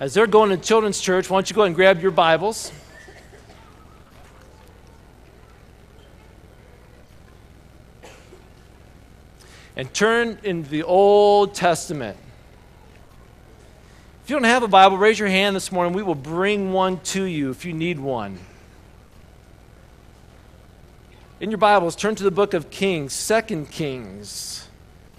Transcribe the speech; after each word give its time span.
As 0.00 0.14
they're 0.14 0.26
going 0.26 0.48
to 0.48 0.56
children's 0.56 0.98
church, 0.98 1.28
why 1.28 1.36
don't 1.36 1.50
you 1.50 1.54
go 1.54 1.64
and 1.64 1.74
grab 1.74 2.00
your 2.00 2.10
Bibles? 2.10 2.72
And 9.76 9.92
turn 9.92 10.38
in 10.42 10.62
the 10.64 10.84
Old 10.84 11.54
Testament. 11.54 12.16
If 14.24 14.30
you 14.30 14.36
don't 14.36 14.44
have 14.44 14.62
a 14.62 14.68
Bible, 14.68 14.96
raise 14.96 15.18
your 15.18 15.28
hand 15.28 15.54
this 15.54 15.70
morning. 15.70 15.92
We 15.92 16.02
will 16.02 16.14
bring 16.14 16.72
one 16.72 17.00
to 17.00 17.24
you 17.24 17.50
if 17.50 17.66
you 17.66 17.74
need 17.74 18.00
one. 18.00 18.38
In 21.40 21.50
your 21.50 21.58
Bibles, 21.58 21.94
turn 21.94 22.14
to 22.14 22.24
the 22.24 22.30
book 22.30 22.54
of 22.54 22.70
Kings, 22.70 23.12
Second 23.12 23.70
Kings. 23.70 24.66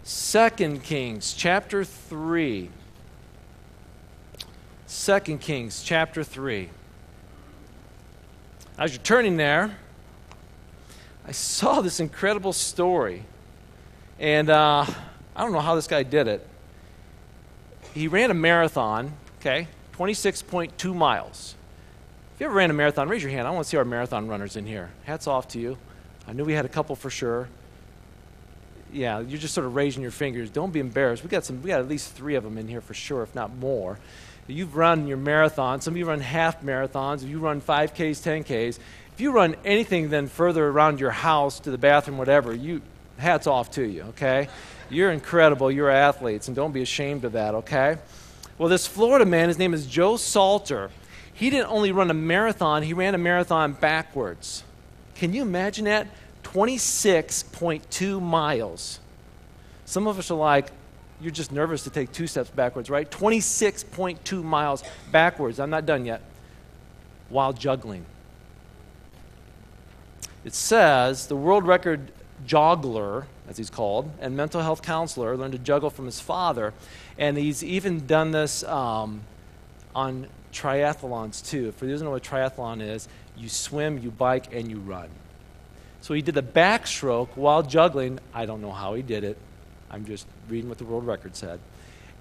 Second 0.04 0.84
Kings, 0.84 1.34
chapter 1.34 1.84
3. 1.84 2.72
Second 4.92 5.40
Kings 5.40 5.84
chapter 5.84 6.22
3. 6.22 6.70
As 8.78 8.92
you're 8.92 9.02
turning 9.02 9.38
there, 9.38 9.78
I 11.26 11.32
saw 11.32 11.80
this 11.80 12.02
incredible 12.02 12.52
story. 12.52 13.24
And 14.20 14.50
uh, 14.50 14.86
I 15.34 15.44
don't 15.44 15.54
know 15.54 15.62
how 15.62 15.76
this 15.76 15.88
guy 15.88 16.04
did 16.04 16.28
it. 16.28 16.46
He 17.94 18.10
ran 18.10 18.32
a 18.32 18.34
marathon, 18.34 19.14
okay, 19.40 19.70
26.2 19.94 20.94
miles. 20.94 21.56
If 22.36 22.42
you 22.42 22.48
ever 22.48 22.56
ran 22.56 22.70
a 22.70 22.74
marathon, 22.74 23.08
raise 23.08 23.24
your 23.24 23.32
hand. 23.32 23.48
I 23.48 23.52
want 23.52 23.64
to 23.64 23.70
see 23.70 23.78
our 23.78 23.86
marathon 23.86 24.28
runners 24.28 24.58
in 24.58 24.66
here. 24.66 24.90
Hats 25.06 25.26
off 25.26 25.48
to 25.50 25.60
you. 25.60 25.78
I 26.28 26.34
knew 26.34 26.44
we 26.44 26.54
had 26.54 26.66
a 26.66 26.70
couple 26.70 26.98
for 26.98 27.10
sure. 27.10 27.48
Yeah, 28.92 29.22
you're 29.22 29.40
just 29.40 29.54
sort 29.54 29.66
of 29.66 29.74
raising 29.74 30.02
your 30.02 30.12
fingers. 30.12 30.50
Don't 30.50 30.74
be 30.74 30.82
embarrassed. 30.82 31.24
We 31.24 31.30
got 31.30 31.46
some. 31.46 31.62
We 31.62 31.70
got 31.70 31.80
at 31.80 31.88
least 31.88 32.12
three 32.12 32.36
of 32.36 32.44
them 32.44 32.58
in 32.58 32.68
here 32.68 32.82
for 32.82 32.94
sure, 32.94 33.24
if 33.24 33.34
not 33.34 33.56
more 33.56 33.98
you've 34.48 34.76
run 34.76 35.08
your 35.08 35.18
marathon, 35.18 35.82
some 35.82 35.94
of 35.94 35.98
you 35.98 36.06
run 36.06 36.20
half 36.20 36.62
marathons, 36.64 37.24
if 37.24 37.30
you 37.30 37.40
run 37.40 37.62
5Ks, 37.62 38.44
10Ks, 38.44 38.80
if 39.14 39.22
you 39.22 39.32
run 39.32 39.56
anything 39.64 40.10
then 40.10 40.28
further 40.28 40.68
around 40.68 41.00
your 41.00 41.12
house 41.12 41.60
to 41.62 41.72
the 41.72 41.78
bathroom, 41.78 42.18
whatever, 42.18 42.54
you 42.54 42.82
hats 43.18 43.48
off 43.48 43.72
to 43.72 43.84
you, 43.84 44.04
okay? 44.04 44.50
You're 44.90 45.12
incredible. 45.12 45.72
You're 45.72 45.90
athletes, 45.90 46.48
and 46.48 46.56
don't 46.56 46.74
be 46.74 46.82
ashamed 46.82 47.24
of 47.24 47.34
that, 47.34 47.56
okay? 47.56 47.98
Well, 48.58 48.68
this 48.68 48.86
Florida 48.86 49.26
man, 49.26 49.48
his 49.48 49.58
name 49.58 49.74
is 49.74 49.86
Joe 49.86 50.18
Salter. 50.18 50.92
He 51.34 51.50
didn't 51.50 51.72
only 51.72 51.92
run 51.92 52.12
a 52.12 52.14
marathon, 52.14 52.84
he 52.84 52.94
ran 52.94 53.16
a 53.16 53.18
marathon 53.18 53.74
backwards. 53.74 54.64
Can 55.16 55.34
you 55.34 55.44
imagine 55.44 55.86
that? 55.86 56.08
26.2 56.44 58.22
miles. 58.22 59.00
Some 59.86 60.08
of 60.08 60.20
us 60.20 60.30
are 60.30 60.36
like, 60.36 60.72
you're 61.22 61.32
just 61.32 61.52
nervous 61.52 61.84
to 61.84 61.90
take 61.90 62.12
two 62.12 62.28
steps 62.28 62.50
backwards, 62.50 62.90
right? 62.90 63.10
26.2 63.10 64.44
miles 64.44 64.84
backwards. 65.12 65.60
I'm 65.60 65.70
not 65.70 65.86
done 65.86 66.06
yet. 66.06 66.22
While 67.30 67.54
juggling. 67.54 68.06
It 70.44 70.54
says 70.54 71.28
the 71.28 71.36
world 71.36 71.66
record 71.66 72.12
joggler, 72.46 73.26
as 73.48 73.58
he's 73.58 73.70
called, 73.70 74.12
and 74.20 74.36
mental 74.36 74.62
health 74.62 74.82
counselor 74.82 75.38
learned 75.38 75.54
to 75.54 75.60
juggle 75.60 75.90
from 75.90 76.06
his 76.06 76.20
father. 76.20 76.74
And 77.18 77.38
he's 77.38 77.64
even 77.64 78.08
done 78.08 78.32
this 78.32 78.64
um, 78.64 79.22
on 79.94 80.28
triathlons 80.52 81.46
too. 81.46 81.72
For 81.74 81.86
those 81.86 82.00
who 82.00 82.06
know 82.06 82.12
what 82.12 82.24
triathlon 82.24 82.82
is, 82.82 83.08
you 83.38 83.50
swim, 83.50 84.00
you 84.00 84.12
bike, 84.12 84.54
and 84.54 84.70
you 84.70 84.80
run. 84.80 85.10
So 86.02 86.16
he 86.16 86.22
did 86.22 86.36
the 86.36 86.44
backstroke 86.44 87.30
while 87.36 87.62
juggling. 87.62 88.20
I 88.34 88.46
don't 88.46 88.62
know 88.62 88.72
how 88.72 88.96
he 88.96 89.04
did 89.04 89.24
it. 89.24 89.38
I'm 89.92 90.06
just 90.06 90.26
reading 90.50 90.70
what 90.70 90.78
the 90.78 90.86
world 90.86 91.06
record 91.06 91.36
said. 91.36 91.60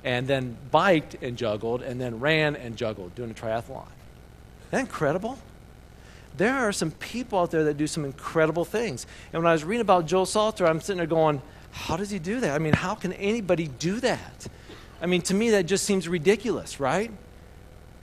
And 0.02 0.26
then 0.26 0.56
biked 0.70 1.22
and 1.22 1.36
juggled, 1.36 1.82
and 1.82 2.00
then 2.00 2.20
ran 2.20 2.56
and 2.56 2.77
juggled, 2.77 3.14
doing 3.14 3.30
a 3.30 3.34
triathlon. 3.34 3.86
Isn't 3.86 4.70
that 4.70 4.80
incredible? 4.80 5.38
There 6.36 6.54
are 6.54 6.72
some 6.72 6.90
people 6.90 7.38
out 7.38 7.50
there 7.50 7.64
that 7.64 7.77
do 7.77 7.86
some 7.86 8.04
incredible 8.04 8.64
things. 8.64 9.06
And 9.33 9.42
when 9.42 9.50
I 9.50 9.52
was 9.52 9.64
reading 9.64 9.83
about 9.83 10.06
Joe 10.06 10.24
Salter, 10.24 10.67
I'm 10.67 10.80
sitting 10.80 10.98
there 10.98 11.06
going, 11.06 11.42
how 11.70 11.96
does 11.96 12.11
he 12.11 12.18
do 12.18 12.40
that? 12.40 12.55
I 12.55 12.58
mean, 12.58 12.72
how 12.72 12.95
can 12.95 13.12
anybody 13.14 13.68
do 13.68 14.00
that? 14.00 14.46
I 15.02 15.06
mean, 15.06 15.22
to 15.22 15.34
me, 15.34 15.50
that 15.50 15.66
just 15.66 15.84
seems 15.84 16.08
ridiculous, 16.08 16.80
right? 16.80 17.11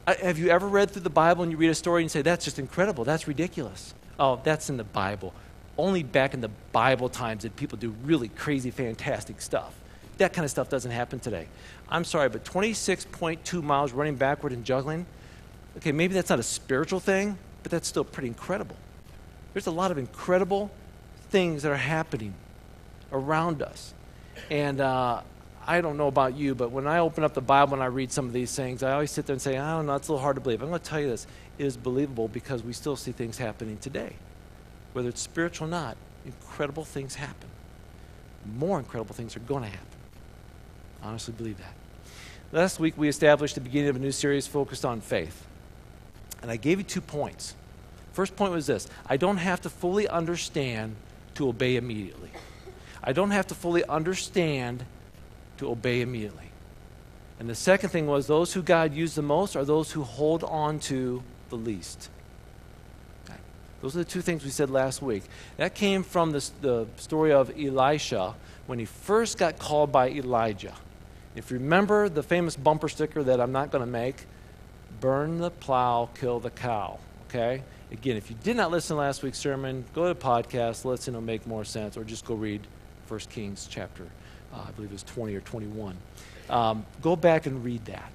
I, 0.05 0.13
have 0.15 0.37
you 0.37 0.49
ever 0.49 0.67
read 0.67 0.91
through 0.91 1.01
the 1.01 1.09
Bible 1.09 1.43
and 1.43 1.51
you 1.51 1.57
read 1.57 1.69
a 1.69 1.75
story 1.75 2.01
and 2.01 2.11
say, 2.11 2.21
that's 2.21 2.45
just 2.45 2.59
incredible, 2.59 3.03
that's 3.03 3.27
ridiculous? 3.27 3.93
Oh, 4.19 4.39
that's 4.43 4.69
in 4.69 4.77
the 4.77 4.83
Bible 4.83 5.33
only 5.77 6.03
back 6.03 6.33
in 6.33 6.41
the 6.41 6.49
Bible 6.71 7.09
times 7.09 7.43
did 7.43 7.55
people 7.55 7.77
do 7.77 7.93
really 8.03 8.29
crazy, 8.29 8.71
fantastic 8.71 9.41
stuff. 9.41 9.73
That 10.17 10.33
kind 10.33 10.45
of 10.45 10.51
stuff 10.51 10.69
doesn't 10.69 10.91
happen 10.91 11.19
today. 11.19 11.47
I'm 11.89 12.03
sorry, 12.03 12.29
but 12.29 12.43
26.2 12.43 13.63
miles 13.63 13.91
running 13.91 14.15
backward 14.15 14.51
and 14.51 14.65
juggling, 14.65 15.05
okay, 15.77 15.91
maybe 15.91 16.13
that's 16.13 16.29
not 16.29 16.39
a 16.39 16.43
spiritual 16.43 16.99
thing, 16.99 17.37
but 17.63 17.71
that's 17.71 17.87
still 17.87 18.03
pretty 18.03 18.27
incredible. 18.27 18.75
There's 19.53 19.67
a 19.67 19.71
lot 19.71 19.91
of 19.91 19.97
incredible 19.97 20.71
things 21.29 21.63
that 21.63 21.71
are 21.71 21.75
happening 21.75 22.33
around 23.11 23.61
us. 23.61 23.93
And 24.49 24.81
uh, 24.81 25.21
I 25.65 25.81
don't 25.81 25.97
know 25.97 26.07
about 26.07 26.35
you, 26.35 26.55
but 26.55 26.71
when 26.71 26.87
I 26.87 26.99
open 26.99 27.23
up 27.23 27.33
the 27.33 27.41
Bible 27.41 27.73
and 27.73 27.83
I 27.83 27.87
read 27.87 28.11
some 28.11 28.25
of 28.25 28.33
these 28.33 28.55
things, 28.55 28.83
I 28.83 28.93
always 28.93 29.11
sit 29.11 29.27
there 29.27 29.33
and 29.33 29.41
say, 29.41 29.57
I 29.57 29.75
don't 29.75 29.85
know, 29.85 29.95
it's 29.95 30.07
a 30.07 30.11
little 30.11 30.23
hard 30.23 30.35
to 30.35 30.41
believe. 30.41 30.61
I'm 30.61 30.69
going 30.69 30.81
to 30.81 30.85
tell 30.85 30.99
you 30.99 31.07
this 31.07 31.27
it 31.57 31.65
is 31.65 31.77
believable 31.77 32.27
because 32.27 32.63
we 32.63 32.73
still 32.73 32.95
see 32.95 33.11
things 33.11 33.37
happening 33.37 33.77
today 33.77 34.13
whether 34.97 35.09
it's 35.09 35.21
spiritual 35.21 35.67
or 35.67 35.69
not, 35.69 35.95
incredible 36.25 36.83
things 36.83 37.13
happen. 37.13 37.47
More 38.57 38.79
incredible 38.79 39.13
things 39.13 39.37
are 39.37 39.41
going 39.41 39.61
to 39.61 39.69
happen. 39.69 39.99
I 41.03 41.09
honestly 41.09 41.35
believe 41.37 41.59
that. 41.59 41.75
Last 42.51 42.79
week, 42.79 42.97
we 42.97 43.07
established 43.07 43.53
the 43.53 43.61
beginning 43.61 43.89
of 43.89 43.95
a 43.95 43.99
new 43.99 44.11
series 44.11 44.47
focused 44.47 44.83
on 44.83 45.01
faith. 45.01 45.45
And 46.41 46.49
I 46.49 46.55
gave 46.55 46.79
you 46.79 46.83
two 46.83 47.01
points. 47.01 47.53
First 48.11 48.35
point 48.35 48.51
was 48.51 48.65
this 48.65 48.87
I 49.05 49.17
don't 49.17 49.37
have 49.37 49.61
to 49.61 49.69
fully 49.69 50.07
understand 50.07 50.95
to 51.35 51.47
obey 51.47 51.75
immediately. 51.75 52.31
I 53.03 53.13
don't 53.13 53.29
have 53.29 53.45
to 53.47 53.53
fully 53.53 53.85
understand 53.85 54.83
to 55.57 55.69
obey 55.69 56.01
immediately. 56.01 56.49
And 57.39 57.47
the 57.47 57.53
second 57.53 57.91
thing 57.91 58.07
was 58.07 58.25
those 58.25 58.53
who 58.53 58.63
God 58.63 58.95
used 58.95 59.13
the 59.13 59.21
most 59.21 59.55
are 59.55 59.63
those 59.63 59.91
who 59.91 60.01
hold 60.01 60.43
on 60.43 60.79
to 60.79 61.21
the 61.49 61.55
least. 61.55 62.09
Those 63.81 63.95
are 63.95 63.99
the 63.99 64.05
two 64.05 64.21
things 64.21 64.43
we 64.43 64.49
said 64.49 64.69
last 64.69 65.01
week. 65.01 65.23
That 65.57 65.75
came 65.75 66.03
from 66.03 66.31
the, 66.31 66.49
the 66.61 66.87
story 66.97 67.31
of 67.31 67.51
Elisha 67.57 68.35
when 68.65 68.79
he 68.79 68.85
first 68.85 69.37
got 69.37 69.59
called 69.59 69.91
by 69.91 70.09
Elijah. 70.09 70.73
If 71.35 71.51
you 71.51 71.59
remember 71.59 72.09
the 72.09 72.23
famous 72.23 72.55
bumper 72.55 72.89
sticker 72.89 73.23
that 73.23 73.39
I'm 73.39 73.51
not 73.51 73.71
going 73.71 73.83
to 73.83 73.91
make, 73.91 74.25
burn 74.99 75.37
the 75.37 75.51
plow, 75.51 76.09
kill 76.19 76.39
the 76.39 76.49
cow. 76.49 76.99
Okay? 77.29 77.61
Again, 77.91 78.17
if 78.17 78.29
you 78.29 78.35
did 78.43 78.57
not 78.57 78.71
listen 78.71 78.95
to 78.95 79.01
last 79.01 79.21
week's 79.21 79.37
sermon, 79.37 79.85
go 79.93 80.07
to 80.07 80.19
the 80.19 80.25
podcast, 80.25 80.83
listen, 80.83 81.13
it'll 81.13 81.23
make 81.23 81.45
more 81.45 81.63
sense, 81.63 81.95
or 81.95 82.03
just 82.03 82.25
go 82.25 82.33
read 82.33 82.65
1 83.07 83.19
Kings 83.29 83.67
chapter, 83.69 84.07
uh, 84.53 84.65
I 84.67 84.71
believe 84.71 84.89
it 84.89 84.93
was 84.93 85.03
20 85.03 85.35
or 85.35 85.41
21. 85.41 85.95
Um, 86.49 86.85
go 87.01 87.15
back 87.15 87.45
and 87.45 87.63
read 87.63 87.85
that 87.85 88.11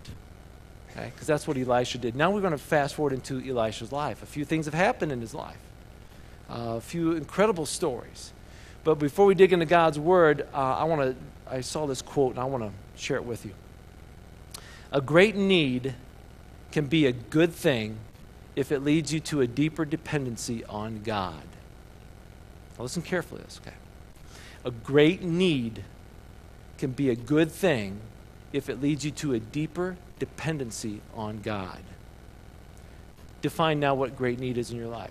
okay? 0.92 1.10
Because 1.12 1.26
that's 1.26 1.46
what 1.46 1.56
Elisha 1.56 1.98
did. 1.98 2.14
Now 2.14 2.30
we're 2.30 2.40
going 2.40 2.52
to 2.52 2.58
fast 2.58 2.94
forward 2.94 3.12
into 3.12 3.40
Elisha's 3.40 3.92
life. 3.92 4.22
A 4.22 4.26
few 4.26 4.44
things 4.44 4.66
have 4.66 4.74
happened 4.74 5.12
in 5.12 5.20
his 5.20 5.34
life, 5.34 5.58
uh, 6.48 6.76
a 6.76 6.80
few 6.80 7.12
incredible 7.12 7.66
stories. 7.66 8.32
But 8.84 8.96
before 8.96 9.26
we 9.26 9.34
dig 9.34 9.52
into 9.52 9.66
God's 9.66 9.98
word, 9.98 10.46
uh, 10.52 10.56
I 10.56 10.84
want 10.84 11.02
to. 11.02 11.16
I 11.48 11.60
saw 11.60 11.86
this 11.86 12.00
quote 12.00 12.32
and 12.32 12.40
I 12.40 12.44
want 12.44 12.64
to 12.64 13.00
share 13.00 13.16
it 13.16 13.24
with 13.24 13.44
you. 13.44 13.52
A 14.90 15.00
great 15.00 15.36
need 15.36 15.94
can 16.70 16.86
be 16.86 17.06
a 17.06 17.12
good 17.12 17.52
thing 17.52 17.98
if 18.56 18.72
it 18.72 18.80
leads 18.80 19.12
you 19.12 19.20
to 19.20 19.40
a 19.40 19.46
deeper 19.46 19.84
dependency 19.84 20.64
on 20.64 21.02
God. 21.02 21.42
Now 22.76 22.84
listen 22.84 23.02
carefully 23.02 23.40
to 23.40 23.46
this, 23.46 23.60
okay? 23.64 23.76
A 24.64 24.70
great 24.70 25.22
need 25.22 25.84
can 26.78 26.92
be 26.92 27.10
a 27.10 27.14
good 27.14 27.50
thing 27.50 28.00
if 28.52 28.68
it 28.68 28.80
leads 28.80 29.04
you 29.04 29.10
to 29.10 29.34
a 29.34 29.40
deeper 29.40 29.96
dependency 30.22 31.00
on 31.16 31.40
God. 31.40 31.80
Define 33.40 33.80
now 33.80 33.96
what 33.96 34.16
great 34.16 34.38
need 34.38 34.56
is 34.56 34.70
in 34.70 34.76
your 34.76 34.86
life. 34.86 35.10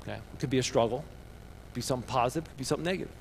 Okay? 0.00 0.14
It 0.14 0.40
could 0.40 0.50
be 0.50 0.58
a 0.58 0.64
struggle, 0.64 1.04
be 1.72 1.80
something 1.80 2.08
positive, 2.08 2.48
could 2.48 2.56
be 2.56 2.64
something 2.64 2.84
negative. 2.84 3.12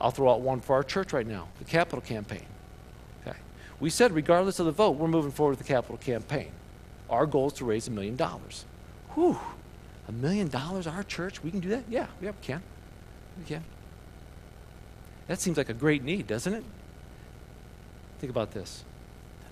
I'll 0.00 0.12
throw 0.12 0.30
out 0.30 0.42
one 0.42 0.60
for 0.60 0.76
our 0.76 0.84
church 0.84 1.12
right 1.12 1.26
now 1.26 1.48
the 1.58 1.64
capital 1.64 2.00
campaign. 2.00 2.46
Okay? 3.26 3.36
We 3.80 3.90
said, 3.90 4.12
regardless 4.12 4.60
of 4.60 4.66
the 4.66 4.70
vote, 4.70 4.92
we're 4.92 5.08
moving 5.08 5.32
forward 5.32 5.58
with 5.58 5.66
the 5.66 5.72
capital 5.72 5.96
campaign. 5.96 6.52
Our 7.10 7.26
goal 7.26 7.48
is 7.48 7.54
to 7.54 7.64
raise 7.64 7.88
a 7.88 7.90
million 7.90 8.14
dollars. 8.14 8.64
Whew, 9.14 9.40
a 10.06 10.12
million 10.12 10.46
dollars, 10.46 10.86
our 10.86 11.02
church, 11.02 11.42
we 11.42 11.50
can 11.50 11.58
do 11.58 11.70
that? 11.70 11.82
Yeah, 11.88 12.06
yeah, 12.22 12.30
we 12.30 12.36
can. 12.42 12.62
We 13.40 13.44
can. 13.44 13.64
That 15.26 15.40
seems 15.40 15.56
like 15.56 15.68
a 15.68 15.74
great 15.74 16.04
need, 16.04 16.28
doesn't 16.28 16.54
it? 16.54 16.62
Think 18.20 18.30
about 18.30 18.52
this. 18.52 18.84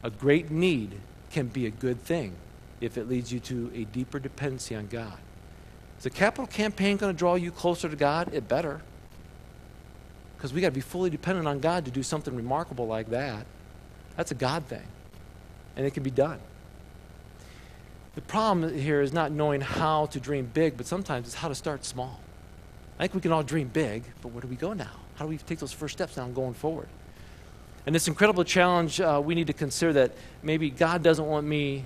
A 0.02 0.10
great 0.10 0.50
need 0.50 1.00
can 1.30 1.48
be 1.48 1.66
a 1.66 1.70
good 1.70 2.02
thing 2.02 2.34
if 2.80 2.96
it 2.98 3.08
leads 3.08 3.32
you 3.32 3.40
to 3.40 3.70
a 3.74 3.84
deeper 3.84 4.18
dependency 4.18 4.74
on 4.74 4.86
God. 4.86 5.18
Is 5.98 6.04
the 6.04 6.10
capital 6.10 6.46
campaign 6.46 6.96
going 6.96 7.12
to 7.12 7.18
draw 7.18 7.34
you 7.34 7.50
closer 7.50 7.88
to 7.88 7.96
God? 7.96 8.32
It 8.34 8.48
better. 8.48 8.82
Because 10.36 10.52
we 10.52 10.60
got 10.60 10.68
to 10.68 10.74
be 10.74 10.80
fully 10.82 11.08
dependent 11.08 11.48
on 11.48 11.60
God 11.60 11.86
to 11.86 11.90
do 11.90 12.02
something 12.02 12.36
remarkable 12.36 12.86
like 12.86 13.08
that. 13.10 13.46
That's 14.16 14.30
a 14.30 14.34
God 14.34 14.66
thing. 14.66 14.86
and 15.76 15.86
it 15.86 15.92
can 15.92 16.02
be 16.02 16.10
done. 16.10 16.40
The 18.14 18.22
problem 18.22 18.76
here 18.76 19.02
is 19.02 19.12
not 19.12 19.30
knowing 19.30 19.60
how 19.60 20.06
to 20.06 20.18
dream 20.18 20.50
big, 20.52 20.76
but 20.76 20.86
sometimes 20.86 21.26
it's 21.26 21.36
how 21.36 21.48
to 21.48 21.54
start 21.54 21.84
small. 21.84 22.18
I 22.98 23.02
think 23.02 23.14
we 23.14 23.20
can 23.20 23.32
all 23.32 23.42
dream 23.42 23.68
big, 23.68 24.04
but 24.22 24.28
where 24.32 24.40
do 24.40 24.48
we 24.48 24.56
go 24.56 24.72
now? 24.72 24.90
How 25.16 25.26
do 25.26 25.28
we 25.28 25.36
take 25.36 25.58
those 25.58 25.72
first 25.72 25.92
steps 25.92 26.16
now 26.16 26.26
going 26.28 26.54
forward? 26.54 26.88
And 27.86 27.94
this 27.94 28.08
incredible 28.08 28.42
challenge, 28.42 29.00
uh, 29.00 29.22
we 29.24 29.36
need 29.36 29.46
to 29.46 29.52
consider 29.52 29.92
that 29.94 30.12
maybe 30.42 30.70
God 30.70 31.04
doesn't 31.04 31.24
want 31.24 31.46
me, 31.46 31.84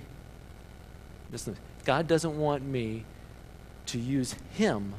listen, 1.31 1.55
God 1.85 2.07
doesn't 2.07 2.37
want 2.37 2.63
me 2.63 3.05
to 3.87 3.99
use 3.99 4.35
Him 4.53 4.95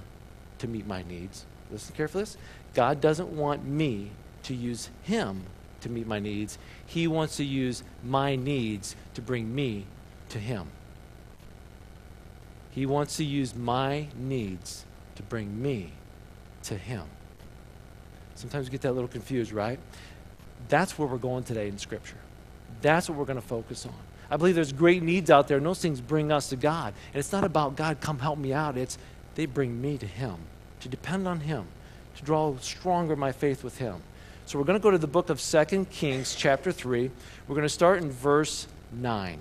to 0.58 0.68
meet 0.68 0.86
my 0.86 1.02
needs. 1.02 1.44
Listen 1.72 1.94
carefully 1.96 2.22
this. 2.22 2.36
God 2.74 3.00
doesn't 3.00 3.30
want 3.30 3.64
me 3.64 4.12
to 4.44 4.54
use 4.54 4.90
Him 5.02 5.42
to 5.80 5.88
meet 5.88 6.06
my 6.06 6.20
needs. 6.20 6.56
He 6.86 7.08
wants 7.08 7.36
to 7.36 7.44
use 7.44 7.82
my 8.04 8.36
needs 8.36 8.94
to 9.14 9.22
bring 9.22 9.52
me 9.52 9.86
to 10.28 10.38
Him. 10.38 10.68
He 12.70 12.86
wants 12.86 13.16
to 13.16 13.24
use 13.24 13.54
my 13.54 14.06
needs 14.16 14.84
to 15.16 15.22
bring 15.24 15.60
me 15.60 15.92
to 16.62 16.76
Him. 16.76 17.04
Sometimes 18.34 18.66
we 18.66 18.70
get 18.72 18.80
that 18.82 18.92
little 18.92 19.08
confused, 19.08 19.52
right? 19.52 19.78
That's 20.68 20.98
where 20.98 21.08
we're 21.08 21.18
going 21.18 21.44
today 21.44 21.68
in 21.68 21.78
Scripture. 21.78 22.16
That's 22.80 23.08
what 23.08 23.18
we're 23.18 23.24
going 23.24 23.40
to 23.40 23.46
focus 23.46 23.86
on. 23.86 23.94
I 24.30 24.36
believe 24.36 24.54
there's 24.54 24.72
great 24.72 25.02
needs 25.02 25.30
out 25.30 25.48
there, 25.48 25.58
and 25.58 25.66
those 25.66 25.80
things 25.80 26.00
bring 26.00 26.32
us 26.32 26.48
to 26.48 26.56
God. 26.56 26.94
And 27.12 27.20
it's 27.20 27.32
not 27.32 27.44
about 27.44 27.76
God, 27.76 28.00
come 28.00 28.18
help 28.18 28.38
me 28.38 28.52
out. 28.52 28.76
It's 28.76 28.98
they 29.34 29.46
bring 29.46 29.80
me 29.80 29.98
to 29.98 30.06
Him, 30.06 30.36
to 30.80 30.88
depend 30.88 31.28
on 31.28 31.40
Him, 31.40 31.66
to 32.16 32.22
draw 32.22 32.56
stronger 32.58 33.16
my 33.16 33.32
faith 33.32 33.62
with 33.62 33.78
Him. 33.78 34.02
So 34.46 34.58
we're 34.58 34.64
going 34.64 34.78
to 34.78 34.82
go 34.82 34.90
to 34.90 34.98
the 34.98 35.06
book 35.06 35.30
of 35.30 35.40
Second 35.40 35.90
Kings, 35.90 36.34
chapter 36.34 36.72
3. 36.72 37.10
We're 37.46 37.54
going 37.54 37.62
to 37.62 37.68
start 37.68 38.02
in 38.02 38.10
verse 38.10 38.66
9 38.92 39.38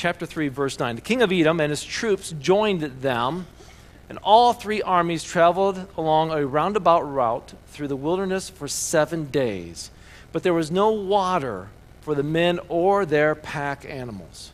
chapter 0.00 0.24
3, 0.24 0.48
verse 0.48 0.78
9. 0.78 0.94
The 0.94 1.02
king 1.02 1.20
of 1.20 1.30
Edom 1.30 1.60
and 1.60 1.68
his 1.68 1.84
troops 1.84 2.34
joined 2.40 2.80
them, 2.80 3.46
and 4.10 4.18
all 4.24 4.52
three 4.52 4.82
armies 4.82 5.24
traveled 5.24 5.86
along 5.96 6.32
a 6.32 6.44
roundabout 6.44 7.02
route 7.02 7.54
through 7.68 7.88
the 7.88 7.96
wilderness 7.96 8.50
for 8.50 8.68
seven 8.68 9.26
days. 9.26 9.90
But 10.32 10.42
there 10.42 10.52
was 10.52 10.70
no 10.70 10.90
water 10.90 11.68
for 12.02 12.14
the 12.14 12.22
men 12.22 12.58
or 12.68 13.06
their 13.06 13.34
pack 13.34 13.86
animals. 13.88 14.50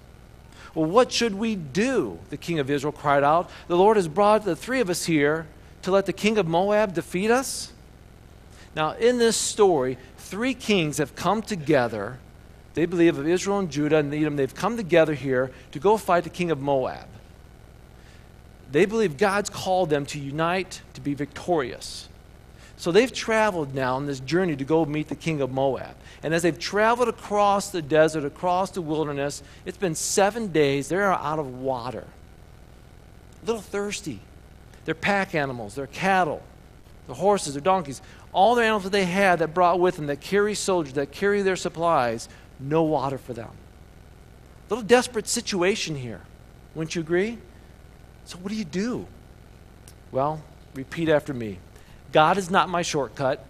Well, 0.74 0.84
what 0.84 1.10
should 1.10 1.34
we 1.34 1.56
do? 1.56 2.18
The 2.30 2.36
king 2.36 2.58
of 2.58 2.70
Israel 2.70 2.92
cried 2.92 3.24
out. 3.24 3.50
The 3.66 3.76
Lord 3.76 3.96
has 3.96 4.06
brought 4.06 4.44
the 4.44 4.54
three 4.54 4.80
of 4.80 4.90
us 4.90 5.06
here 5.06 5.46
to 5.82 5.90
let 5.90 6.06
the 6.06 6.12
king 6.12 6.36
of 6.36 6.46
Moab 6.46 6.94
defeat 6.94 7.30
us? 7.30 7.72
Now, 8.74 8.92
in 8.92 9.16
this 9.16 9.36
story, 9.36 9.96
three 10.18 10.52
kings 10.52 10.98
have 10.98 11.16
come 11.16 11.40
together 11.40 12.18
they 12.76 12.84
believe 12.84 13.16
of 13.16 13.26
Israel 13.26 13.58
and 13.58 13.70
Judah 13.70 13.96
and 13.96 14.12
Edom, 14.12 14.36
they've 14.36 14.54
come 14.54 14.76
together 14.76 15.14
here 15.14 15.50
to 15.72 15.78
go 15.78 15.96
fight 15.96 16.24
the 16.24 16.30
king 16.30 16.50
of 16.50 16.60
Moab. 16.60 17.08
They 18.72 18.84
believe 18.84 19.16
God's 19.16 19.50
called 19.50 19.90
them 19.90 20.06
to 20.06 20.18
unite 20.18 20.82
to 20.94 21.00
be 21.00 21.14
victorious. 21.14 22.08
So 22.76 22.92
they've 22.92 23.12
traveled 23.12 23.74
now 23.74 23.96
on 23.96 24.06
this 24.06 24.20
journey 24.20 24.54
to 24.56 24.64
go 24.64 24.84
meet 24.84 25.08
the 25.08 25.14
king 25.14 25.40
of 25.40 25.50
Moab. 25.50 25.96
And 26.22 26.34
as 26.34 26.42
they've 26.42 26.58
traveled 26.58 27.08
across 27.08 27.70
the 27.70 27.80
desert, 27.80 28.24
across 28.24 28.70
the 28.70 28.82
wilderness, 28.82 29.42
it's 29.64 29.78
been 29.78 29.94
seven 29.94 30.48
days. 30.48 30.88
They're 30.88 31.12
out 31.12 31.38
of 31.38 31.60
water, 31.60 32.04
a 33.42 33.46
little 33.46 33.62
thirsty. 33.62 34.20
Their 34.84 34.94
pack 34.94 35.34
animals, 35.34 35.74
their 35.74 35.86
cattle, 35.86 36.42
their 37.06 37.16
horses, 37.16 37.54
their 37.54 37.62
donkeys, 37.62 38.02
all 38.32 38.54
the 38.54 38.62
animals 38.62 38.84
that 38.84 38.92
they 38.92 39.06
had 39.06 39.38
that 39.38 39.54
brought 39.54 39.80
with 39.80 39.96
them, 39.96 40.06
that 40.06 40.20
carry 40.20 40.54
soldiers, 40.54 40.92
that 40.94 41.12
carry 41.12 41.42
their 41.42 41.56
supplies, 41.56 42.28
no 42.60 42.82
water 42.82 43.18
for 43.18 43.32
them. 43.32 43.50
A 44.68 44.74
little 44.74 44.86
desperate 44.86 45.28
situation 45.28 45.96
here. 45.96 46.20
Wouldn't 46.74 46.94
you 46.94 47.00
agree? 47.00 47.38
So, 48.26 48.38
what 48.38 48.50
do 48.50 48.56
you 48.56 48.64
do? 48.64 49.06
Well, 50.12 50.42
repeat 50.74 51.08
after 51.08 51.32
me 51.32 51.58
God 52.12 52.38
is 52.38 52.50
not 52.50 52.68
my 52.68 52.82
shortcut. 52.82 53.44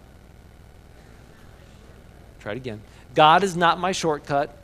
Try 2.41 2.53
it 2.53 2.57
again. 2.57 2.81
God 3.15 3.43
is 3.43 3.57
not 3.57 3.81
my 3.81 3.93
shortcut. 3.93 4.57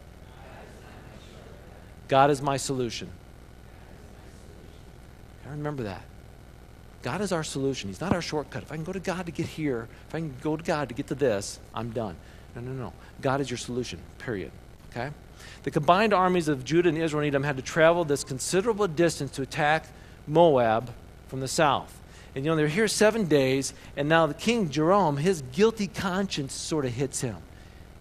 God 2.09 2.31
is 2.31 2.43
my 2.43 2.59
solution. 2.59 3.09
I 5.47 5.51
remember 5.51 5.85
that. 5.85 6.03
God 7.03 7.21
is 7.21 7.33
our 7.33 7.43
solution. 7.43 7.89
He's 7.89 8.01
not 8.01 8.13
our 8.13 8.23
shortcut. 8.23 8.63
If 8.63 8.71
I 8.71 8.77
can 8.77 8.85
go 8.85 8.93
to 8.93 9.01
God 9.01 9.27
to 9.27 9.33
get 9.33 9.47
here, 9.47 9.89
if 10.09 10.15
I 10.15 10.19
can 10.19 10.35
go 10.43 10.57
to 10.57 10.63
God 10.63 10.89
to 10.91 10.95
get 10.95 11.09
to 11.09 11.15
this, 11.15 11.59
I'm 11.75 11.91
done. 11.91 12.17
No, 12.55 12.61
no, 12.61 12.73
no. 12.73 12.93
God 13.21 13.41
is 13.41 13.51
your 13.51 13.57
solution, 13.57 13.99
period. 14.19 14.53
Okay? 14.91 15.11
The 15.63 15.71
combined 15.71 16.13
armies 16.13 16.49
of 16.49 16.65
Judah 16.65 16.91
and 16.91 16.99
Israel 16.99 17.23
and 17.23 17.29
Edom 17.29 17.43
had 17.43 17.57
to 17.57 17.63
travel 17.63 18.05
this 18.05 18.25
considerable 18.25 18.87
distance 18.87 19.31
to 19.33 19.43
attack 19.43 19.87
Moab 20.27 20.93
from 21.29 21.41
the 21.41 21.49
south. 21.49 21.99
And 22.35 22.45
you 22.45 22.51
know, 22.51 22.57
they're 22.57 22.69
here 22.69 22.89
seven 22.89 23.27
days, 23.27 23.75
and 23.97 24.09
now 24.09 24.27
the 24.27 24.35
king 24.35 24.71
Jerome, 24.71 25.19
his 25.19 25.43
guilty 25.53 25.87
conscience 25.87 26.55
sort 26.55 26.85
of 26.85 26.93
hits 26.93 27.21
him. 27.21 27.37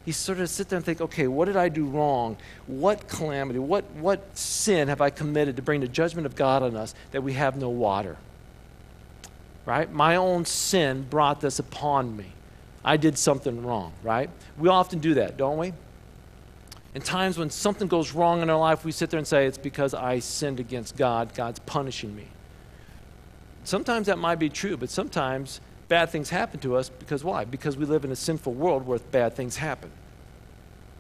He 0.06 0.12
sort 0.12 0.40
of 0.40 0.50
sits 0.50 0.70
there 0.70 0.78
and 0.78 0.86
think, 0.86 1.00
okay, 1.02 1.28
what 1.28 1.46
did 1.46 1.58
I 1.58 1.70
do 1.70 1.86
wrong? 1.86 2.38
What 2.66 3.08
calamity, 3.08 3.60
what, 3.60 3.84
what 3.92 4.36
sin 4.36 4.88
have 4.88 5.00
I 5.00 5.10
committed 5.10 5.58
to 5.58 5.62
bring 5.62 5.82
the 5.82 5.88
judgment 5.88 6.26
of 6.26 6.36
God 6.36 6.64
on 6.64 6.76
us 6.76 6.96
that 7.12 7.22
we 7.22 7.34
have 7.34 7.56
no 7.56 7.70
water? 7.70 8.18
Right? 9.66 9.92
My 9.92 10.16
own 10.16 10.46
sin 10.46 11.06
brought 11.08 11.42
this 11.42 11.60
upon 11.60 12.18
me. 12.18 12.34
I 12.84 12.98
did 12.98 13.18
something 13.18 13.64
wrong, 13.64 13.94
right? 14.02 14.30
We 14.58 14.70
often 14.70 15.00
do 15.00 15.16
that, 15.16 15.38
don't 15.38 15.58
we? 15.58 15.74
In 16.94 17.02
times 17.02 17.38
when 17.38 17.50
something 17.50 17.88
goes 17.88 18.12
wrong 18.14 18.42
in 18.42 18.50
our 18.50 18.60
life, 18.60 18.84
we 18.84 18.92
sit 18.92 19.10
there 19.10 19.18
and 19.18 19.28
say, 19.28 19.46
It's 19.46 19.58
because 19.58 19.94
I 19.94 20.20
sinned 20.20 20.60
against 20.60 20.98
God. 20.98 21.34
God's 21.34 21.60
punishing 21.60 22.16
me. 22.16 22.28
Sometimes 23.64 24.08
that 24.08 24.18
might 24.18 24.40
be 24.40 24.50
true, 24.50 24.76
but 24.76 24.90
sometimes 24.90 25.62
bad 25.88 26.10
things 26.10 26.30
happen 26.30 26.60
to 26.62 26.76
us 26.76 26.90
because 26.90 27.24
why? 27.24 27.46
Because 27.46 27.78
we 27.78 27.86
live 27.86 28.04
in 28.04 28.12
a 28.12 28.16
sinful 28.16 28.54
world 28.54 28.86
where 28.86 29.00
bad 29.00 29.36
things 29.36 29.58
happen. 29.58 29.92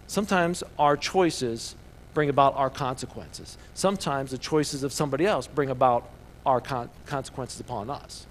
Sometimes 0.08 0.64
our 0.78 0.96
choices 0.96 1.76
bring 2.14 2.30
about 2.30 2.56
our 2.56 2.70
consequences. 2.70 3.58
Sometimes 3.74 4.32
the 4.32 4.38
choices 4.38 4.84
of 4.84 4.94
somebody 4.94 5.26
else 5.26 5.48
bring 5.48 5.70
about 5.70 6.10
our 6.46 6.62
con- 6.62 6.90
consequences 7.06 7.60
upon 7.60 7.90
us. 7.90 8.28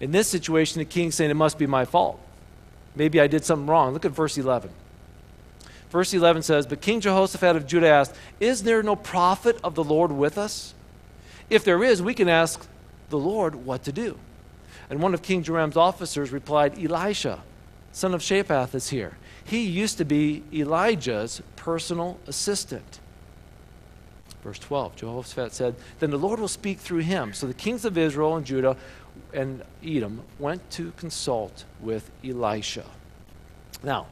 In 0.00 0.12
this 0.12 0.28
situation, 0.28 0.78
the 0.78 0.84
king's 0.84 1.14
saying, 1.14 1.30
It 1.30 1.34
must 1.34 1.58
be 1.58 1.66
my 1.66 1.84
fault. 1.84 2.20
Maybe 2.94 3.20
I 3.20 3.26
did 3.26 3.44
something 3.44 3.66
wrong. 3.66 3.92
Look 3.92 4.04
at 4.04 4.12
verse 4.12 4.38
11. 4.38 4.70
Verse 5.90 6.12
11 6.12 6.42
says, 6.42 6.66
But 6.66 6.80
King 6.80 7.00
Jehoshaphat 7.00 7.56
of 7.56 7.66
Judah 7.66 7.88
asked, 7.88 8.14
Is 8.40 8.62
there 8.62 8.82
no 8.82 8.96
prophet 8.96 9.58
of 9.64 9.74
the 9.74 9.84
Lord 9.84 10.12
with 10.12 10.36
us? 10.36 10.74
If 11.48 11.64
there 11.64 11.82
is, 11.82 12.02
we 12.02 12.14
can 12.14 12.28
ask 12.28 12.66
the 13.08 13.18
Lord 13.18 13.54
what 13.54 13.84
to 13.84 13.92
do. 13.92 14.18
And 14.90 15.00
one 15.00 15.14
of 15.14 15.22
King 15.22 15.42
Joram's 15.42 15.76
officers 15.76 16.30
replied, 16.30 16.78
Elisha, 16.78 17.40
son 17.92 18.14
of 18.14 18.20
Shaphat, 18.20 18.74
is 18.74 18.90
here. 18.90 19.16
He 19.44 19.62
used 19.62 19.96
to 19.98 20.04
be 20.04 20.42
Elijah's 20.52 21.40
personal 21.56 22.18
assistant. 22.26 23.00
Verse 24.42 24.58
12, 24.58 24.96
Jehoshaphat 24.96 25.52
said, 25.52 25.74
Then 25.98 26.10
the 26.10 26.18
Lord 26.18 26.38
will 26.38 26.48
speak 26.48 26.78
through 26.78 26.98
him. 26.98 27.32
So 27.32 27.46
the 27.46 27.54
kings 27.54 27.84
of 27.84 27.98
Israel 27.98 28.36
and 28.36 28.46
Judah 28.46 28.76
and 29.32 29.62
Edom 29.84 30.22
went 30.38 30.70
to 30.72 30.92
consult 30.92 31.64
with 31.80 32.10
Elisha. 32.24 32.84
Now, 33.82 34.06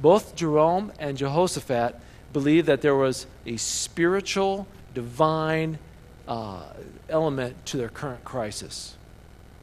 both 0.00 0.34
Jerome 0.34 0.92
and 0.98 1.16
Jehoshaphat 1.16 1.98
believed 2.32 2.66
that 2.66 2.80
there 2.80 2.94
was 2.94 3.26
a 3.46 3.56
spiritual, 3.56 4.66
divine 4.94 5.78
uh, 6.26 6.64
element 7.08 7.66
to 7.66 7.76
their 7.76 7.88
current 7.88 8.24
crisis. 8.24 8.96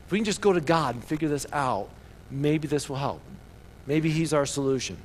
If 0.06 0.12
we 0.12 0.20
can 0.20 0.26
just 0.26 0.42
go 0.42 0.54
to 0.54 0.62
God 0.62 0.96
and 0.96 1.04
figure 1.04 1.30
this 1.30 1.46
out, 1.52 1.90
maybe 2.30 2.68
this 2.68 2.90
will 2.90 2.98
help. 2.98 3.22
Maybe 3.86 4.10
He's 4.10 4.34
our 4.34 4.46
solution. 4.46 4.98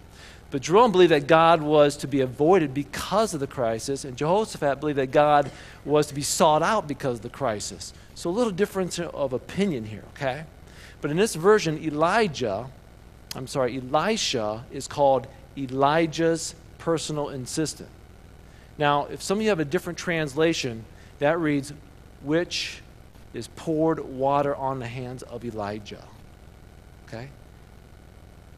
But 0.50 0.62
Jerome 0.62 0.92
believed 0.92 1.10
that 1.10 1.26
God 1.26 1.62
was 1.62 1.96
to 1.98 2.06
be 2.06 2.20
avoided 2.20 2.74
because 2.74 3.34
of 3.34 3.40
the 3.40 3.46
crisis, 3.46 4.04
and 4.04 4.16
Jehoshaphat 4.16 4.78
believed 4.78 4.98
that 4.98 5.10
God 5.10 5.50
was 5.84 6.06
to 6.06 6.14
be 6.14 6.22
sought 6.22 6.62
out 6.62 6.86
because 6.86 7.16
of 7.16 7.22
the 7.22 7.28
crisis. 7.28 7.92
So 8.14 8.30
a 8.30 8.32
little 8.32 8.52
difference 8.52 8.98
of 8.98 9.32
opinion 9.32 9.84
here, 9.84 10.04
okay? 10.14 10.44
But 11.00 11.10
in 11.10 11.16
this 11.16 11.34
version, 11.34 11.82
Elijah, 11.82 12.70
I'm 13.34 13.46
sorry, 13.46 13.78
Elisha 13.78 14.64
is 14.70 14.86
called 14.86 15.26
Elijah's 15.56 16.54
personal 16.78 17.30
assistant. 17.30 17.88
Now, 18.78 19.06
if 19.06 19.22
some 19.22 19.38
of 19.38 19.42
you 19.42 19.48
have 19.48 19.60
a 19.60 19.64
different 19.64 19.98
translation, 19.98 20.84
that 21.18 21.38
reads, 21.38 21.72
which 22.22 22.80
is 23.32 23.48
poured 23.56 24.00
water 24.00 24.54
on 24.54 24.78
the 24.78 24.86
hands 24.86 25.22
of 25.22 25.44
Elijah. 25.44 26.02
Okay? 27.06 27.28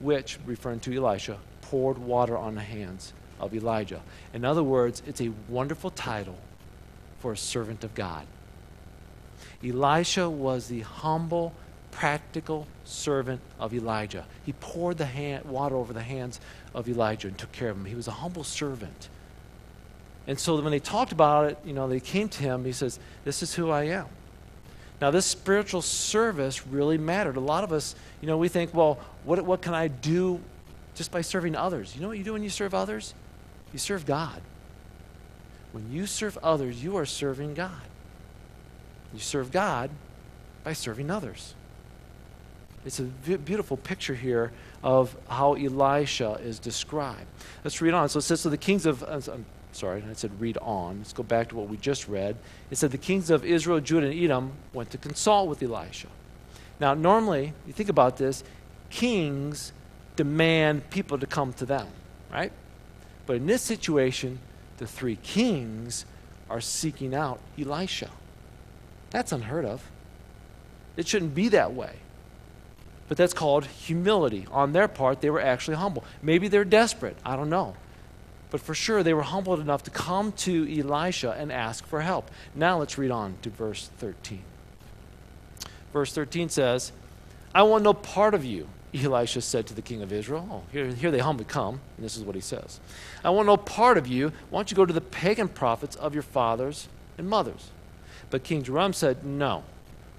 Which, 0.00 0.38
referring 0.47 0.80
to 0.80 0.95
Elisha, 0.95 1.38
poured 1.62 1.99
water 1.99 2.37
on 2.37 2.54
the 2.54 2.62
hands 2.62 3.12
of 3.40 3.54
Elijah. 3.54 4.02
In 4.33 4.45
other 4.45 4.62
words, 4.62 5.02
it's 5.06 5.21
a 5.21 5.33
wonderful 5.49 5.90
title 5.90 6.38
for 7.18 7.33
a 7.33 7.37
servant 7.37 7.85
of 7.85 7.95
God. 7.95 8.26
Elisha 9.64 10.28
was 10.28 10.68
the 10.68 10.80
humble 10.80 11.52
practical 11.97 12.67
servant 12.85 13.41
of 13.59 13.73
Elijah. 13.73 14.26
He 14.45 14.53
poured 14.53 14.99
the 14.99 15.07
hand, 15.07 15.47
water 15.47 15.76
over 15.76 15.95
the 15.95 16.03
hands 16.03 16.41
of 16.75 16.91
Elijah 16.91 17.29
and 17.29 17.38
took 17.38 17.53
care 17.53 17.71
of 17.71 17.79
him. 17.79 17.87
He 17.87 17.95
was 17.95 18.07
a 18.07 18.12
humble 18.12 18.45
servant. 18.45 19.09
And 20.26 20.38
so 20.38 20.61
when 20.61 20.73
they 20.73 20.79
talked 20.79 21.12
about 21.12 21.50
it, 21.50 21.59
you 21.65 21.73
know, 21.73 21.88
they 21.88 22.00
came 22.00 22.29
to 22.29 22.43
him. 22.43 22.67
He 22.67 22.73
says, 22.73 22.99
This 23.25 23.43
is 23.43 23.55
who 23.55 23.71
I 23.71 23.85
am. 23.85 24.07
Now, 25.00 25.11
this 25.11 25.25
spiritual 25.25 25.81
service 25.81 26.67
really 26.67 26.99
mattered. 26.99 27.37
A 27.37 27.41
lot 27.41 27.65
of 27.65 27.73
us, 27.73 27.95
you 28.21 28.26
know, 28.26 28.37
we 28.37 28.49
think, 28.49 28.75
well, 28.75 28.99
what, 29.25 29.43
what 29.43 29.62
can 29.62 29.73
I 29.73 29.88
do 29.88 30.41
just 30.95 31.11
by 31.11 31.23
serving 31.23 31.57
others? 31.57 31.95
You 31.95 32.03
know 32.03 32.09
what 32.09 32.19
you 32.19 32.25
do 32.25 32.35
when 32.35 32.43
you 32.43 32.50
serve 32.50 32.75
others? 32.75 33.15
You 33.73 33.79
serve 33.79 34.05
God. 34.05 34.43
When 35.73 35.91
you 35.91 36.07
serve 36.07 36.38
others, 36.43 36.83
you 36.83 36.97
are 36.97 37.07
serving 37.07 37.55
God. 37.55 37.88
You 39.15 39.21
serve 39.21 39.50
God 39.50 39.91
by 40.62 40.75
serving 40.75 41.11
others. 41.11 41.55
It's 42.87 43.00
a 43.00 43.02
beautiful 43.02 43.76
picture 43.76 44.14
here 44.14 44.52
of 44.85 45.16
how 45.28 45.55
Elisha 45.55 46.35
is 46.35 46.61
described. 46.61 47.26
Let's 47.64 47.83
read 47.83 47.95
on. 47.95 48.09
So 48.09 48.21
it 48.21 48.23
says, 48.23 48.40
So 48.40 48.49
the 48.49 48.57
kings 48.57 48.87
of, 48.87 49.02
uh, 49.02 49.21
I'm 49.33 49.45
sorry, 49.73 50.05
I 50.09 50.12
said 50.12 50.40
read 50.40 50.57
on. 50.59 50.99
Let's 50.99 51.12
go 51.12 51.25
back 51.25 51.49
to 51.49 51.57
what 51.57 51.69
we 51.69 51.78
just 51.78 52.07
read. 52.07 52.37
It 52.71 52.78
said, 52.78 52.93
The 52.93 52.99
kings 52.99 53.28
of 53.28 53.45
Israel, 53.45 53.81
Judah, 53.81 54.07
and 54.07 54.16
Edom 54.16 54.52
went 54.73 54.90
to 54.90 54.99
consult 54.99 55.49
with 55.49 55.61
Elisha. 55.61 56.07
Now, 56.78 56.95
normally, 56.95 57.55
you 57.66 57.73
think 57.73 57.88
about 57.88 58.19
this, 58.19 58.45
kings 58.88 59.73
demand 60.14 60.88
people 60.88 61.19
to 61.19 61.26
come 61.26 61.52
to 61.55 61.66
them, 61.66 61.88
right? 62.33 62.52
But 63.26 63.37
in 63.37 63.47
this 63.47 63.62
situation, 63.62 64.38
the 64.78 64.87
three 64.87 65.16
kings 65.16 66.07
are 66.49 66.61
seeking 66.61 67.16
out 67.16 67.40
Elisha. 67.59 68.11
That's 69.11 69.33
unheard 69.33 69.64
of. 69.64 69.90
It 70.97 71.09
shouldn't 71.09 71.35
be 71.35 71.49
that 71.49 71.75
way. 71.75 71.97
But 73.08 73.16
that's 73.16 73.32
called 73.32 73.66
humility. 73.66 74.46
On 74.50 74.72
their 74.72 74.88
part, 74.88 75.20
they 75.20 75.30
were 75.30 75.40
actually 75.40 75.76
humble. 75.76 76.04
Maybe 76.22 76.48
they're 76.48 76.64
desperate. 76.64 77.16
I 77.25 77.36
don't 77.36 77.50
know. 77.50 77.76
But 78.50 78.60
for 78.60 78.75
sure, 78.75 79.02
they 79.02 79.14
were 79.14 79.22
humbled 79.22 79.60
enough 79.60 79.82
to 79.84 79.90
come 79.90 80.32
to 80.32 80.80
Elisha 80.80 81.32
and 81.32 81.52
ask 81.52 81.86
for 81.86 82.00
help. 82.00 82.30
Now 82.54 82.78
let's 82.78 82.96
read 82.98 83.10
on 83.10 83.36
to 83.42 83.50
verse 83.50 83.90
13. 83.98 84.42
Verse 85.92 86.12
13 86.12 86.48
says, 86.48 86.92
I 87.54 87.62
want 87.62 87.84
no 87.84 87.94
part 87.94 88.34
of 88.34 88.44
you, 88.44 88.68
Elisha 88.94 89.40
said 89.40 89.66
to 89.66 89.75
the 89.75 89.82
king 89.82 90.02
of 90.02 90.12
Israel. 90.12 90.48
Oh, 90.50 90.62
here, 90.72 90.86
here 90.88 91.10
they 91.10 91.18
humbly 91.18 91.44
come, 91.44 91.80
and 91.96 92.04
this 92.04 92.16
is 92.16 92.22
what 92.22 92.34
he 92.34 92.40
says 92.40 92.80
I 93.25 93.30
want 93.30 93.46
no 93.46 93.56
part 93.56 93.98
of 93.98 94.06
you. 94.06 94.32
Why 94.50 94.58
don't 94.58 94.70
you 94.70 94.76
go 94.76 94.86
to 94.86 94.92
the 94.92 95.00
pagan 95.00 95.48
prophets 95.48 95.96
of 95.96 96.14
your 96.14 96.22
fathers 96.22 96.88
and 97.18 97.28
mothers? 97.28 97.70
But 98.30 98.44
King 98.44 98.62
Joram 98.62 98.92
said, 98.92 99.25
No, 99.25 99.64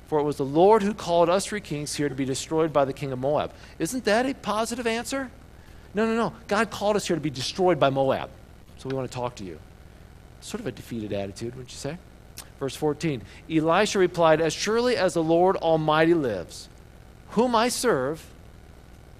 for 0.07 0.19
it 0.19 0.23
was 0.23 0.37
the 0.37 0.45
Lord 0.45 0.83
who 0.83 0.93
called 0.93 1.29
us 1.29 1.45
three 1.45 1.61
kings 1.61 1.95
here 1.95 2.09
to 2.09 2.15
be 2.15 2.25
destroyed 2.25 2.71
by 2.71 2.85
the 2.85 2.93
king 2.93 3.11
of 3.11 3.19
Moab. 3.19 3.51
Isn't 3.77 4.05
that 4.05 4.25
a 4.25 4.33
positive 4.33 4.87
answer? 4.87 5.29
No, 5.93 6.05
no, 6.05 6.15
no. 6.15 6.33
God 6.47 6.71
called 6.71 6.95
us 6.95 7.07
here 7.07 7.15
to 7.15 7.21
be 7.21 7.29
destroyed 7.29 7.79
by 7.79 7.89
Moab. 7.89 8.29
So 8.77 8.87
we 8.89 8.95
want 8.95 9.09
to 9.09 9.15
talk 9.15 9.35
to 9.35 9.43
you. 9.43 9.59
Sort 10.39 10.61
of 10.61 10.67
a 10.67 10.71
defeated 10.71 11.11
attitude, 11.11 11.55
wouldn't 11.55 11.71
you 11.71 11.77
say? 11.77 11.97
Verse 12.59 12.75
14 12.75 13.21
Elisha 13.49 13.99
replied, 13.99 14.39
As 14.39 14.53
surely 14.53 14.95
as 14.95 15.13
the 15.13 15.23
Lord 15.23 15.57
Almighty 15.57 16.13
lives, 16.13 16.69
whom 17.31 17.55
I 17.55 17.67
serve, 17.67 18.25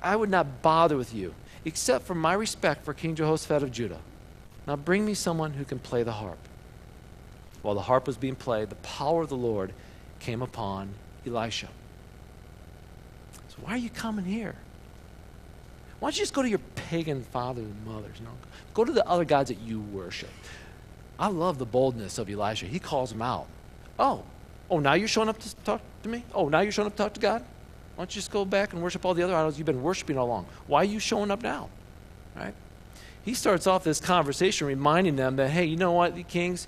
I 0.01 0.15
would 0.15 0.29
not 0.29 0.61
bother 0.61 0.95
with 0.95 1.13
you, 1.13 1.33
except 1.65 2.05
for 2.05 2.15
my 2.15 2.33
respect 2.33 2.85
for 2.85 2.93
King 2.93 3.15
Jehoshaphat 3.15 3.63
of 3.63 3.71
Judah. 3.71 3.99
Now 4.65 4.75
bring 4.75 5.05
me 5.05 5.13
someone 5.13 5.53
who 5.53 5.65
can 5.65 5.79
play 5.79 6.03
the 6.03 6.13
harp. 6.13 6.37
While 7.61 7.75
the 7.75 7.81
harp 7.81 8.07
was 8.07 8.17
being 8.17 8.35
played, 8.35 8.69
the 8.69 8.75
power 8.75 9.23
of 9.23 9.29
the 9.29 9.35
Lord 9.35 9.73
came 10.19 10.41
upon 10.41 10.89
Elisha. 11.25 11.69
So 13.49 13.57
why 13.61 13.71
are 13.73 13.77
you 13.77 13.89
coming 13.89 14.25
here? 14.25 14.55
Why 15.99 16.07
don't 16.07 16.17
you 16.17 16.21
just 16.21 16.33
go 16.33 16.41
to 16.41 16.49
your 16.49 16.61
pagan 16.75 17.23
fathers 17.23 17.65
and 17.65 17.85
mothers? 17.85 18.17
You 18.19 18.25
know, 18.25 18.31
go 18.73 18.85
to 18.85 18.91
the 18.91 19.07
other 19.07 19.25
gods 19.25 19.49
that 19.49 19.59
you 19.59 19.79
worship. 19.79 20.29
I 21.19 21.27
love 21.27 21.57
the 21.57 21.65
boldness 21.65 22.19
of 22.19 22.29
Elisha. 22.29 22.67
He 22.67 22.79
calls 22.79 23.11
them 23.11 23.21
out. 23.21 23.47
Oh, 23.97 24.23
oh, 24.69 24.79
now 24.79 24.93
you're 24.93 25.07
showing 25.07 25.29
up 25.29 25.39
to 25.39 25.55
talk 25.57 25.81
to 26.03 26.09
me? 26.09 26.23
Oh, 26.33 26.49
now 26.49 26.59
you're 26.59 26.71
showing 26.71 26.87
up 26.87 26.93
to 26.93 27.03
talk 27.03 27.13
to 27.13 27.19
God? 27.19 27.41
Why 27.95 28.03
don't 28.03 28.11
you 28.11 28.19
just 28.19 28.29
go 28.29 28.45
back 28.45 28.73
and 28.73 28.83
worship 28.83 29.03
all 29.05 29.15
the 29.15 29.23
other 29.23 29.33
idols 29.33 29.57
you've 29.57 29.65
been 29.65 29.81
worshiping 29.81 30.19
all 30.19 30.27
along? 30.27 30.45
Why 30.67 30.81
are 30.81 30.85
you 30.85 30.99
showing 30.99 31.31
up 31.31 31.41
now? 31.41 31.69
Right? 32.35 32.53
He 33.25 33.33
starts 33.33 33.65
off 33.65 33.83
this 33.83 33.99
conversation 33.99 34.67
reminding 34.67 35.15
them 35.15 35.35
that, 35.37 35.49
hey, 35.49 35.65
you 35.65 35.77
know 35.77 35.93
what, 35.93 36.15
the 36.15 36.21
kings, 36.21 36.67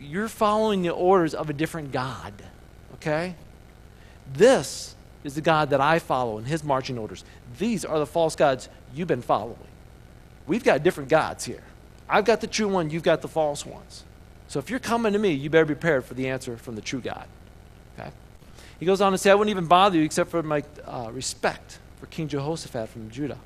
you're 0.00 0.28
following 0.28 0.80
the 0.80 0.90
orders 0.90 1.34
of 1.34 1.50
a 1.50 1.52
different 1.52 1.92
God. 1.92 2.32
Okay? 3.02 3.34
This 4.32 4.94
is 5.24 5.34
the 5.34 5.40
God 5.40 5.70
that 5.70 5.80
I 5.80 5.98
follow 5.98 6.38
in 6.38 6.44
his 6.44 6.62
marching 6.62 6.98
orders. 6.98 7.24
These 7.58 7.84
are 7.84 7.98
the 7.98 8.06
false 8.06 8.36
gods 8.36 8.68
you've 8.94 9.08
been 9.08 9.22
following. 9.22 9.58
We've 10.46 10.64
got 10.64 10.82
different 10.82 11.08
gods 11.08 11.44
here. 11.44 11.62
I've 12.08 12.24
got 12.24 12.40
the 12.40 12.46
true 12.46 12.68
one, 12.68 12.90
you've 12.90 13.02
got 13.02 13.20
the 13.22 13.28
false 13.28 13.66
ones. 13.66 14.04
So 14.48 14.58
if 14.58 14.70
you're 14.70 14.78
coming 14.78 15.12
to 15.14 15.18
me, 15.18 15.32
you 15.32 15.50
better 15.50 15.64
be 15.64 15.74
prepared 15.74 16.04
for 16.04 16.14
the 16.14 16.28
answer 16.28 16.56
from 16.56 16.76
the 16.76 16.80
true 16.80 17.00
God. 17.00 17.26
Okay? 17.98 18.10
He 18.78 18.86
goes 18.86 19.00
on 19.00 19.12
to 19.12 19.18
say, 19.18 19.30
I 19.30 19.34
wouldn't 19.34 19.50
even 19.50 19.66
bother 19.66 19.98
you 19.98 20.04
except 20.04 20.30
for 20.30 20.42
my 20.42 20.62
uh, 20.86 21.10
respect 21.12 21.78
for 21.98 22.06
King 22.06 22.28
Jehoshaphat 22.28 22.88
from 22.88 23.10
Judah. 23.10 23.38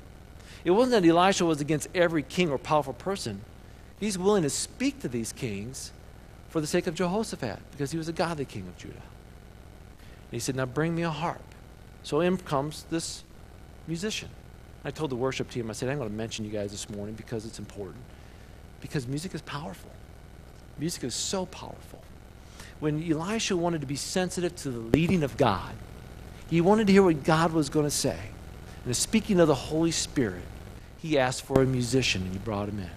It 0.63 0.71
wasn't 0.71 1.01
that 1.01 1.09
Elisha 1.09 1.45
was 1.45 1.61
against 1.61 1.87
every 1.95 2.23
king 2.23 2.49
or 2.49 2.57
powerful 2.57 2.93
person. 2.93 3.41
He's 3.99 4.17
willing 4.17 4.43
to 4.43 4.49
speak 4.49 4.99
to 4.99 5.07
these 5.07 5.31
kings 5.31 5.91
for 6.49 6.59
the 6.59 6.67
sake 6.67 6.87
of 6.87 6.95
Jehoshaphat 6.95 7.59
because 7.71 7.91
he 7.91 7.97
was 7.97 8.07
a 8.07 8.13
godly 8.13 8.45
king 8.45 8.67
of 8.67 8.77
Judah. 8.77 9.01
He 10.31 10.39
said, 10.39 10.55
Now 10.55 10.65
bring 10.65 10.95
me 10.95 11.03
a 11.03 11.09
harp. 11.09 11.41
So 12.03 12.21
in 12.21 12.37
comes 12.37 12.83
this 12.89 13.23
musician. 13.87 14.29
I 14.85 14.91
told 14.91 15.11
the 15.11 15.15
worship 15.15 15.49
team, 15.49 15.69
I 15.69 15.73
said, 15.73 15.89
I'm 15.89 15.97
going 15.97 16.09
to 16.09 16.15
mention 16.15 16.45
you 16.45 16.51
guys 16.51 16.71
this 16.71 16.89
morning 16.89 17.15
because 17.15 17.45
it's 17.45 17.59
important. 17.59 17.97
Because 18.79 19.07
music 19.07 19.33
is 19.33 19.41
powerful. 19.41 19.91
Music 20.77 21.03
is 21.03 21.15
so 21.15 21.45
powerful. 21.47 22.01
When 22.79 23.03
Elisha 23.11 23.57
wanted 23.57 23.81
to 23.81 23.87
be 23.87 23.95
sensitive 23.95 24.55
to 24.57 24.69
the 24.69 24.79
leading 24.79 25.23
of 25.23 25.35
God, 25.35 25.73
he 26.49 26.61
wanted 26.61 26.87
to 26.87 26.93
hear 26.93 27.03
what 27.03 27.23
God 27.23 27.51
was 27.51 27.69
going 27.69 27.85
to 27.85 27.91
say. 27.91 28.17
And 28.85 28.95
speaking 28.95 29.39
of 29.39 29.47
the 29.47 29.55
Holy 29.55 29.91
Spirit, 29.91 30.43
he 30.99 31.17
asked 31.17 31.43
for 31.43 31.61
a 31.61 31.65
musician 31.65 32.21
and 32.21 32.31
he 32.31 32.39
brought 32.39 32.69
him 32.69 32.79
in. 32.79 32.89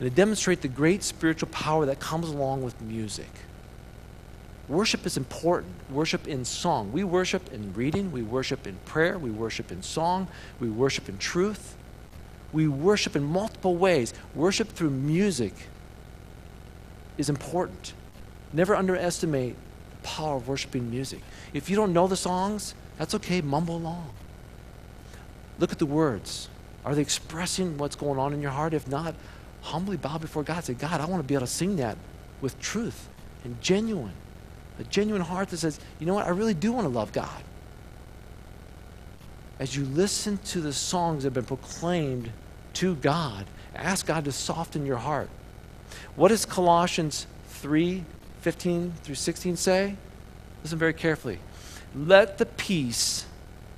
And 0.00 0.08
to 0.08 0.10
demonstrate 0.10 0.62
the 0.62 0.68
great 0.68 1.02
spiritual 1.02 1.50
power 1.50 1.86
that 1.86 2.00
comes 2.00 2.28
along 2.28 2.62
with 2.62 2.80
music. 2.80 3.30
Worship 4.70 5.04
is 5.04 5.16
important. 5.16 5.74
Worship 5.90 6.28
in 6.28 6.44
song. 6.44 6.92
We 6.92 7.02
worship 7.02 7.52
in 7.52 7.74
reading, 7.74 8.12
we 8.12 8.22
worship 8.22 8.68
in 8.68 8.76
prayer, 8.84 9.18
we 9.18 9.28
worship 9.28 9.72
in 9.72 9.82
song, 9.82 10.28
we 10.60 10.70
worship 10.70 11.08
in 11.08 11.18
truth. 11.18 11.76
We 12.52 12.68
worship 12.68 13.16
in 13.16 13.24
multiple 13.24 13.76
ways. 13.76 14.14
Worship 14.32 14.68
through 14.68 14.90
music 14.90 15.54
is 17.18 17.28
important. 17.28 17.94
Never 18.52 18.76
underestimate 18.76 19.56
the 19.90 19.96
power 20.08 20.36
of 20.36 20.46
worshiping 20.46 20.88
music. 20.88 21.20
If 21.52 21.68
you 21.68 21.74
don't 21.74 21.92
know 21.92 22.06
the 22.06 22.16
songs, 22.16 22.74
that's 22.96 23.14
okay, 23.16 23.40
mumble 23.40 23.76
along. 23.76 24.10
Look 25.58 25.72
at 25.72 25.80
the 25.80 25.86
words. 25.86 26.48
Are 26.84 26.94
they 26.94 27.02
expressing 27.02 27.76
what's 27.76 27.96
going 27.96 28.20
on 28.20 28.32
in 28.32 28.40
your 28.40 28.52
heart? 28.52 28.72
If 28.72 28.86
not, 28.86 29.16
humbly 29.62 29.96
bow 29.96 30.18
before 30.18 30.44
God. 30.44 30.62
Say, 30.62 30.74
God, 30.74 31.00
I 31.00 31.06
want 31.06 31.22
to 31.22 31.26
be 31.26 31.34
able 31.34 31.46
to 31.46 31.52
sing 31.52 31.74
that 31.76 31.98
with 32.40 32.58
truth 32.60 33.08
and 33.42 33.60
genuine 33.60 34.14
a 34.80 34.84
genuine 34.84 35.22
heart 35.22 35.50
that 35.50 35.58
says, 35.58 35.78
you 35.98 36.06
know 36.06 36.14
what, 36.14 36.26
I 36.26 36.30
really 36.30 36.54
do 36.54 36.72
want 36.72 36.84
to 36.86 36.88
love 36.88 37.12
God. 37.12 37.42
As 39.58 39.76
you 39.76 39.84
listen 39.84 40.38
to 40.38 40.60
the 40.60 40.72
songs 40.72 41.22
that 41.22 41.28
have 41.28 41.34
been 41.34 41.56
proclaimed 41.56 42.30
to 42.74 42.94
God, 42.96 43.46
ask 43.74 44.06
God 44.06 44.24
to 44.24 44.32
soften 44.32 44.86
your 44.86 44.96
heart. 44.96 45.28
What 46.16 46.28
does 46.28 46.44
Colossians 46.44 47.26
3 47.48 48.04
15 48.40 48.92
through 49.02 49.14
16 49.14 49.56
say? 49.56 49.96
Listen 50.62 50.78
very 50.78 50.94
carefully. 50.94 51.38
Let 51.94 52.38
the 52.38 52.46
peace 52.46 53.26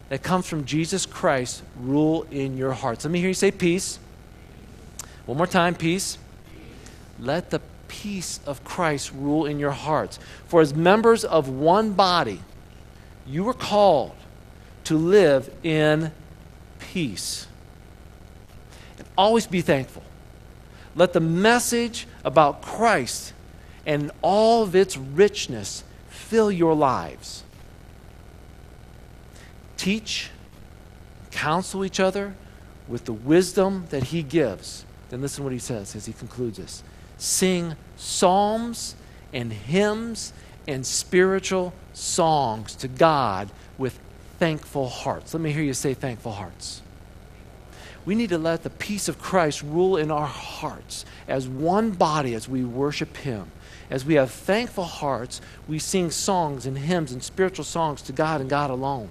that 0.08 0.22
comes 0.22 0.46
from 0.46 0.64
Jesus 0.64 1.04
Christ 1.04 1.62
rule 1.80 2.24
in 2.30 2.56
your 2.56 2.72
hearts. 2.72 3.04
Let 3.04 3.10
me 3.10 3.18
hear 3.18 3.28
you 3.28 3.34
say 3.34 3.50
peace. 3.50 3.98
One 5.26 5.36
more 5.36 5.46
time, 5.46 5.74
peace. 5.74 6.18
Let 7.18 7.50
the 7.50 7.60
peace 7.92 8.40
of 8.46 8.64
Christ 8.64 9.12
rule 9.12 9.44
in 9.44 9.58
your 9.58 9.70
hearts. 9.70 10.18
For 10.46 10.62
as 10.62 10.74
members 10.74 11.26
of 11.26 11.50
one 11.50 11.92
body, 11.92 12.40
you 13.26 13.44
were 13.44 13.52
called 13.52 14.14
to 14.84 14.96
live 14.96 15.54
in 15.62 16.10
peace. 16.78 17.46
And 18.98 19.06
always 19.16 19.46
be 19.46 19.60
thankful. 19.60 20.02
Let 20.96 21.12
the 21.12 21.20
message 21.20 22.06
about 22.24 22.62
Christ 22.62 23.34
and 23.84 24.10
all 24.22 24.62
of 24.62 24.74
its 24.74 24.96
richness 24.96 25.84
fill 26.08 26.50
your 26.50 26.74
lives. 26.74 27.44
Teach, 29.76 30.30
counsel 31.30 31.84
each 31.84 32.00
other 32.00 32.34
with 32.88 33.04
the 33.04 33.12
wisdom 33.12 33.84
that 33.90 34.04
He 34.04 34.22
gives. 34.22 34.86
Then 35.10 35.20
listen 35.20 35.38
to 35.38 35.42
what 35.44 35.52
He 35.52 35.58
says 35.58 35.94
as 35.94 36.06
He 36.06 36.14
concludes 36.14 36.56
this 36.56 36.82
sing 37.22 37.76
psalms 37.96 38.96
and 39.32 39.52
hymns 39.52 40.32
and 40.66 40.84
spiritual 40.84 41.72
songs 41.92 42.74
to 42.74 42.88
God 42.88 43.48
with 43.78 43.98
thankful 44.40 44.88
hearts. 44.88 45.32
Let 45.32 45.40
me 45.40 45.52
hear 45.52 45.62
you 45.62 45.72
say 45.72 45.94
thankful 45.94 46.32
hearts. 46.32 46.82
We 48.04 48.16
need 48.16 48.30
to 48.30 48.38
let 48.38 48.64
the 48.64 48.70
peace 48.70 49.06
of 49.08 49.20
Christ 49.20 49.62
rule 49.62 49.96
in 49.96 50.10
our 50.10 50.26
hearts 50.26 51.04
as 51.28 51.46
one 51.46 51.92
body 51.92 52.34
as 52.34 52.48
we 52.48 52.64
worship 52.64 53.16
Him. 53.18 53.52
As 53.88 54.04
we 54.04 54.14
have 54.14 54.32
thankful 54.32 54.84
hearts, 54.84 55.40
we 55.68 55.78
sing 55.78 56.10
songs 56.10 56.66
and 56.66 56.76
hymns 56.76 57.12
and 57.12 57.22
spiritual 57.22 57.64
songs 57.64 58.02
to 58.02 58.12
God 58.12 58.40
and 58.40 58.50
God 58.50 58.70
alone. 58.70 59.08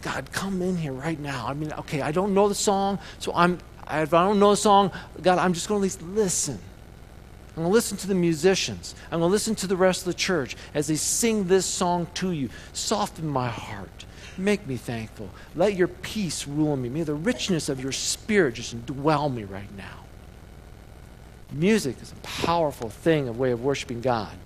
God, 0.00 0.32
come 0.32 0.62
in 0.62 0.78
here 0.78 0.92
right 0.92 1.20
now. 1.20 1.46
I 1.46 1.52
mean, 1.52 1.72
okay, 1.80 2.00
I 2.00 2.12
don't 2.12 2.32
know 2.32 2.48
the 2.48 2.54
song, 2.54 2.98
so 3.18 3.32
I'm, 3.34 3.58
if 3.90 4.14
I 4.14 4.24
don't 4.24 4.38
know 4.38 4.52
the 4.52 4.56
song, 4.56 4.90
God, 5.20 5.36
I'm 5.36 5.52
just 5.52 5.68
going 5.68 5.80
to 5.80 5.82
at 5.82 6.00
least 6.00 6.02
listen. 6.02 6.58
I'm 7.56 7.62
going 7.62 7.70
to 7.70 7.74
listen 7.74 7.96
to 7.98 8.08
the 8.08 8.14
musicians. 8.16 8.96
I'm 9.12 9.20
going 9.20 9.28
to 9.28 9.32
listen 9.32 9.54
to 9.56 9.68
the 9.68 9.76
rest 9.76 10.00
of 10.00 10.06
the 10.06 10.14
church 10.14 10.56
as 10.74 10.88
they 10.88 10.96
sing 10.96 11.44
this 11.44 11.64
song 11.64 12.08
to 12.14 12.32
you. 12.32 12.48
Soften 12.72 13.28
my 13.28 13.48
heart. 13.48 14.04
Make 14.36 14.66
me 14.66 14.76
thankful. 14.76 15.30
Let 15.54 15.74
your 15.74 15.86
peace 15.86 16.48
rule 16.48 16.76
me. 16.76 16.88
May 16.88 17.04
the 17.04 17.14
richness 17.14 17.68
of 17.68 17.80
your 17.80 17.92
spirit 17.92 18.54
just 18.54 18.76
indwell 18.76 19.32
me 19.32 19.44
right 19.44 19.72
now. 19.76 20.00
Music 21.52 21.96
is 22.02 22.10
a 22.10 22.16
powerful 22.16 22.90
thing, 22.90 23.28
a 23.28 23.32
way 23.32 23.52
of 23.52 23.62
worshiping 23.62 24.00
God. 24.00 24.36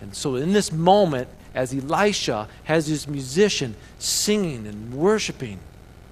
And 0.00 0.14
so, 0.14 0.36
in 0.36 0.52
this 0.52 0.70
moment, 0.70 1.28
as 1.54 1.74
Elisha 1.74 2.48
has 2.64 2.86
his 2.86 3.08
musician 3.08 3.74
singing 3.98 4.66
and 4.68 4.94
worshiping, 4.94 5.58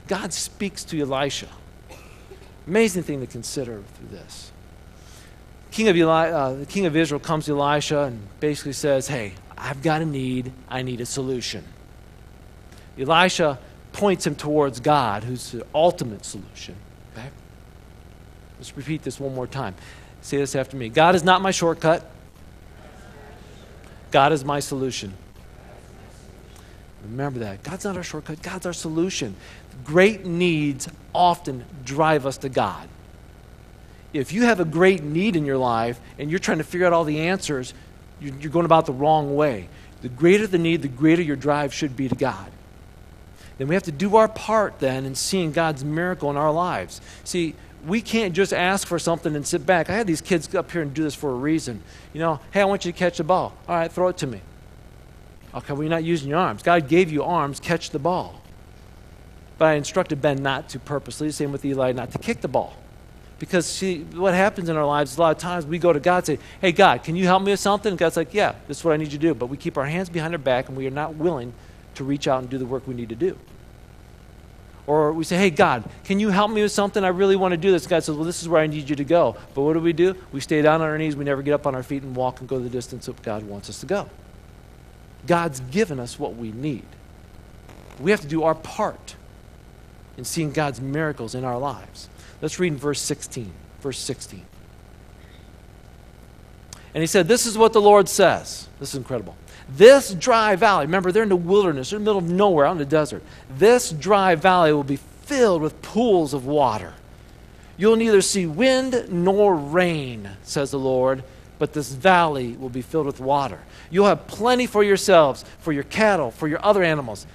God 0.09 0.33
speaks 0.33 0.83
to 0.85 1.01
Elisha. 1.01 1.49
Amazing 2.67 3.05
thing 3.05 3.21
to 3.21 3.27
consider 3.27 3.83
through 3.95 4.09
this. 4.09 4.50
King 5.71 5.89
of 5.89 5.97
Eli, 5.97 6.31
uh, 6.31 6.55
the 6.55 6.67
king 6.67 6.87
of 6.87 6.97
Israel 6.97 7.21
comes 7.21 7.47
to 7.47 7.59
Elisha 7.59 8.01
and 8.01 8.21
basically 8.41 8.73
says, 8.73 9.09
Hey, 9.09 9.35
I've 9.57 9.83
got 9.83 10.03
a 10.03 10.05
need. 10.05 10.53
I 10.69 10.83
need 10.83 11.01
a 11.01 11.07
solution. 11.07 11.65
Elisha 12.99 13.59
points 13.93 14.27
him 14.27 14.35
towards 14.35 14.81
God, 14.81 15.25
who's 15.25 15.53
the 15.53 15.67
ultimate 15.75 16.25
solution. 16.25 16.75
Okay? 17.13 17.29
Let's 18.59 18.77
repeat 18.77 19.03
this 19.03 19.21
one 19.21 19.35
more 19.35 19.47
time. 19.47 19.75
Say 20.23 20.39
this 20.39 20.55
after 20.55 20.77
me 20.77 20.89
God 20.89 21.15
is 21.15 21.25
not 21.25 21.41
my 21.41 21.51
shortcut, 21.51 22.09
God 24.11 24.33
is 24.33 24.45
my 24.45 24.61
solution. 24.61 25.15
Remember 27.05 27.41
that. 27.41 27.63
God's 27.63 27.85
not 27.85 27.97
our 27.97 28.03
shortcut, 28.03 28.43
God's 28.43 28.67
our 28.67 28.73
solution. 28.73 29.35
Great 29.85 30.27
needs 30.27 30.89
often 31.15 31.65
drive 31.85 32.27
us 32.27 32.37
to 32.39 32.49
God. 32.49 32.89
If 34.13 34.33
you 34.33 34.43
have 34.45 34.61
a 34.61 34.65
great 34.65 35.03
need 35.03 35.37
in 35.37 35.45
your 35.45 35.59
life 35.59 36.01
and 36.19 36.31
you're 36.31 36.41
trying 36.41 36.59
to 36.59 36.65
figure 36.65 36.87
out 36.87 36.93
all 36.93 37.05
the 37.05 37.21
answers, 37.21 37.75
you're 38.21 38.51
going 38.51 38.67
about 38.67 38.87
the 38.87 38.93
wrong 38.93 39.37
way. 39.37 39.69
The 40.03 40.09
greater 40.09 40.47
the 40.47 40.59
need, 40.59 40.83
the 40.83 40.89
greater 40.89 41.23
your 41.23 41.37
drive 41.37 41.73
should 41.73 41.97
be 41.97 42.09
to 42.09 42.15
God. 42.15 42.51
Then 43.59 43.69
we 43.69 43.75
have 43.75 43.85
to 43.85 43.93
do 43.93 44.17
our 44.17 44.29
part 44.29 44.79
then 44.79 45.05
in 45.05 45.15
seeing 45.15 45.53
God's 45.53 45.85
miracle 45.85 46.31
in 46.31 46.37
our 46.37 46.51
lives. 46.51 47.01
See, 47.25 47.55
we 47.87 48.01
can't 48.01 48.35
just 48.35 48.53
ask 48.53 48.87
for 48.87 48.99
something 48.99 49.37
and 49.37 49.47
sit 49.47 49.65
back. 49.65 49.91
I 49.91 49.95
had 49.95 50.07
these 50.07 50.21
kids 50.21 50.55
up 50.55 50.71
here 50.71 50.83
and 50.83 50.93
do 50.93 51.03
this 51.03 51.15
for 51.15 51.31
a 51.31 51.35
reason. 51.35 51.83
You 52.13 52.21
know, 52.21 52.41
hey, 52.53 52.63
I 52.63 52.65
want 52.65 52.85
you 52.85 52.93
to 52.93 52.99
catch 52.99 53.19
the 53.19 53.25
ball. 53.25 53.55
All 53.69 53.77
right, 53.77 53.91
throw 53.91 54.09
it 54.09 54.19
to 54.19 54.27
me. 54.27 54.41
Okay, 55.55 55.73
well, 55.73 55.83
you're 55.83 55.91
not 55.91 56.05
using 56.05 56.31
your 56.31 56.39
arms. 56.39 56.63
God 56.63 56.89
gave 56.89 57.11
you 57.11 57.23
arms, 57.25 57.61
catch 57.61 57.91
the 57.91 57.99
ball. 57.99 58.41
But 59.59 59.67
I 59.67 59.73
instructed 59.75 60.23
Ben 60.23 60.43
not 60.43 60.71
to 60.71 60.79
purposely, 60.79 61.31
same 61.31 61.53
with 61.53 61.65
Eli, 61.65 61.93
not 61.93 62.13
to 62.13 62.19
kick 62.19 62.41
the 62.41 62.49
ball. 62.49 62.77
Because 63.41 63.65
see, 63.65 64.03
what 64.03 64.35
happens 64.35 64.69
in 64.69 64.77
our 64.77 64.85
lives, 64.85 65.13
is 65.13 65.19
a 65.19 65.21
lot 65.23 65.35
of 65.35 65.39
times 65.39 65.65
we 65.65 65.79
go 65.79 65.95
to 65.95 65.99
God 65.99 66.19
and 66.19 66.27
say, 66.27 66.39
Hey, 66.61 66.73
God, 66.73 67.03
can 67.03 67.17
you 67.17 67.25
help 67.25 67.43
me 67.43 67.51
with 67.51 67.59
something? 67.59 67.91
And 67.91 67.99
God's 67.99 68.17
like, 68.17 68.35
Yeah, 68.35 68.55
this 68.69 68.79
is 68.79 68.85
what 68.85 68.93
I 68.93 68.99
need 68.99 69.07
you 69.07 69.19
to 69.19 69.29
do. 69.29 69.35
But 69.35 69.47
we 69.47 69.57
keep 69.57 69.79
our 69.79 69.87
hands 69.87 70.11
behind 70.11 70.35
our 70.35 70.39
back 70.39 70.69
and 70.69 70.77
we 70.77 70.87
are 70.87 70.91
not 70.91 71.15
willing 71.15 71.55
to 71.95 72.05
reach 72.05 72.29
out 72.29 72.43
and 72.43 72.51
do 72.51 72.59
the 72.59 72.67
work 72.67 72.87
we 72.87 72.95
need 72.95 73.09
to 73.09 73.15
do. 73.17 73.39
Or 74.87 75.15
we 75.15 75.25
say, 75.25 75.39
Hey, 75.39 75.49
God, 75.49 75.89
can 76.05 76.21
you 76.21 76.29
help 76.29 76.51
me 76.51 76.63
with 76.63 76.71
something? 76.71 77.03
I 77.03 77.09
really 77.09 77.35
want 77.35 77.53
to 77.53 77.57
do 77.57 77.73
this. 77.73 77.87
God 77.87 78.05
says, 78.05 78.15
Well, 78.15 78.27
this 78.27 78.43
is 78.43 78.49
where 78.49 78.61
I 78.61 78.67
need 78.67 78.91
you 78.91 78.97
to 78.97 79.05
go. 79.05 79.37
But 79.55 79.63
what 79.63 79.73
do 79.73 79.81
we 79.81 79.95
do? 79.95 80.15
We 80.33 80.41
stay 80.41 80.61
down 80.61 80.83
on 80.83 80.89
our 80.89 80.99
knees. 80.99 81.17
We 81.17 81.25
never 81.25 81.41
get 81.41 81.55
up 81.55 81.67
on 81.67 81.75
our 81.75 81.83
feet 81.83 82.03
and 82.03 82.15
walk 82.15 82.41
and 82.41 82.49
go 82.49 82.59
the 82.59 82.69
distance 82.69 83.07
that 83.07 83.23
God 83.23 83.45
wants 83.45 83.71
us 83.71 83.81
to 83.81 83.87
go. 83.87 84.11
God's 85.27 85.61
given 85.61 85.99
us 85.99 86.19
what 86.19 86.37
we 86.37 86.53
need. 86.53 86.85
We 87.99 88.11
have 88.11 88.21
to 88.21 88.27
do 88.27 88.43
our 88.43 88.55
part 88.55 89.17
in 90.19 90.27
seeing 90.27 90.53
God's 90.53 90.83
miracles 90.83 91.35
in 91.35 91.45
our 91.45 91.59
lives. 91.59 92.11
Let's 92.41 92.59
read 92.59 92.73
in 92.73 92.79
verse 92.79 93.01
16. 93.01 93.51
Verse 93.81 93.99
16. 93.99 94.45
And 96.95 97.03
he 97.03 97.07
said, 97.07 97.29
This 97.29 97.47
is 97.47 97.57
what 97.57 97.73
the 97.73 97.81
Lord 97.81 98.09
says. 98.09 98.69
This 98.79 98.91
is 98.91 98.97
incredible. 98.97 99.37
This 99.69 100.13
dry 100.13 100.57
valley, 100.57 100.87
remember, 100.87 101.13
they're 101.13 101.23
in 101.23 101.29
the 101.29 101.37
wilderness, 101.37 101.91
they're 101.91 101.99
in 101.99 102.05
the 102.05 102.11
middle 102.11 102.19
of 102.19 102.31
nowhere, 102.31 102.67
out 102.67 102.73
in 102.73 102.79
the 102.79 102.85
desert. 102.85 103.23
This 103.57 103.91
dry 103.93 104.35
valley 104.35 104.73
will 104.73 104.83
be 104.83 104.97
filled 104.97 105.63
with 105.63 105.81
pools 105.81 106.35
of 106.35 106.47
water. 106.47 106.95
You'll 107.77 107.97
neither 107.97 108.21
see 108.21 108.47
wind 108.47 109.07
nor 109.11 109.55
rain, 109.55 110.29
says 110.43 110.73
the 110.73 110.79
Lord, 110.79 111.23
but 111.59 111.73
this 111.73 111.93
valley 111.93 112.55
will 112.55 112.69
be 112.69 112.83
filled 112.83 113.07
with 113.07 113.21
water. 113.21 113.61
You'll 113.91 114.07
have 114.07 114.27
plenty 114.27 114.67
for 114.67 114.83
yourselves, 114.83 115.45
for 115.61 115.73
your 115.73 115.85
cattle, 115.85 116.31
for 116.31 116.49
your 116.49 116.65
other 116.65 116.83
animals. 116.83 117.27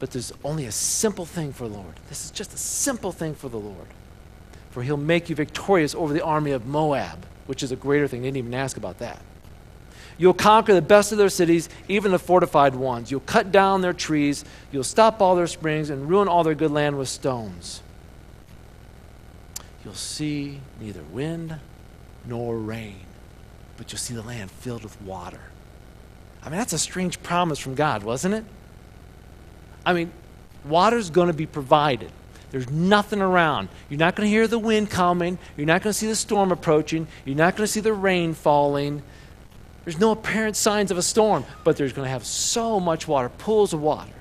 But 0.00 0.10
there's 0.10 0.32
only 0.42 0.66
a 0.66 0.72
simple 0.72 1.26
thing 1.26 1.52
for 1.52 1.68
the 1.68 1.74
Lord. 1.74 1.94
This 2.08 2.24
is 2.24 2.30
just 2.30 2.54
a 2.54 2.58
simple 2.58 3.12
thing 3.12 3.34
for 3.34 3.48
the 3.48 3.58
Lord. 3.58 3.86
For 4.72 4.82
he'll 4.82 4.96
make 4.96 5.30
you 5.30 5.36
victorious 5.36 5.94
over 5.94 6.12
the 6.12 6.24
army 6.24 6.50
of 6.50 6.66
Moab, 6.66 7.24
which 7.46 7.62
is 7.62 7.72
a 7.72 7.76
greater 7.76 8.08
thing. 8.08 8.22
They 8.22 8.28
didn't 8.28 8.38
even 8.38 8.54
ask 8.54 8.76
about 8.76 8.98
that. 8.98 9.20
You'll 10.18 10.34
conquer 10.34 10.74
the 10.74 10.82
best 10.82 11.12
of 11.12 11.18
their 11.18 11.28
cities, 11.28 11.68
even 11.88 12.10
the 12.10 12.18
fortified 12.18 12.74
ones. 12.74 13.10
You'll 13.10 13.20
cut 13.20 13.52
down 13.52 13.80
their 13.80 13.92
trees. 13.92 14.44
You'll 14.70 14.84
stop 14.84 15.20
all 15.22 15.36
their 15.36 15.46
springs 15.46 15.90
and 15.90 16.08
ruin 16.08 16.28
all 16.28 16.44
their 16.44 16.54
good 16.54 16.70
land 16.70 16.98
with 16.98 17.08
stones. 17.08 17.82
You'll 19.84 19.94
see 19.94 20.60
neither 20.80 21.02
wind 21.02 21.58
nor 22.26 22.58
rain 22.58 23.06
but 23.82 23.90
you'll 23.90 23.98
see 23.98 24.14
the 24.14 24.22
land 24.22 24.48
filled 24.48 24.84
with 24.84 25.00
water. 25.02 25.40
I 26.40 26.48
mean, 26.48 26.58
that's 26.58 26.72
a 26.72 26.78
strange 26.78 27.20
promise 27.22 27.58
from 27.58 27.74
God, 27.74 28.04
wasn't 28.04 28.34
it? 28.34 28.44
I 29.84 29.92
mean, 29.92 30.12
water's 30.64 31.10
going 31.10 31.26
to 31.26 31.32
be 31.32 31.46
provided. 31.46 32.12
There's 32.52 32.70
nothing 32.70 33.20
around. 33.20 33.70
You're 33.88 33.98
not 33.98 34.14
going 34.14 34.26
to 34.26 34.30
hear 34.30 34.46
the 34.46 34.58
wind 34.58 34.90
coming. 34.90 35.38
You're 35.56 35.66
not 35.66 35.82
going 35.82 35.92
to 35.92 35.98
see 35.98 36.06
the 36.06 36.14
storm 36.14 36.52
approaching. 36.52 37.08
You're 37.24 37.34
not 37.34 37.56
going 37.56 37.66
to 37.66 37.72
see 37.72 37.80
the 37.80 37.94
rain 37.94 38.34
falling. 38.34 39.02
There's 39.84 39.98
no 39.98 40.12
apparent 40.12 40.54
signs 40.54 40.90
of 40.90 40.98
a 40.98 41.02
storm, 41.02 41.46
but 41.64 41.78
there's 41.78 41.94
going 41.94 42.04
to 42.04 42.10
have 42.10 42.26
so 42.26 42.78
much 42.78 43.08
water, 43.08 43.30
pools 43.30 43.72
of 43.72 43.80
water. 43.80 44.12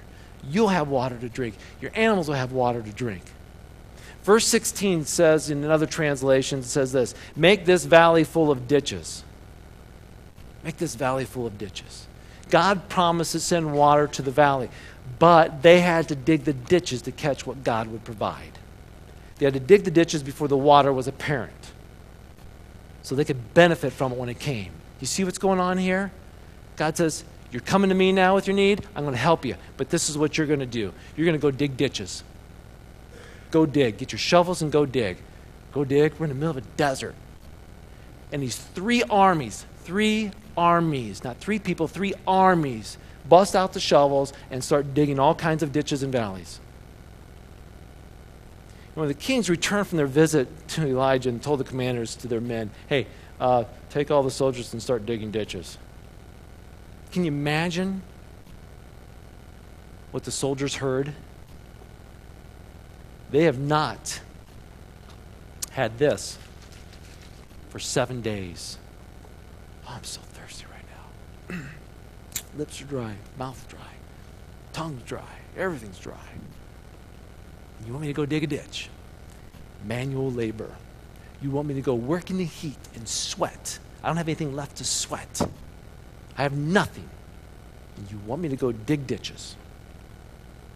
You'll 0.49 0.69
have 0.69 0.87
water 0.87 1.17
to 1.17 1.29
drink. 1.29 1.55
Your 1.81 1.91
animals 1.93 2.29
will 2.29 2.35
have 2.35 2.53
water 2.53 2.81
to 2.81 2.89
drink. 2.89 3.23
Verse 4.23 4.47
16 4.47 5.05
says, 5.05 5.49
in 5.49 5.63
another 5.63 5.85
translation, 5.85 6.59
it 6.59 6.65
says 6.65 6.93
this 6.93 7.13
Make 7.35 7.65
this 7.65 7.83
valley 7.83 8.23
full 8.23 8.49
of 8.49 8.67
ditches. 8.67 9.25
Make 10.63 10.77
this 10.77 10.95
valley 10.95 11.25
full 11.25 11.45
of 11.45 11.57
ditches. 11.57 12.07
God 12.51 12.87
promised 12.89 13.31
to 13.31 13.39
send 13.39 13.73
water 13.73 14.07
to 14.07 14.21
the 14.21 14.29
valley, 14.29 14.69
but 15.17 15.63
they 15.63 15.81
had 15.81 16.07
to 16.09 16.15
dig 16.15 16.43
the 16.43 16.53
ditches 16.53 17.01
to 17.03 17.11
catch 17.11 17.47
what 17.47 17.63
God 17.63 17.87
would 17.87 18.03
provide. 18.03 18.59
They 19.37 19.45
had 19.45 19.55
to 19.55 19.59
dig 19.59 19.85
the 19.85 19.91
ditches 19.91 20.21
before 20.21 20.47
the 20.47 20.57
water 20.57 20.93
was 20.93 21.07
apparent 21.07 21.71
so 23.01 23.15
they 23.15 23.25
could 23.25 23.53
benefit 23.55 23.91
from 23.91 24.11
it 24.11 24.17
when 24.17 24.29
it 24.29 24.39
came. 24.39 24.71
You 24.99 25.07
see 25.07 25.23
what's 25.23 25.39
going 25.39 25.59
on 25.59 25.79
here? 25.79 26.11
God 26.75 26.95
says, 26.95 27.23
You're 27.51 27.61
coming 27.61 27.89
to 27.89 27.95
me 27.95 28.11
now 28.11 28.35
with 28.35 28.45
your 28.45 28.55
need. 28.55 28.85
I'm 28.95 29.03
going 29.03 29.15
to 29.15 29.19
help 29.19 29.45
you. 29.45 29.55
But 29.77 29.89
this 29.89 30.09
is 30.09 30.17
what 30.17 30.37
you're 30.37 30.47
going 30.47 30.59
to 30.59 30.65
do 30.65 30.93
you're 31.15 31.25
going 31.25 31.37
to 31.37 31.41
go 31.41 31.49
dig 31.51 31.77
ditches. 31.77 32.23
Go 33.49 33.65
dig. 33.65 33.97
Get 33.97 34.11
your 34.11 34.19
shovels 34.19 34.61
and 34.61 34.71
go 34.71 34.85
dig. 34.85 35.17
Go 35.73 35.83
dig. 35.83 36.13
We're 36.19 36.25
in 36.25 36.29
the 36.29 36.35
middle 36.35 36.51
of 36.51 36.57
a 36.57 36.67
desert. 36.77 37.15
And 38.31 38.41
these 38.41 38.55
three 38.55 39.03
armies, 39.03 39.65
three 39.83 40.31
armies, 40.57 41.23
not 41.23 41.37
three 41.37 41.59
people, 41.59 41.87
three 41.87 42.13
armies, 42.27 42.97
bust 43.27 43.55
out 43.55 43.73
the 43.73 43.79
shovels 43.79 44.33
and 44.49 44.63
start 44.63 44.93
digging 44.93 45.19
all 45.19 45.35
kinds 45.35 45.63
of 45.63 45.71
ditches 45.71 46.03
and 46.03 46.11
valleys. 46.11 46.59
when 48.93 49.07
the 49.07 49.13
kings 49.13 49.49
returned 49.49 49.87
from 49.87 49.97
their 49.97 50.05
visit 50.05 50.47
to 50.67 50.85
Elijah 50.85 51.29
and 51.29 51.41
told 51.41 51.59
the 51.59 51.63
commanders 51.63 52.13
to 52.13 52.27
their 52.27 52.41
men, 52.41 52.69
hey, 52.87 53.07
uh, 53.39 53.63
take 53.89 54.11
all 54.11 54.21
the 54.21 54.29
soldiers 54.29 54.73
and 54.73 54.83
start 54.83 55.05
digging 55.05 55.31
ditches. 55.31 55.77
Can 57.11 57.23
you 57.23 57.29
imagine 57.29 58.01
what 60.11 60.25
the 60.25 60.31
soldiers 60.31 60.75
heard? 60.75 61.13
They 63.31 63.45
have 63.45 63.59
not 63.59 64.19
had 65.71 65.97
this 65.97 66.37
for 67.69 67.79
seven 67.79 68.21
days. 68.21 68.77
I'm 69.91 70.03
so 70.03 70.21
thirsty 70.21 70.65
right 70.71 71.57
now. 71.59 71.65
Lips 72.57 72.81
are 72.81 72.85
dry, 72.85 73.15
mouth 73.37 73.67
dry, 73.67 73.79
tongue's 74.73 75.03
dry, 75.03 75.35
everything's 75.57 75.99
dry. 75.99 76.15
You 77.85 77.93
want 77.93 78.01
me 78.01 78.07
to 78.07 78.13
go 78.13 78.25
dig 78.25 78.43
a 78.43 78.47
ditch? 78.47 78.89
Manual 79.85 80.31
labor. 80.31 80.75
You 81.41 81.49
want 81.49 81.67
me 81.67 81.73
to 81.73 81.81
go 81.81 81.95
work 81.95 82.29
in 82.29 82.37
the 82.37 82.45
heat 82.45 82.77
and 82.95 83.07
sweat. 83.07 83.79
I 84.03 84.07
don't 84.07 84.17
have 84.17 84.27
anything 84.27 84.55
left 84.55 84.77
to 84.77 84.85
sweat. 84.85 85.41
I 86.37 86.43
have 86.43 86.53
nothing. 86.53 87.09
And 87.97 88.11
you 88.11 88.19
want 88.25 88.41
me 88.41 88.49
to 88.49 88.55
go 88.55 88.71
dig 88.71 89.07
ditches. 89.07 89.55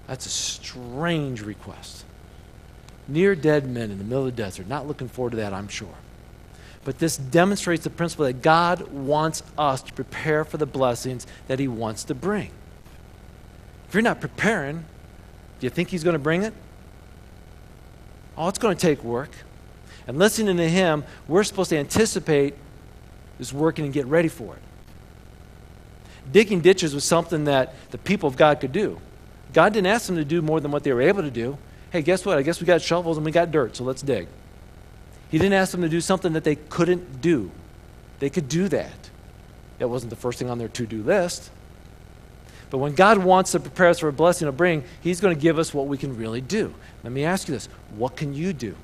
That's 0.07 0.25
a 0.25 0.29
strange 0.29 1.41
request. 1.41 2.05
Near 3.07 3.35
dead 3.35 3.67
men 3.67 3.91
in 3.91 3.97
the 3.97 4.03
middle 4.03 4.25
of 4.25 4.35
the 4.35 4.43
desert. 4.43 4.67
Not 4.67 4.87
looking 4.87 5.07
forward 5.07 5.31
to 5.31 5.37
that, 5.37 5.53
I'm 5.53 5.67
sure. 5.67 5.95
But 6.85 6.99
this 6.99 7.17
demonstrates 7.17 7.83
the 7.83 7.89
principle 7.89 8.25
that 8.25 8.41
God 8.41 8.87
wants 8.91 9.43
us 9.57 9.81
to 9.81 9.91
prepare 9.91 10.45
for 10.45 10.57
the 10.57 10.67
blessings 10.67 11.27
that 11.47 11.59
He 11.59 11.67
wants 11.67 12.05
to 12.05 12.15
bring. 12.15 12.51
If 13.89 13.93
you're 13.93 14.03
not 14.03 14.21
preparing, 14.21 14.85
do 15.59 15.65
you 15.65 15.69
think 15.71 15.89
He's 15.89 16.03
going 16.03 16.13
to 16.13 16.19
bring 16.19 16.43
it? 16.43 16.53
Oh, 18.37 18.47
it's 18.47 18.59
going 18.59 18.77
to 18.77 18.81
take 18.81 19.03
work. 19.03 19.31
And 20.07 20.19
listening 20.19 20.57
to 20.57 20.69
Him, 20.69 21.03
we're 21.27 21.43
supposed 21.43 21.71
to 21.71 21.77
anticipate 21.77 22.53
this 23.39 23.51
working 23.51 23.85
and 23.85 23.93
get 23.93 24.05
ready 24.05 24.27
for 24.29 24.55
it. 24.55 24.61
Digging 26.31 26.61
ditches 26.61 26.93
was 26.93 27.03
something 27.03 27.45
that 27.45 27.73
the 27.89 27.97
people 27.97 28.29
of 28.29 28.37
God 28.37 28.59
could 28.59 28.71
do. 28.71 28.99
God 29.53 29.73
didn't 29.73 29.87
ask 29.87 30.05
them 30.05 30.17
to 30.17 30.25
do 30.25 30.41
more 30.41 30.59
than 30.59 30.69
what 30.69 30.83
they 30.83 30.93
were 30.93 31.01
able 31.01 31.23
to 31.23 31.31
do. 31.31 31.57
Hey, 31.91 32.03
guess 32.03 32.25
what? 32.25 32.37
I 32.37 32.43
guess 32.43 32.59
we 32.59 32.67
got 32.67 32.81
shovels 32.81 33.17
and 33.17 33.25
we 33.25 33.31
got 33.31 33.51
dirt, 33.51 33.75
so 33.75 33.83
let's 33.83 34.01
dig. 34.03 34.27
He 35.35 35.39
didn't 35.39 35.55
ask 35.55 35.73
them 35.73 35.81
to 35.81 35.89
do 35.89 35.99
something 35.99 36.31
that 36.31 36.45
they 36.45 36.55
couldn't 36.55 37.19
do. 37.19 37.51
They 38.19 38.29
could 38.29 38.47
do 38.47 38.69
that. 38.69 39.09
That 39.79 39.89
wasn't 39.89 40.11
the 40.11 40.15
first 40.15 40.39
thing 40.39 40.49
on 40.49 40.59
their 40.59 40.69
to 40.69 40.85
do 40.85 41.03
list. 41.03 41.51
But 42.69 42.77
when 42.77 42.95
God 42.95 43.17
wants 43.17 43.51
to 43.51 43.59
prepare 43.59 43.89
us 43.89 43.99
for 43.99 44.07
a 44.07 44.13
blessing 44.13 44.45
to 44.45 44.53
bring, 44.53 44.85
He's 45.01 45.19
going 45.19 45.35
to 45.35 45.41
give 45.41 45.59
us 45.59 45.73
what 45.73 45.87
we 45.87 45.97
can 45.97 46.15
really 46.15 46.39
do. 46.39 46.73
Let 47.03 47.11
me 47.11 47.25
ask 47.25 47.49
you 47.49 47.53
this 47.53 47.67
what 47.97 48.15
can 48.15 48.33
you 48.33 48.53
do? 48.53 48.77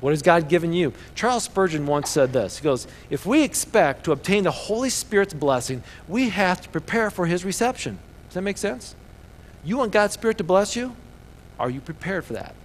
What 0.00 0.10
has 0.10 0.22
God 0.22 0.48
given 0.48 0.72
you? 0.72 0.92
Charles 1.14 1.44
Spurgeon 1.44 1.86
once 1.86 2.10
said 2.10 2.32
this. 2.32 2.58
He 2.58 2.64
goes, 2.64 2.88
If 3.10 3.24
we 3.24 3.44
expect 3.44 4.02
to 4.06 4.10
obtain 4.10 4.42
the 4.42 4.50
Holy 4.50 4.90
Spirit's 4.90 5.34
blessing, 5.34 5.84
we 6.08 6.30
have 6.30 6.62
to 6.62 6.68
prepare 6.68 7.10
for 7.10 7.26
His 7.26 7.44
reception. 7.44 8.00
Does 8.26 8.34
that 8.34 8.42
make 8.42 8.58
sense? 8.58 8.96
You 9.62 9.76
want 9.76 9.92
God's 9.92 10.14
Spirit 10.14 10.38
to 10.38 10.44
bless 10.44 10.74
you? 10.74 10.96
Are 11.60 11.70
you 11.70 11.80
prepared 11.80 12.24
for 12.24 12.32
that? 12.32 12.56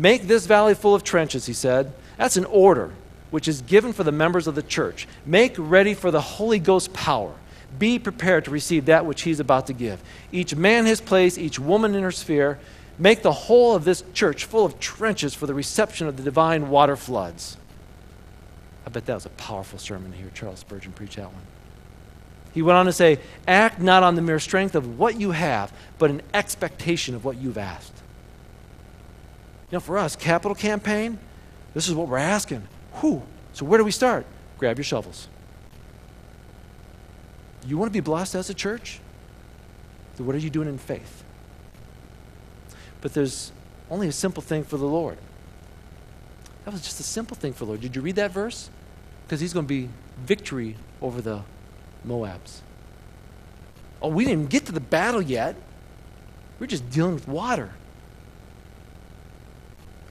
Make 0.00 0.22
this 0.22 0.46
valley 0.46 0.74
full 0.74 0.94
of 0.94 1.04
trenches, 1.04 1.44
he 1.44 1.52
said. 1.52 1.92
That's 2.16 2.38
an 2.38 2.46
order 2.46 2.90
which 3.30 3.46
is 3.46 3.60
given 3.60 3.92
for 3.92 4.02
the 4.02 4.10
members 4.10 4.46
of 4.46 4.54
the 4.54 4.62
church. 4.62 5.06
Make 5.26 5.54
ready 5.58 5.92
for 5.92 6.10
the 6.10 6.22
Holy 6.22 6.58
Ghost 6.58 6.94
power. 6.94 7.34
Be 7.78 7.98
prepared 7.98 8.46
to 8.46 8.50
receive 8.50 8.86
that 8.86 9.04
which 9.04 9.22
he's 9.22 9.40
about 9.40 9.66
to 9.66 9.74
give. 9.74 10.02
Each 10.32 10.54
man 10.54 10.86
his 10.86 11.02
place, 11.02 11.36
each 11.36 11.58
woman 11.58 11.94
in 11.94 12.02
her 12.02 12.10
sphere. 12.12 12.58
Make 12.98 13.20
the 13.20 13.30
whole 13.30 13.76
of 13.76 13.84
this 13.84 14.02
church 14.14 14.46
full 14.46 14.64
of 14.64 14.80
trenches 14.80 15.34
for 15.34 15.46
the 15.46 15.52
reception 15.52 16.06
of 16.06 16.16
the 16.16 16.22
divine 16.22 16.70
water 16.70 16.96
floods. 16.96 17.58
I 18.86 18.88
bet 18.88 19.04
that 19.04 19.14
was 19.14 19.26
a 19.26 19.30
powerful 19.30 19.78
sermon 19.78 20.12
to 20.12 20.16
hear 20.16 20.30
Charles 20.32 20.60
Spurgeon 20.60 20.92
preach 20.92 21.16
that 21.16 21.30
one. 21.30 21.42
He 22.54 22.62
went 22.62 22.78
on 22.78 22.86
to 22.86 22.92
say, 22.92 23.18
Act 23.46 23.80
not 23.80 24.02
on 24.02 24.14
the 24.14 24.22
mere 24.22 24.40
strength 24.40 24.74
of 24.74 24.98
what 24.98 25.20
you 25.20 25.32
have, 25.32 25.74
but 25.98 26.08
an 26.08 26.22
expectation 26.32 27.14
of 27.14 27.22
what 27.22 27.36
you've 27.36 27.58
asked. 27.58 27.99
You 29.70 29.76
know, 29.76 29.80
for 29.80 29.98
us, 29.98 30.16
capital 30.16 30.54
campaign, 30.54 31.18
this 31.74 31.88
is 31.88 31.94
what 31.94 32.08
we're 32.08 32.18
asking. 32.18 32.66
Whew. 32.94 33.22
So 33.52 33.64
where 33.64 33.78
do 33.78 33.84
we 33.84 33.92
start? 33.92 34.26
Grab 34.58 34.76
your 34.76 34.84
shovels. 34.84 35.28
You 37.66 37.78
want 37.78 37.90
to 37.90 37.92
be 37.92 38.00
blessed 38.00 38.34
as 38.34 38.50
a 38.50 38.54
church? 38.54 39.00
So 40.16 40.24
what 40.24 40.34
are 40.34 40.38
you 40.38 40.50
doing 40.50 40.68
in 40.68 40.78
faith? 40.78 41.22
But 43.00 43.14
there's 43.14 43.52
only 43.90 44.08
a 44.08 44.12
simple 44.12 44.42
thing 44.42 44.64
for 44.64 44.76
the 44.76 44.86
Lord. 44.86 45.18
That 46.64 46.72
was 46.72 46.82
just 46.82 46.98
a 47.00 47.04
simple 47.04 47.36
thing 47.36 47.52
for 47.52 47.60
the 47.60 47.70
Lord. 47.70 47.80
Did 47.80 47.94
you 47.94 48.02
read 48.02 48.16
that 48.16 48.32
verse? 48.32 48.70
Because 49.24 49.40
he's 49.40 49.52
going 49.52 49.66
to 49.66 49.68
be 49.68 49.88
victory 50.18 50.76
over 51.00 51.20
the 51.20 51.42
Moabs. 52.06 52.60
Oh, 54.02 54.08
we 54.08 54.24
didn't 54.24 54.50
get 54.50 54.66
to 54.66 54.72
the 54.72 54.80
battle 54.80 55.22
yet. 55.22 55.54
We're 56.58 56.66
just 56.66 56.90
dealing 56.90 57.14
with 57.14 57.28
water 57.28 57.70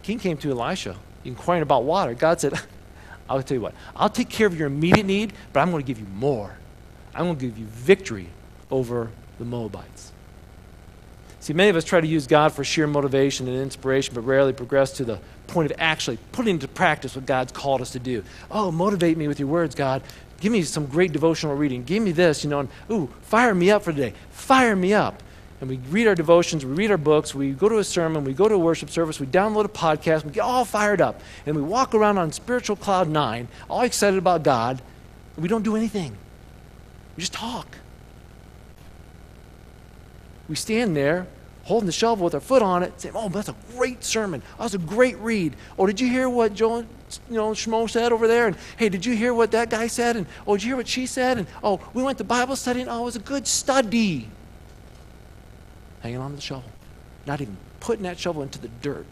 king 0.04 0.20
came 0.20 0.38
to 0.38 0.52
Elisha 0.52 0.96
inquiring 1.26 1.64
about 1.64 1.84
water. 1.84 2.14
God 2.14 2.40
said, 2.40 2.54
I'll 3.30 3.44
tell 3.44 3.56
you 3.56 3.62
what, 3.62 3.76
I'll 3.96 4.10
take 4.10 4.30
care 4.30 4.48
of 4.48 4.58
your 4.58 4.68
immediate 4.68 5.06
need, 5.06 5.34
but 5.54 5.60
I'm 5.60 5.72
going 5.72 5.84
to 5.84 5.88
give 5.88 6.00
you 6.00 6.08
more. 6.16 6.56
I'm 7.14 7.26
going 7.26 7.38
to 7.38 7.46
give 7.46 7.58
you 7.58 7.66
victory 7.66 8.28
over 8.72 9.10
the 9.38 9.46
Moabites. 9.46 10.12
See, 11.42 11.54
many 11.54 11.70
of 11.70 11.76
us 11.76 11.86
try 11.86 12.02
to 12.02 12.08
use 12.08 12.28
God 12.28 12.52
for 12.52 12.64
sheer 12.64 12.86
motivation 12.86 13.48
and 13.48 13.58
inspiration, 13.58 14.14
but 14.14 14.22
rarely 14.22 14.52
progress 14.52 14.92
to 14.94 15.06
the 15.06 15.20
point 15.48 15.72
of 15.72 15.78
actually 15.80 16.18
putting 16.32 16.56
into 16.56 16.68
practice 16.68 17.16
what 17.16 17.26
God's 17.26 17.52
called 17.52 17.82
us 17.82 17.92
to 17.92 18.00
do. 18.00 18.24
Oh, 18.52 18.72
motivate 18.72 19.18
me 19.18 19.28
with 19.28 19.40
your 19.40 19.48
words, 19.48 19.74
God. 19.74 20.04
Give 20.42 20.52
me 20.52 20.64
some 20.64 20.86
great 20.86 21.12
devotional 21.12 21.56
reading. 21.56 21.84
Give 21.84 22.04
me 22.04 22.12
this, 22.12 22.44
you 22.44 22.50
know, 22.50 22.60
and 22.60 22.70
ooh, 22.92 23.10
fire 23.22 23.56
me 23.56 23.72
up 23.72 23.84
for 23.84 23.92
today. 23.92 24.14
Fire 24.32 24.76
me 24.76 24.94
up 24.94 25.24
and 25.62 25.70
we 25.70 25.78
read 25.90 26.08
our 26.08 26.16
devotions, 26.16 26.66
we 26.66 26.74
read 26.74 26.92
our 26.92 26.98
books, 26.98 27.36
we 27.36 27.52
go 27.52 27.68
to 27.68 27.80
a 27.80 27.84
sermon, 27.84 28.24
we 28.24 28.34
go 28.34 28.48
to 28.48 28.56
a 28.56 28.60
worship 28.60 28.90
service, 28.90 29.20
we 29.20 29.28
download 29.28 29.66
a 29.66 29.70
podcast, 29.70 30.24
we 30.24 30.32
get 30.32 30.42
all 30.42 30.66
fired 30.66 31.02
up, 31.02 31.20
and 31.46 31.56
we 31.56 31.62
walk 31.62 31.94
around 31.94 32.18
on 32.18 32.32
spiritual 32.32 32.76
cloud 32.76 33.10
nine, 33.10 33.48
all 33.70 33.82
excited 33.82 34.18
about 34.18 34.44
God, 34.44 34.82
and 35.36 35.44
we 35.44 35.50
don't 35.50 35.64
do 35.64 35.76
anything. 35.76 36.16
We 37.18 37.22
just 37.22 37.34
talk. 37.34 37.78
We 40.48 40.56
stand 40.56 40.96
there 40.96 41.28
holding 41.66 41.86
the 41.86 41.92
shovel 41.92 42.24
with 42.24 42.34
our 42.34 42.40
foot 42.40 42.64
on 42.64 42.82
it, 42.82 43.00
saying, 43.00 43.14
Oh, 43.16 43.30
that's 43.30 43.50
a 43.50 43.56
great 43.76 44.04
sermon. 44.04 44.42
That 44.58 44.64
was 44.64 44.74
a 44.74 44.80
great 44.80 45.18
read. 45.18 45.56
Oh, 45.78 45.86
did 45.86 46.00
you 46.00 46.08
hear 46.08 46.28
what 46.28 46.56
Joe, 46.56 46.80
you 46.80 46.86
know, 47.30 47.52
Schmo 47.52 47.88
said 47.88 48.12
over 48.12 48.28
there? 48.28 48.48
And 48.48 48.58
hey, 48.78 48.90
did 48.90 49.06
you 49.06 49.16
hear 49.16 49.36
what 49.36 49.52
that 49.52 49.70
guy 49.70 49.86
said? 49.86 50.16
And 50.16 50.26
oh, 50.48 50.56
did 50.56 50.64
you 50.64 50.70
hear 50.70 50.78
what 50.78 50.88
she 50.88 51.06
said? 51.06 51.38
And 51.38 51.48
oh, 51.64 51.80
we 51.94 52.02
went 52.02 52.18
to 52.18 52.24
Bible 52.24 52.56
study, 52.56 52.82
and 52.82 52.90
oh, 52.90 53.02
it 53.02 53.06
was 53.06 53.16
a 53.18 53.20
good 53.20 53.46
study 53.46 54.30
hanging 56.02 56.20
on 56.20 56.36
the 56.36 56.42
shovel, 56.42 56.70
not 57.26 57.42
even 57.42 57.58
putting 57.80 58.04
that 58.04 58.20
shovel 58.20 58.42
into 58.42 58.60
the 58.60 58.68
dirt. 58.82 59.06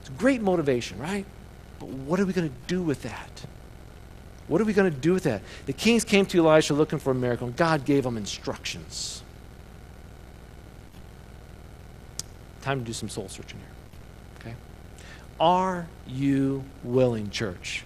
It's 0.00 0.08
great 0.10 0.42
motivation, 0.42 0.98
right? 0.98 1.24
But 1.78 1.88
what 1.88 2.20
are 2.20 2.26
we 2.26 2.32
going 2.32 2.48
to 2.48 2.54
do 2.66 2.82
with 2.82 3.02
that? 3.02 3.46
What 4.46 4.60
are 4.60 4.64
we 4.64 4.74
going 4.74 4.92
to 4.92 4.98
do 4.98 5.14
with 5.14 5.24
that? 5.24 5.42
The 5.66 5.72
kings 5.72 6.04
came 6.04 6.26
to 6.26 6.46
Elisha 6.46 6.74
looking 6.74 6.98
for 6.98 7.10
a 7.10 7.14
miracle, 7.14 7.46
and 7.46 7.56
God 7.56 7.84
gave 7.84 8.04
them 8.04 8.16
instructions. 8.16 9.22
Time 12.60 12.80
to 12.80 12.84
do 12.84 12.92
some 12.92 13.08
soul 13.08 13.28
searching 13.28 13.58
here. 13.58 13.68
Okay? 14.40 14.54
Are 15.40 15.86
you 16.06 16.64
willing, 16.82 17.30
church, 17.30 17.84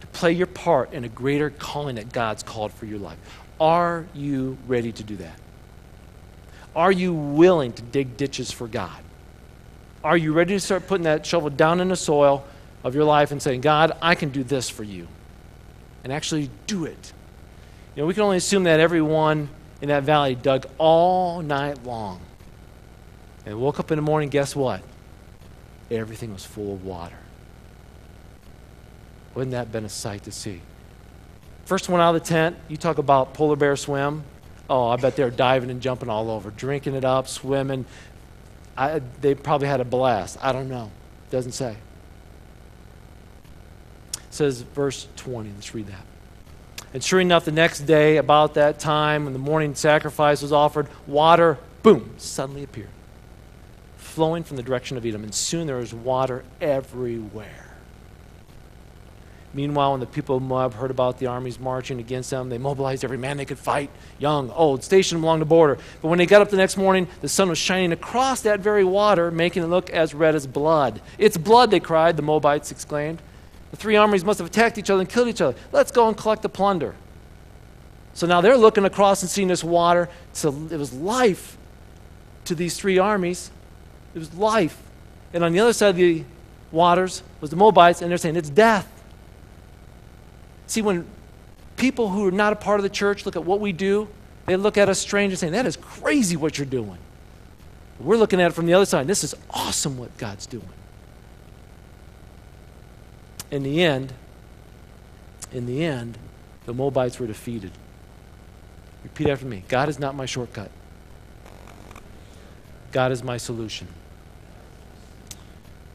to 0.00 0.06
play 0.08 0.32
your 0.32 0.46
part 0.46 0.92
in 0.92 1.04
a 1.04 1.08
greater 1.08 1.50
calling 1.50 1.96
that 1.96 2.12
God's 2.12 2.42
called 2.42 2.72
for 2.72 2.86
your 2.86 2.98
life? 2.98 3.18
Are 3.60 4.06
you 4.14 4.56
ready 4.66 4.92
to 4.92 5.02
do 5.02 5.16
that? 5.16 5.38
Are 6.74 6.92
you 6.92 7.12
willing 7.12 7.72
to 7.72 7.82
dig 7.82 8.16
ditches 8.16 8.50
for 8.50 8.66
God? 8.66 9.00
Are 10.02 10.16
you 10.16 10.32
ready 10.32 10.54
to 10.54 10.60
start 10.60 10.86
putting 10.86 11.04
that 11.04 11.24
shovel 11.24 11.50
down 11.50 11.80
in 11.80 11.88
the 11.88 11.96
soil 11.96 12.44
of 12.82 12.94
your 12.94 13.04
life 13.04 13.30
and 13.30 13.40
saying, 13.40 13.62
God, 13.62 13.96
I 14.02 14.14
can 14.14 14.28
do 14.28 14.42
this 14.42 14.68
for 14.68 14.82
you? 14.84 15.08
And 16.02 16.12
actually 16.12 16.50
do 16.66 16.84
it. 16.84 17.12
You 17.94 18.02
know, 18.02 18.06
we 18.06 18.14
can 18.14 18.22
only 18.22 18.36
assume 18.36 18.64
that 18.64 18.80
everyone 18.80 19.48
in 19.80 19.88
that 19.88 20.02
valley 20.02 20.34
dug 20.34 20.66
all 20.78 21.40
night 21.40 21.84
long. 21.84 22.20
And 23.46 23.60
woke 23.60 23.78
up 23.78 23.90
in 23.90 23.96
the 23.96 24.02
morning, 24.02 24.28
guess 24.28 24.56
what? 24.56 24.82
Everything 25.90 26.32
was 26.32 26.44
full 26.44 26.74
of 26.74 26.84
water. 26.84 27.16
Wouldn't 29.34 29.52
that 29.52 29.58
have 29.58 29.72
been 29.72 29.84
a 29.84 29.90
sight 29.90 30.24
to 30.24 30.32
see? 30.32 30.60
First 31.64 31.88
one 31.88 32.00
out 32.00 32.14
of 32.14 32.22
the 32.22 32.28
tent, 32.28 32.56
you 32.68 32.76
talk 32.76 32.98
about 32.98 33.34
polar 33.34 33.56
bear 33.56 33.76
swim. 33.76 34.24
Oh, 34.68 34.88
I 34.88 34.96
bet 34.96 35.16
they're 35.16 35.30
diving 35.30 35.70
and 35.70 35.80
jumping 35.80 36.08
all 36.08 36.30
over, 36.30 36.50
drinking 36.50 36.94
it 36.94 37.04
up, 37.04 37.28
swimming. 37.28 37.84
I, 38.76 39.00
they 39.20 39.34
probably 39.34 39.68
had 39.68 39.80
a 39.80 39.84
blast. 39.84 40.38
I 40.40 40.52
don't 40.52 40.68
know. 40.68 40.90
Doesn't 41.30 41.52
say. 41.52 41.76
It 44.14 44.20
says 44.30 44.62
verse 44.62 45.06
20. 45.16 45.50
Let's 45.54 45.74
read 45.74 45.86
that. 45.88 46.04
And 46.94 47.02
sure 47.02 47.20
enough, 47.20 47.44
the 47.44 47.52
next 47.52 47.80
day, 47.80 48.16
about 48.18 48.54
that 48.54 48.78
time 48.78 49.24
when 49.24 49.32
the 49.32 49.38
morning 49.38 49.74
sacrifice 49.74 50.42
was 50.42 50.52
offered, 50.52 50.86
water, 51.06 51.58
boom, 51.82 52.14
suddenly 52.18 52.62
appeared, 52.62 52.88
flowing 53.96 54.44
from 54.44 54.56
the 54.56 54.62
direction 54.62 54.96
of 54.96 55.04
Edom. 55.04 55.24
And 55.24 55.34
soon 55.34 55.66
there 55.66 55.76
was 55.76 55.92
water 55.92 56.44
everywhere. 56.60 57.63
Meanwhile, 59.54 59.92
when 59.92 60.00
the 60.00 60.06
people 60.06 60.36
of 60.36 60.42
Moab 60.42 60.74
heard 60.74 60.90
about 60.90 61.18
the 61.18 61.26
armies 61.26 61.60
marching 61.60 62.00
against 62.00 62.28
them, 62.28 62.48
they 62.48 62.58
mobilized 62.58 63.04
every 63.04 63.16
man 63.16 63.36
they 63.36 63.44
could 63.44 63.58
fight, 63.58 63.88
young, 64.18 64.50
old, 64.50 64.82
stationed 64.82 65.22
along 65.22 65.38
the 65.38 65.44
border. 65.44 65.78
But 66.02 66.08
when 66.08 66.18
they 66.18 66.26
got 66.26 66.42
up 66.42 66.50
the 66.50 66.56
next 66.56 66.76
morning, 66.76 67.06
the 67.20 67.28
sun 67.28 67.48
was 67.48 67.58
shining 67.58 67.92
across 67.92 68.40
that 68.42 68.58
very 68.58 68.82
water, 68.82 69.30
making 69.30 69.62
it 69.62 69.66
look 69.66 69.90
as 69.90 70.12
red 70.12 70.34
as 70.34 70.44
blood. 70.48 71.00
It's 71.18 71.36
blood, 71.36 71.70
they 71.70 71.78
cried, 71.78 72.16
the 72.16 72.22
Moabites 72.22 72.72
exclaimed. 72.72 73.22
The 73.70 73.76
three 73.76 73.94
armies 73.94 74.24
must 74.24 74.40
have 74.40 74.48
attacked 74.48 74.76
each 74.76 74.90
other 74.90 75.00
and 75.00 75.08
killed 75.08 75.28
each 75.28 75.40
other. 75.40 75.56
Let's 75.70 75.92
go 75.92 76.08
and 76.08 76.16
collect 76.16 76.42
the 76.42 76.48
plunder. 76.48 76.96
So 78.12 78.26
now 78.26 78.40
they're 78.40 78.56
looking 78.56 78.84
across 78.84 79.22
and 79.22 79.30
seeing 79.30 79.48
this 79.48 79.62
water. 79.62 80.08
So 80.32 80.48
it 80.70 80.76
was 80.76 80.92
life 80.92 81.56
to 82.46 82.56
these 82.56 82.76
three 82.76 82.98
armies. 82.98 83.52
It 84.14 84.18
was 84.18 84.34
life. 84.34 84.80
And 85.32 85.44
on 85.44 85.52
the 85.52 85.60
other 85.60 85.72
side 85.72 85.90
of 85.90 85.96
the 85.96 86.24
waters 86.72 87.22
was 87.40 87.50
the 87.50 87.56
Moabites, 87.56 88.02
and 88.02 88.10
they're 88.10 88.18
saying 88.18 88.36
it's 88.36 88.50
death. 88.50 88.88
See, 90.66 90.82
when 90.82 91.06
People 91.76 92.08
who 92.08 92.26
are 92.26 92.32
not 92.32 92.52
a 92.52 92.56
part 92.56 92.78
of 92.78 92.82
the 92.84 92.88
church 92.88 93.26
look 93.26 93.36
at 93.36 93.44
what 93.44 93.60
we 93.60 93.72
do, 93.72 94.08
they 94.46 94.56
look 94.56 94.78
at 94.78 94.88
us 94.88 94.98
strange 94.98 95.32
and 95.32 95.38
saying, 95.38 95.52
That 95.52 95.66
is 95.66 95.76
crazy 95.76 96.36
what 96.36 96.56
you're 96.56 96.66
doing. 96.66 96.98
We're 97.98 98.16
looking 98.16 98.40
at 98.40 98.50
it 98.50 98.54
from 98.54 98.66
the 98.66 98.74
other 98.74 98.86
side. 98.86 99.06
This 99.06 99.24
is 99.24 99.34
awesome 99.50 99.98
what 99.98 100.16
God's 100.18 100.46
doing. 100.46 100.68
In 103.50 103.62
the 103.62 103.82
end, 103.82 104.12
in 105.52 105.66
the 105.66 105.84
end, 105.84 106.18
the 106.66 106.74
Moabites 106.74 107.18
were 107.18 107.26
defeated. 107.26 107.72
Repeat 109.02 109.28
after 109.28 109.46
me 109.46 109.64
God 109.68 109.88
is 109.88 109.98
not 109.98 110.14
my 110.14 110.26
shortcut, 110.26 110.70
God 112.92 113.10
is 113.10 113.22
my 113.22 113.36
solution. 113.36 113.88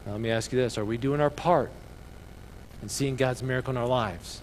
Now, 0.04 0.12
let 0.12 0.20
me 0.20 0.30
ask 0.30 0.52
you 0.52 0.58
this 0.58 0.76
Are 0.76 0.84
we 0.84 0.98
doing 0.98 1.20
our 1.22 1.30
part 1.30 1.70
in 2.82 2.88
seeing 2.90 3.16
God's 3.16 3.42
miracle 3.42 3.70
in 3.70 3.76
our 3.78 3.88
lives? 3.88 4.42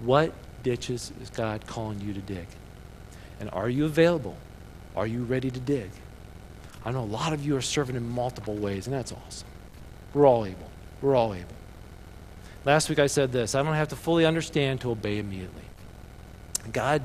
What 0.00 0.32
ditches 0.62 1.12
is 1.22 1.30
God 1.30 1.66
calling 1.66 2.00
you 2.00 2.12
to 2.12 2.20
dig? 2.20 2.46
And 3.38 3.50
are 3.52 3.68
you 3.68 3.84
available? 3.84 4.36
Are 4.96 5.06
you 5.06 5.24
ready 5.24 5.50
to 5.50 5.60
dig? 5.60 5.90
I 6.84 6.90
know 6.90 7.00
a 7.00 7.04
lot 7.04 7.32
of 7.32 7.44
you 7.44 7.56
are 7.56 7.62
serving 7.62 7.96
in 7.96 8.08
multiple 8.08 8.54
ways, 8.54 8.86
and 8.86 8.94
that's 8.94 9.12
awesome. 9.12 9.48
We're 10.14 10.26
all 10.26 10.44
able. 10.44 10.70
We're 11.02 11.14
all 11.14 11.34
able. 11.34 11.54
Last 12.64 12.88
week 12.88 12.98
I 12.98 13.06
said 13.06 13.32
this 13.32 13.54
I 13.54 13.62
don't 13.62 13.74
have 13.74 13.88
to 13.88 13.96
fully 13.96 14.26
understand 14.26 14.80
to 14.82 14.90
obey 14.90 15.18
immediately. 15.18 15.62
God 16.72 17.02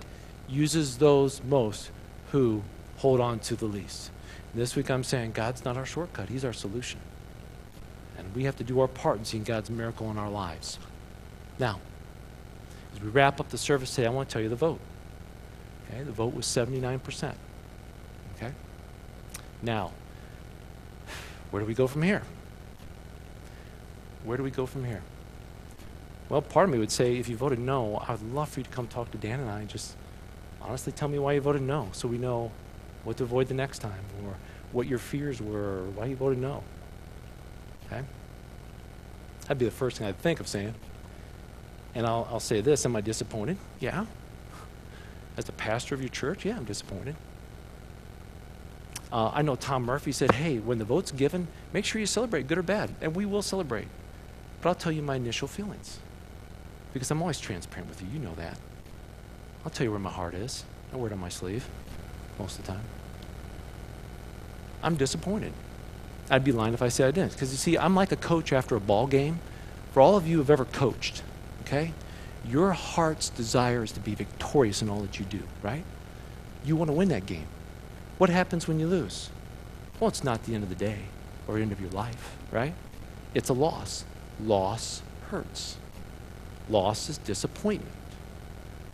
uses 0.48 0.98
those 0.98 1.42
most 1.44 1.92
who 2.32 2.64
hold 2.98 3.20
on 3.20 3.40
to 3.40 3.56
the 3.56 3.66
least. 3.66 4.12
This 4.54 4.76
week 4.76 4.90
I'm 4.90 5.04
saying 5.04 5.32
God's 5.32 5.66
not 5.66 5.78
our 5.78 5.86
shortcut, 5.86 6.30
He's 6.30 6.46
our 6.46 6.54
solution. 6.54 7.00
And 8.18 8.34
we 8.34 8.46
have 8.46 8.56
to 8.58 8.64
do 8.64 8.80
our 8.80 8.88
part 8.88 9.18
in 9.18 9.26
seeing 9.26 9.44
God's 9.44 9.70
miracle 9.70 10.10
in 10.10 10.18
our 10.18 10.30
lives. 10.30 10.80
Now, 11.60 11.80
as 12.96 13.02
we 13.02 13.10
wrap 13.10 13.40
up 13.40 13.50
the 13.50 13.58
service 13.58 13.94
today, 13.94 14.08
I 14.08 14.10
want 14.10 14.30
to 14.30 14.34
tell 14.34 14.42
you 14.42 14.50
the 14.50 14.56
vote. 14.56 14.80
Okay, 15.90 16.04
the 16.04 16.12
vote 16.12 16.34
was 16.34 16.46
79%. 16.46 17.34
Okay? 18.36 18.52
Now, 19.62 19.92
where 21.52 21.62
do 21.62 21.68
we 21.68 21.74
go 21.74 21.88
from 21.88 22.04
here? 22.04 22.22
Where 24.24 24.38
do 24.38 24.44
we 24.44 24.52
go 24.52 24.66
from 24.66 24.86
here? 24.86 25.02
Well, 26.30 26.42
part 26.42 26.70
of 26.70 26.74
me 26.74 26.80
would 26.80 26.92
say 26.92 27.18
if 27.18 27.30
you 27.30 27.36
voted 27.36 27.60
no, 27.60 27.98
I 27.98 28.14
would 28.14 28.34
love 28.34 28.50
for 28.50 28.62
you 28.62 28.64
to 28.64 28.70
come 28.70 28.88
talk 28.88 29.12
to 29.12 29.18
Dan 29.18 29.40
and 29.40 29.50
I 29.50 29.60
and 29.60 29.70
just 29.70 29.96
honestly 30.62 30.92
tell 30.92 31.08
me 31.08 31.20
why 31.20 31.34
you 31.34 31.42
voted 31.42 31.62
no 31.62 31.90
so 31.92 32.08
we 32.08 32.18
know 32.18 32.52
what 33.04 33.18
to 33.18 33.24
avoid 33.24 33.48
the 33.48 33.54
next 33.54 33.80
time 33.80 34.04
or 34.24 34.34
what 34.72 34.88
your 34.88 34.98
fears 34.98 35.40
were 35.40 35.84
or 35.84 35.90
why 35.92 36.06
you 36.06 36.16
voted 36.16 36.40
no. 36.40 36.64
Okay? 37.86 38.04
That'd 39.42 39.60
be 39.60 39.66
the 39.66 39.72
first 39.72 39.98
thing 39.98 40.08
I'd 40.08 40.18
think 40.18 40.40
of 40.40 40.48
saying. 40.48 40.74
And 41.96 42.06
I'll, 42.06 42.28
I'll 42.30 42.40
say 42.40 42.62
this 42.62 42.86
Am 42.86 42.96
I 42.96 43.02
disappointed? 43.02 43.58
Yeah. 43.80 44.06
As 45.38 45.46
the 45.46 45.54
pastor 45.54 45.96
of 45.96 46.02
your 46.02 46.10
church, 46.10 46.46
yeah, 46.46 46.56
I'm 46.56 46.66
disappointed. 46.66 47.16
Uh, 49.12 49.32
I 49.34 49.42
know 49.42 49.56
Tom 49.56 49.84
Murphy 49.84 50.12
said, 50.12 50.32
hey, 50.32 50.58
when 50.58 50.78
the 50.78 50.86
vote's 50.86 51.12
given, 51.12 51.48
make 51.74 51.86
sure 51.86 52.00
you 52.00 52.08
celebrate, 52.08 52.48
good 52.48 52.58
or 52.58 52.64
bad. 52.64 52.90
And 53.02 53.16
we 53.16 53.26
will 53.26 53.42
celebrate. 53.42 53.88
But 54.62 54.70
I'll 54.70 54.76
tell 54.76 54.92
you 54.92 55.02
my 55.02 55.16
initial 55.16 55.48
feelings. 55.48 56.00
Because 56.94 57.12
I'm 57.12 57.22
always 57.22 57.40
transparent 57.40 57.90
with 57.90 58.02
you. 58.02 58.08
You 58.14 58.20
know 58.20 58.36
that. 58.36 58.58
I'll 59.64 59.72
tell 59.72 59.86
you 59.86 59.92
where 59.92 60.00
my 60.00 60.12
heart 60.12 60.34
is. 60.34 60.64
I 60.94 60.98
wear 60.98 61.12
it 61.12 61.14
on 61.14 61.20
my 61.20 61.30
sleeve 61.30 61.68
most 62.40 62.60
of 62.60 62.66
the 62.66 62.72
time. 62.74 62.84
I'm 64.84 64.96
disappointed. 64.96 65.54
I'd 66.30 66.44
be 66.44 66.52
lying 66.52 66.74
if 66.74 66.82
I 66.82 66.90
said 66.90 67.08
I 67.08 67.12
didn't. 67.12 67.34
Because 67.34 67.52
you 67.52 67.58
see, 67.58 67.78
I'm 67.78 67.96
like 67.96 68.12
a 68.12 68.18
coach 68.18 68.54
after 68.54 68.76
a 68.76 68.80
ball 68.80 69.08
game. 69.08 69.40
For 69.94 70.02
all 70.02 70.18
of 70.18 70.28
you 70.28 70.34
who 70.34 70.42
have 70.42 70.50
ever 70.50 70.66
coached, 70.66 71.24
okay? 71.66 71.94
Your 72.48 72.72
heart's 72.72 73.30
desire 73.30 73.84
is 73.84 73.92
to 73.94 74.00
be 74.00 74.16
victorious 74.16 74.82
in 74.82 74.90
all 74.90 75.02
that 75.02 75.20
you 75.20 75.26
do, 75.26 75.42
right? 75.64 75.84
You 76.64 76.76
want 76.76 76.90
to 76.90 76.94
win 76.94 77.10
that 77.10 77.26
game. 77.26 77.48
What 78.18 78.30
happens 78.30 78.68
when 78.68 78.80
you 78.80 78.88
lose? 78.88 79.30
Well, 80.00 80.08
it's 80.08 80.24
not 80.24 80.44
the 80.44 80.54
end 80.54 80.64
of 80.64 80.70
the 80.70 80.76
day 80.76 81.00
or 81.48 81.58
end 81.58 81.72
of 81.72 81.82
your 81.82 81.90
life, 81.92 82.38
right? 82.52 82.74
It's 83.34 83.50
a 83.50 83.54
loss. 83.54 84.06
Loss 84.44 85.02
hurts. 85.30 85.78
Loss 86.70 87.10
is 87.10 87.18
disappointment. 87.20 87.92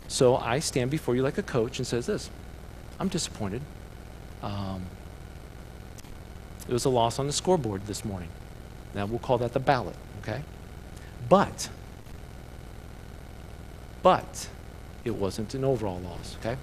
So 0.08 0.36
I 0.36 0.58
stand 0.58 0.90
before 0.90 1.14
you 1.16 1.22
like 1.22 1.38
a 1.38 1.42
coach 1.42 1.78
and 1.78 1.86
says 1.86 2.06
this, 2.06 2.30
I'm 3.00 3.08
disappointed. 3.08 3.62
Um, 4.42 4.82
it 6.68 6.72
was 6.72 6.84
a 6.84 6.90
loss 6.90 7.18
on 7.18 7.26
the 7.26 7.32
scoreboard 7.32 7.86
this 7.86 8.04
morning. 8.04 8.28
Now 8.94 9.06
we'll 9.06 9.18
call 9.18 9.38
that 9.38 9.52
the 9.52 9.60
ballot, 9.60 9.96
okay? 10.20 10.42
But, 11.28 11.68
but, 14.02 14.48
it 15.04 15.14
wasn't 15.14 15.54
an 15.54 15.64
overall 15.64 16.00
loss, 16.00 16.36
okay? 16.40 16.56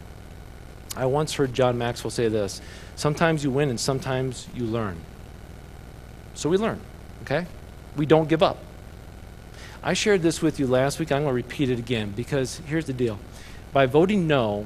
I 0.96 1.06
once 1.06 1.34
heard 1.34 1.54
John 1.54 1.78
Maxwell 1.78 2.12
say 2.12 2.28
this 2.28 2.62
sometimes 2.96 3.44
you 3.44 3.52
win 3.52 3.70
and 3.70 3.80
sometimes 3.80 4.48
you 4.54 4.66
learn. 4.66 4.98
So 6.34 6.50
we 6.50 6.58
learn, 6.58 6.80
okay? 7.24 7.46
We 7.96 8.06
don't 8.06 8.28
give 8.28 8.44
up. 8.44 8.58
I 9.82 9.94
shared 9.94 10.22
this 10.22 10.42
with 10.42 10.60
you 10.60 10.68
last 10.68 11.00
week. 11.00 11.12
I'm 11.12 11.24
going 11.24 11.32
to 11.32 11.34
repeat 11.34 11.70
it 11.70 11.80
again 11.80 12.12
because 12.16 12.62
here's 12.66 12.86
the 12.86 12.94
deal. 12.94 13.18
By 13.72 13.86
voting 13.86 14.28
no, 14.28 14.66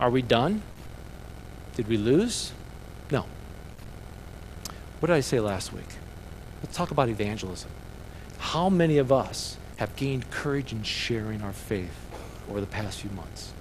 are 0.00 0.10
we 0.10 0.22
done? 0.22 0.62
Did 1.74 1.88
we 1.88 1.96
lose? 1.96 2.52
No. 3.10 3.26
What 5.00 5.08
did 5.08 5.14
I 5.14 5.20
say 5.20 5.40
last 5.40 5.72
week? 5.72 5.88
Let's 6.62 6.76
talk 6.76 6.90
about 6.90 7.08
evangelism. 7.08 7.70
How 8.38 8.68
many 8.68 8.98
of 8.98 9.12
us 9.12 9.56
have 9.78 9.94
gained 9.96 10.30
courage 10.30 10.72
in 10.72 10.82
sharing 10.82 11.42
our 11.42 11.52
faith 11.52 11.94
over 12.48 12.60
the 12.60 12.66
past 12.66 13.00
few 13.00 13.10
months? 13.10 13.52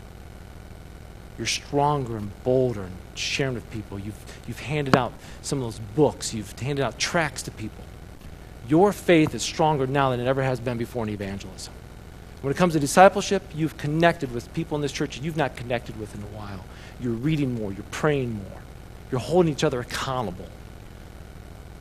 You're 1.38 1.48
stronger 1.48 2.18
and 2.18 2.32
bolder 2.44 2.84
and 2.84 2.96
sharing 3.16 3.54
with 3.54 3.70
people. 3.70 4.00
You've, 4.00 4.40
you've 4.48 4.60
handed 4.60 4.96
out 4.96 5.14
some 5.42 5.60
of 5.60 5.66
those 5.66 5.80
books, 5.96 6.34
you've 6.34 6.58
handed 6.60 6.84
out 6.84 6.98
tracts 6.98 7.44
to 7.44 7.52
people. 7.52 7.84
Your 8.68 8.92
faith 8.92 9.34
is 9.34 9.44
stronger 9.44 9.88
now 9.88 10.10
than 10.10 10.20
it 10.20 10.28
ever 10.28 10.44
has 10.44 10.60
been 10.60 10.78
before 10.78 11.04
in 11.04 11.10
evangelism. 11.10 11.74
When 12.42 12.52
it 12.52 12.58
comes 12.58 12.74
to 12.74 12.80
discipleship, 12.80 13.44
you've 13.56 13.78
connected 13.78 14.32
with 14.32 14.52
people 14.54 14.76
in 14.76 14.82
this 14.82 14.92
church 14.92 15.20
you've 15.20 15.38
not 15.38 15.56
connected 15.56 16.00
with 16.00 16.14
in 16.16 16.22
a 16.22 16.38
while. 16.38 16.66
You're 17.00 17.14
reading 17.14 17.56
more, 17.56 17.72
you're 17.72 17.84
praying 17.92 18.34
more, 18.34 18.62
you're 19.12 19.22
holding 19.22 19.52
each 19.52 19.64
other 19.64 19.80
accountable. 19.80 20.48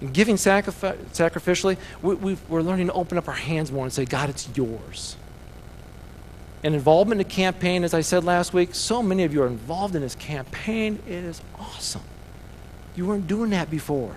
In 0.01 0.13
giving 0.13 0.37
sacrifi- 0.37 0.99
sacrificially, 1.07 1.79
we, 2.03 2.37
are 2.51 2.63
learning 2.63 2.89
to 2.89 2.93
open 2.93 3.17
up 3.17 3.29
our 3.29 3.35
hands 3.35 3.73
more 3.73 3.85
and 3.85 3.93
say, 3.93 4.05
God, 4.05 4.29
it's 4.29 4.49
yours. 4.55 5.17
And 6.63 6.75
involvement 6.75 7.21
in 7.21 7.27
the 7.27 7.33
campaign, 7.33 7.85
as 7.85 7.95
I 7.95 8.01
said 8.01 8.25
last 8.25 8.53
week, 8.53 8.75
so 8.75 9.03
many 9.03 9.25
of 9.25 9.33
you 9.33 9.43
are 9.43 9.47
involved 9.47 9.95
in 9.95 10.03
this 10.03 10.15
campaign. 10.15 10.99
It 11.07 11.25
is 11.25 11.41
awesome. 11.59 12.03
You 12.95 13.07
weren't 13.07 13.27
doing 13.27 13.51
that 13.51 13.71
before. 13.71 14.17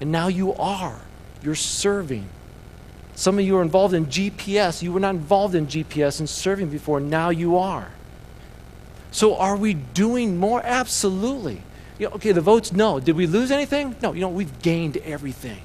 And 0.00 0.12
now 0.12 0.28
you 0.28 0.54
are. 0.54 1.00
You're 1.42 1.54
serving. 1.54 2.28
Some 3.14 3.38
of 3.38 3.44
you 3.44 3.56
are 3.58 3.62
involved 3.62 3.94
in 3.94 4.06
GPS. 4.06 4.82
You 4.82 4.92
were 4.92 5.00
not 5.00 5.14
involved 5.14 5.54
in 5.54 5.66
GPS 5.66 6.20
and 6.20 6.28
serving 6.28 6.68
before. 6.68 7.00
Now 7.00 7.30
you 7.30 7.56
are. 7.56 7.90
So 9.10 9.36
are 9.36 9.56
we 9.56 9.74
doing 9.74 10.36
more? 10.36 10.60
Absolutely. 10.62 11.62
You 11.98 12.08
know, 12.08 12.14
okay, 12.14 12.32
the 12.32 12.40
votes, 12.40 12.72
no. 12.72 13.00
Did 13.00 13.16
we 13.16 13.26
lose 13.26 13.50
anything? 13.50 13.96
No, 14.02 14.12
you 14.12 14.20
know, 14.20 14.28
we've 14.28 14.62
gained 14.62 14.96
everything. 14.98 15.60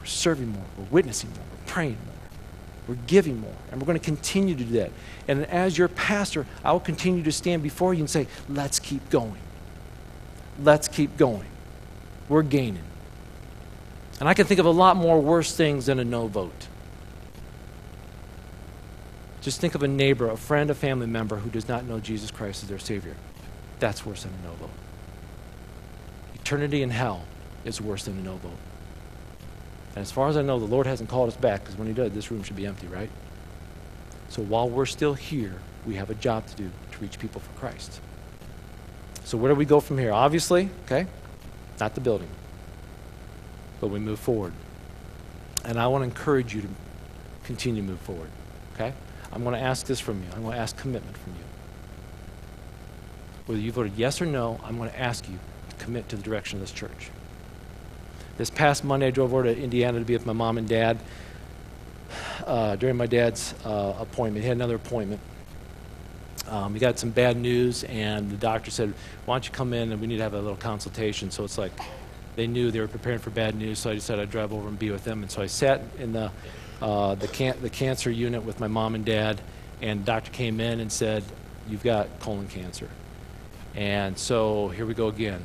We're 0.00 0.06
serving 0.06 0.48
more, 0.48 0.64
we're 0.76 0.84
witnessing 0.90 1.30
more, 1.30 1.44
we're 1.50 1.66
praying 1.66 1.98
more, 2.04 2.14
we're 2.88 3.02
giving 3.06 3.40
more, 3.40 3.54
and 3.70 3.80
we're 3.80 3.86
going 3.86 3.98
to 3.98 4.04
continue 4.04 4.54
to 4.54 4.64
do 4.64 4.72
that. 4.74 4.90
And 5.28 5.46
as 5.46 5.78
your 5.78 5.88
pastor, 5.88 6.46
I 6.62 6.72
will 6.72 6.80
continue 6.80 7.22
to 7.22 7.32
stand 7.32 7.62
before 7.62 7.94
you 7.94 8.00
and 8.00 8.10
say, 8.10 8.26
let's 8.48 8.78
keep 8.78 9.08
going. 9.10 9.40
Let's 10.62 10.88
keep 10.88 11.16
going. 11.16 11.46
We're 12.28 12.42
gaining. 12.42 12.84
And 14.20 14.28
I 14.28 14.34
can 14.34 14.46
think 14.46 14.60
of 14.60 14.66
a 14.66 14.70
lot 14.70 14.96
more 14.96 15.20
worse 15.20 15.54
things 15.54 15.86
than 15.86 15.98
a 15.98 16.04
no 16.04 16.26
vote. 16.26 16.68
Just 19.40 19.60
think 19.60 19.74
of 19.74 19.82
a 19.82 19.88
neighbor, 19.88 20.30
a 20.30 20.36
friend, 20.36 20.70
a 20.70 20.74
family 20.74 21.06
member 21.06 21.36
who 21.36 21.50
does 21.50 21.68
not 21.68 21.84
know 21.84 22.00
Jesus 22.00 22.30
Christ 22.30 22.62
as 22.62 22.68
their 22.68 22.78
Savior. 22.78 23.14
That's 23.78 24.04
worse 24.06 24.22
than 24.22 24.32
a 24.42 24.48
no 24.48 24.54
vote. 24.54 24.70
Eternity 26.34 26.82
in 26.82 26.90
hell 26.90 27.24
is 27.64 27.80
worse 27.80 28.04
than 28.04 28.18
a 28.18 28.22
no 28.22 28.36
vote. 28.36 28.58
And 29.94 30.02
as 30.02 30.10
far 30.10 30.28
as 30.28 30.36
I 30.36 30.42
know, 30.42 30.58
the 30.58 30.64
Lord 30.64 30.86
hasn't 30.86 31.08
called 31.08 31.28
us 31.28 31.36
back 31.36 31.62
because 31.62 31.76
when 31.76 31.86
He 31.86 31.94
does, 31.94 32.12
this 32.12 32.30
room 32.30 32.42
should 32.42 32.56
be 32.56 32.66
empty, 32.66 32.86
right? 32.86 33.10
So 34.28 34.42
while 34.42 34.68
we're 34.68 34.86
still 34.86 35.14
here, 35.14 35.54
we 35.86 35.94
have 35.94 36.10
a 36.10 36.14
job 36.14 36.46
to 36.46 36.56
do 36.56 36.70
to 36.92 36.98
reach 36.98 37.18
people 37.18 37.40
for 37.40 37.52
Christ. 37.58 38.00
So 39.24 39.38
where 39.38 39.50
do 39.50 39.54
we 39.54 39.64
go 39.64 39.80
from 39.80 39.98
here? 39.98 40.12
Obviously, 40.12 40.68
okay, 40.84 41.06
not 41.80 41.94
the 41.94 42.00
building, 42.00 42.28
but 43.80 43.88
we 43.88 43.98
move 43.98 44.18
forward. 44.18 44.52
And 45.64 45.78
I 45.78 45.86
want 45.86 46.02
to 46.02 46.06
encourage 46.06 46.54
you 46.54 46.62
to 46.62 46.68
continue 47.44 47.82
to 47.82 47.88
move 47.88 48.00
forward, 48.00 48.30
okay? 48.74 48.92
I'm 49.32 49.42
going 49.42 49.54
to 49.54 49.60
ask 49.60 49.86
this 49.86 50.00
from 50.00 50.22
you. 50.22 50.28
I'm 50.34 50.42
going 50.42 50.54
to 50.54 50.60
ask 50.60 50.76
commitment 50.76 51.16
from 51.16 51.32
you. 51.34 51.44
Whether 53.46 53.60
you 53.60 53.72
voted 53.72 53.92
yes 53.96 54.22
or 54.22 54.26
no, 54.26 54.58
I'm 54.64 54.78
going 54.78 54.90
to 54.90 54.98
ask 55.00 55.28
you 55.28 55.38
to 55.70 55.76
commit 55.84 56.08
to 56.10 56.16
the 56.16 56.22
direction 56.22 56.58
of 56.58 56.60
this 56.62 56.72
church. 56.72 57.10
This 58.38 58.50
past 58.50 58.84
Monday, 58.84 59.08
I 59.08 59.10
drove 59.10 59.32
over 59.34 59.44
to 59.44 59.56
Indiana 59.56 59.98
to 59.98 60.04
be 60.04 60.14
with 60.14 60.26
my 60.26 60.32
mom 60.32 60.58
and 60.58 60.68
dad. 60.68 60.98
uh, 62.46 62.76
during 62.76 62.96
my 62.96 63.06
dad's 63.06 63.54
uh, 63.64 63.94
appointment. 63.98 64.42
He 64.42 64.48
had 64.48 64.56
another 64.56 64.76
appointment. 64.76 65.20
Um, 66.48 66.74
he 66.74 66.80
got 66.80 66.98
some 66.98 67.10
bad 67.10 67.36
news, 67.36 67.84
and 67.84 68.30
the 68.30 68.36
doctor 68.36 68.70
said, 68.70 68.92
Why 69.24 69.34
don't 69.34 69.46
you 69.46 69.52
come 69.52 69.72
in 69.72 69.92
and 69.92 70.00
we 70.00 70.06
need 70.06 70.18
to 70.18 70.22
have 70.22 70.34
a 70.34 70.40
little 70.40 70.56
consultation? 70.56 71.30
So 71.30 71.44
it's 71.44 71.56
like 71.58 71.72
they 72.36 72.46
knew 72.46 72.70
they 72.70 72.80
were 72.80 72.88
preparing 72.88 73.18
for 73.18 73.30
bad 73.30 73.54
news, 73.54 73.78
so 73.78 73.90
I 73.90 73.94
decided 73.94 74.22
I'd 74.22 74.30
drive 74.30 74.52
over 74.52 74.68
and 74.68 74.78
be 74.78 74.90
with 74.90 75.04
them. 75.04 75.22
And 75.22 75.30
so 75.30 75.42
I 75.42 75.46
sat 75.46 75.80
in 75.98 76.12
the, 76.12 76.30
uh, 76.82 77.14
the, 77.14 77.28
can- 77.28 77.60
the 77.62 77.70
cancer 77.70 78.10
unit 78.10 78.44
with 78.44 78.60
my 78.60 78.68
mom 78.68 78.94
and 78.94 79.04
dad, 79.04 79.40
and 79.80 80.00
the 80.02 80.04
doctor 80.04 80.30
came 80.32 80.60
in 80.60 80.80
and 80.80 80.90
said, 80.92 81.24
You've 81.68 81.82
got 81.84 82.20
colon 82.20 82.46
cancer. 82.48 82.88
And 83.76 84.16
so 84.16 84.68
here 84.68 84.86
we 84.86 84.94
go 84.94 85.08
again. 85.08 85.42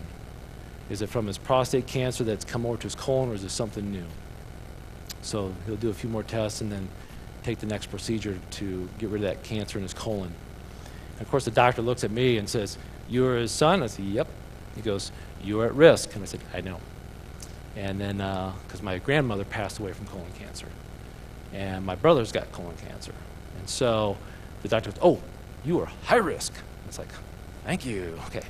Is 0.89 1.01
it 1.01 1.09
from 1.09 1.27
his 1.27 1.37
prostate 1.37 1.87
cancer 1.87 2.23
that's 2.23 2.45
come 2.45 2.65
over 2.65 2.77
to 2.77 2.83
his 2.83 2.95
colon, 2.95 3.29
or 3.29 3.35
is 3.35 3.43
it 3.43 3.49
something 3.49 3.91
new? 3.91 4.05
So 5.21 5.53
he'll 5.65 5.75
do 5.75 5.89
a 5.89 5.93
few 5.93 6.09
more 6.09 6.23
tests 6.23 6.61
and 6.61 6.71
then 6.71 6.87
take 7.43 7.59
the 7.59 7.65
next 7.65 7.87
procedure 7.87 8.37
to 8.51 8.89
get 8.97 9.09
rid 9.09 9.23
of 9.23 9.29
that 9.29 9.43
cancer 9.43 9.77
in 9.77 9.83
his 9.83 9.93
colon. 9.93 10.33
And 11.13 11.21
of 11.21 11.29
course, 11.29 11.45
the 11.45 11.51
doctor 11.51 11.81
looks 11.81 12.03
at 12.03 12.11
me 12.11 12.37
and 12.37 12.49
says, 12.49 12.77
You're 13.07 13.37
his 13.37 13.51
son? 13.51 13.83
I 13.83 13.87
said, 13.87 14.05
Yep. 14.05 14.27
He 14.75 14.81
goes, 14.81 15.11
You're 15.43 15.65
at 15.65 15.75
risk. 15.75 16.13
And 16.15 16.23
I 16.23 16.25
said, 16.25 16.41
I 16.53 16.61
know. 16.61 16.79
And 17.75 17.99
then, 17.99 18.17
because 18.17 18.81
uh, 18.81 18.83
my 18.83 18.97
grandmother 18.97 19.45
passed 19.45 19.79
away 19.79 19.93
from 19.93 20.07
colon 20.07 20.31
cancer, 20.37 20.67
and 21.53 21.85
my 21.85 21.95
brother's 21.95 22.31
got 22.31 22.51
colon 22.51 22.75
cancer. 22.77 23.13
And 23.57 23.69
so 23.69 24.17
the 24.63 24.67
doctor 24.69 24.91
goes, 24.91 24.99
Oh, 25.01 25.21
you 25.63 25.79
are 25.81 25.85
high 25.85 26.15
risk. 26.15 26.53
It's 26.87 26.97
like, 26.97 27.09
Thank 27.69 27.85
you. 27.85 28.17
Okay. 28.25 28.41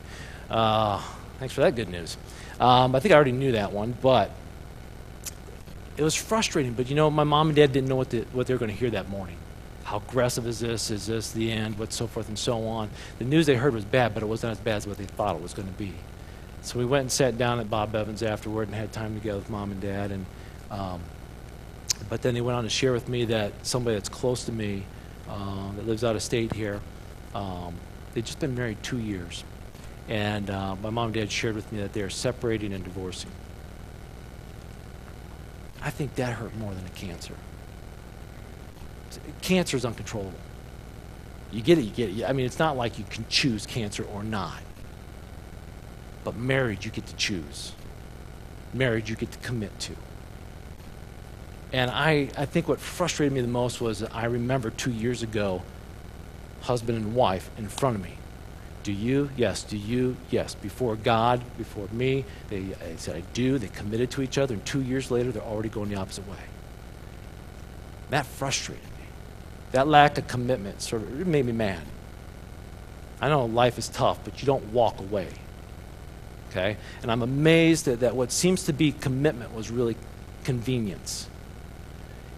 Uh, 0.50 1.04
thanks 1.40 1.54
for 1.54 1.60
that 1.60 1.76
good 1.76 1.90
news. 1.90 2.16
Um, 2.58 2.96
I 2.96 3.02
think 3.02 3.12
I 3.12 3.16
already 3.16 3.34
knew 3.34 3.52
that 3.52 3.74
one, 3.74 3.94
but 4.02 4.32
it 5.98 6.04
was 6.04 6.16
frustrating. 6.16 6.72
But 6.72 6.90
you 6.90 6.96
know, 6.96 7.12
my 7.12 7.26
mom 7.26 7.48
and 7.48 7.56
dad 7.58 7.74
didn't 7.74 7.90
know 7.90 7.98
what, 7.98 8.12
the, 8.12 8.22
what 8.32 8.48
they 8.48 8.54
were 8.54 8.58
going 8.58 8.72
to 8.72 8.78
hear 8.78 8.92
that 8.92 9.10
morning. 9.10 9.36
How 9.84 9.98
aggressive 9.98 10.48
is 10.48 10.62
this? 10.62 10.90
Is 10.90 11.06
this 11.06 11.32
the 11.32 11.52
end? 11.52 11.78
What 11.78 11.92
so 11.92 12.08
forth 12.08 12.30
and 12.30 12.40
so 12.40 12.66
on. 12.66 12.90
The 13.18 13.26
news 13.26 13.46
they 13.46 13.56
heard 13.56 13.74
was 13.74 13.84
bad, 13.84 14.14
but 14.14 14.24
it 14.24 14.26
wasn't 14.28 14.52
as 14.52 14.60
bad 14.60 14.78
as 14.78 14.88
what 14.88 14.98
they 14.98 15.04
thought 15.04 15.36
it 15.36 15.42
was 15.42 15.54
going 15.54 15.68
to 15.68 15.74
be. 15.78 15.92
So 16.62 16.80
we 16.80 16.86
went 16.86 17.02
and 17.02 17.12
sat 17.12 17.38
down 17.38 17.60
at 17.60 17.70
Bob 17.70 17.94
Evans 17.94 18.24
afterward 18.24 18.70
and 18.70 18.76
had 18.76 18.94
time 18.94 19.16
together 19.16 19.40
with 19.40 19.50
mom 19.50 19.72
and 19.72 19.82
dad. 19.82 20.12
And 20.12 20.26
um, 20.72 21.02
but 22.08 22.22
then 22.22 22.36
they 22.36 22.42
went 22.42 22.58
on 22.58 22.64
to 22.64 22.70
share 22.70 22.94
with 22.94 23.10
me 23.10 23.26
that 23.26 23.52
somebody 23.64 23.98
that's 23.98 24.08
close 24.08 24.46
to 24.46 24.54
me, 24.54 24.86
uh, 25.28 25.74
that 25.74 25.86
lives 25.86 26.06
out 26.06 26.16
of 26.16 26.24
state 26.24 26.54
here, 26.54 26.80
um, 27.36 27.76
they'd 28.20 28.26
just 28.26 28.40
been 28.40 28.54
married 28.54 28.84
two 28.84 29.00
years. 29.00 29.46
And 30.10 30.50
uh, 30.50 30.76
my 30.84 30.90
mom 30.90 31.06
and 31.06 31.14
dad 31.14 31.32
shared 31.32 31.56
with 31.56 31.72
me 31.72 31.80
that 31.80 31.94
they're 31.94 32.10
separating 32.10 32.74
and 32.74 32.84
divorcing. 32.84 33.32
I 35.82 35.90
think 35.90 36.16
that 36.16 36.34
hurt 36.34 36.54
more 36.58 36.74
than 36.74 36.86
a 36.86 36.90
cancer. 36.90 37.34
Cancer 39.42 39.78
is 39.78 39.86
uncontrollable. 39.86 40.38
You 41.54 41.62
get 41.62 41.78
it, 41.78 41.84
you 41.84 41.92
get 41.92 42.10
it. 42.10 42.26
I 42.26 42.34
mean, 42.34 42.46
it's 42.46 42.60
not 42.60 42.76
like 42.76 43.00
you 43.00 43.06
can 43.10 43.26
choose 43.30 43.66
cancer 43.66 44.04
or 44.04 44.22
not. 44.22 44.60
But 46.26 46.36
marriage, 46.36 46.84
you 46.84 46.92
get 46.92 47.06
to 47.06 47.16
choose. 47.16 47.72
Marriage, 48.74 49.10
you 49.10 49.16
get 49.16 49.32
to 49.32 49.40
commit 49.40 49.80
to. 49.80 49.96
And 51.72 51.90
I, 51.90 52.30
I 52.38 52.46
think 52.46 52.68
what 52.68 52.82
frustrated 52.82 53.32
me 53.32 53.40
the 53.40 53.48
most 53.48 53.80
was 53.80 54.04
I 54.04 54.26
remember 54.26 54.72
two 54.72 54.92
years 54.92 55.24
ago, 55.24 55.64
husband 56.62 56.98
and 56.98 57.16
wife 57.16 57.50
in 57.58 57.68
front 57.68 57.96
of 57.96 58.04
me. 58.04 58.16
Do 58.84 58.92
you? 58.92 59.30
Yes. 59.36 59.64
Do 59.64 59.78
you? 59.78 60.16
Yes. 60.30 60.56
Before 60.56 60.96
God, 60.96 61.44
before 61.58 61.88
me, 61.92 62.26
they, 62.50 62.76
said, 62.98 63.16
I 63.16 63.22
do. 63.34 63.58
They 63.58 63.68
committed 63.68 64.12
to 64.12 64.22
each 64.22 64.38
other, 64.38 64.54
and 64.54 64.66
two 64.66 64.82
years 64.82 65.12
later, 65.12 65.32
they're 65.32 65.44
already 65.44 65.70
going 65.70 65.90
the 65.90 65.96
opposite 65.96 66.28
way. 66.28 66.38
That 68.10 68.26
frustrated 68.26 68.84
me. 68.84 69.06
That 69.72 69.88
lack 69.88 70.18
of 70.18 70.28
commitment 70.28 70.82
sort 70.82 71.04
of 71.04 71.28
made 71.28 71.46
me 71.46 71.52
mad. 71.52 71.82
I 73.22 73.30
know 73.30 73.46
life 73.46 73.78
is 73.78 73.90
tough, 73.90 74.20
but 74.24 74.42
you 74.42 74.46
don't 74.46 74.72
walk 74.72 75.00
away. 75.00 75.28
Okay? 76.50 76.78
And 77.02 77.12
I'm 77.12 77.22
amazed 77.22 77.86
that, 77.86 78.00
that 78.00 78.16
what 78.16 78.32
seems 78.32 78.64
to 78.64 78.74
be 78.74 78.92
commitment 78.92 79.54
was 79.54 79.70
really 79.70 79.98
convenience. 80.44 81.28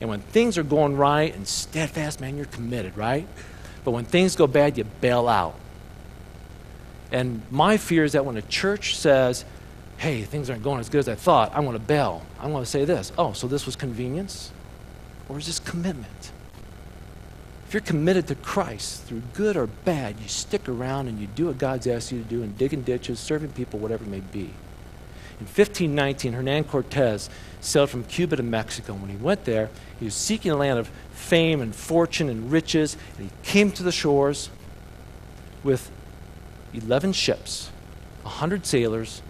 And 0.01 0.10
when 0.10 0.19
things 0.19 0.57
are 0.57 0.63
going 0.63 0.97
right 0.97 1.34
and 1.34 1.47
steadfast, 1.47 2.19
man, 2.19 2.36
you're 2.36 2.47
committed, 2.47 2.97
right? 2.97 3.27
But 3.84 3.91
when 3.91 4.06
things 4.06 4.36
go 4.36 4.48
bad, 4.48 4.78
you 4.78 4.84
bail 4.84 5.28
out. 5.28 5.56
And 7.12 7.41
my 7.52 7.78
fear 7.78 8.04
is 8.04 8.13
that 8.13 8.26
when 8.26 8.38
a 8.38 8.41
church 8.41 8.96
says, 8.96 9.44
hey, 9.98 10.24
things 10.24 10.50
aren't 10.50 10.63
going 10.63 10.80
as 10.80 10.89
good 10.89 11.00
as 11.00 11.10
I 11.10 11.15
thought, 11.15 11.54
I 11.54 11.60
want 11.60 11.76
to 11.76 11.84
bail. 11.84 12.26
I 12.39 12.48
want 12.48 12.65
to 12.65 12.72
say 12.72 12.86
this 12.86 13.12
oh, 13.17 13.34
so 13.34 13.48
this 13.48 13.65
was 13.65 13.76
convenience? 13.76 14.52
Or 15.30 15.38
is 15.38 15.48
this 15.48 15.60
commitment? 15.60 16.32
If 17.67 17.74
you're 17.74 17.82
committed 17.82 18.28
to 18.28 18.36
Christ 18.36 19.04
through 19.04 19.22
good 19.34 19.56
or 19.56 19.67
bad, 19.67 20.20
you 20.20 20.28
stick 20.28 20.67
around 20.67 21.08
and 21.08 21.20
you 21.20 21.28
do 21.28 21.46
what 21.46 21.58
God's 21.58 21.88
asked 21.88 22.12
you 22.12 22.22
to 22.22 22.28
do 22.28 22.44
and 22.44 22.58
digging 22.58 22.82
ditches, 22.82 23.17
serving 23.20 23.52
people, 23.52 23.80
whatever 23.80 24.04
it 24.04 24.10
may 24.10 24.20
be. 24.20 24.50
In 25.41 25.47
1519, 25.47 26.34
Hernan 26.34 26.65
Cortez 26.65 27.27
sailed 27.62 27.89
from 27.89 28.04
Cuba 28.04 28.36
to 28.36 28.43
Mexico. 28.43 28.93
When 28.93 29.10
he 29.10 29.15
went 29.15 29.43
there, 29.43 29.71
he 29.97 30.06
was 30.06 30.13
seeking 30.13 30.51
a 30.51 30.56
land 30.56 30.77
of 30.77 30.88
fame 31.13 31.62
and 31.62 31.73
fortune 31.73 32.30
and 32.30 32.51
riches, 32.51 32.95
and 33.17 33.25
he 33.25 33.32
came 33.41 33.71
to 33.71 33.82
the 33.82 33.91
shores 33.91 34.51
with 35.63 35.89
11 36.75 37.13
ships, 37.13 37.71
100 38.21 38.67
sailors, 38.67 39.23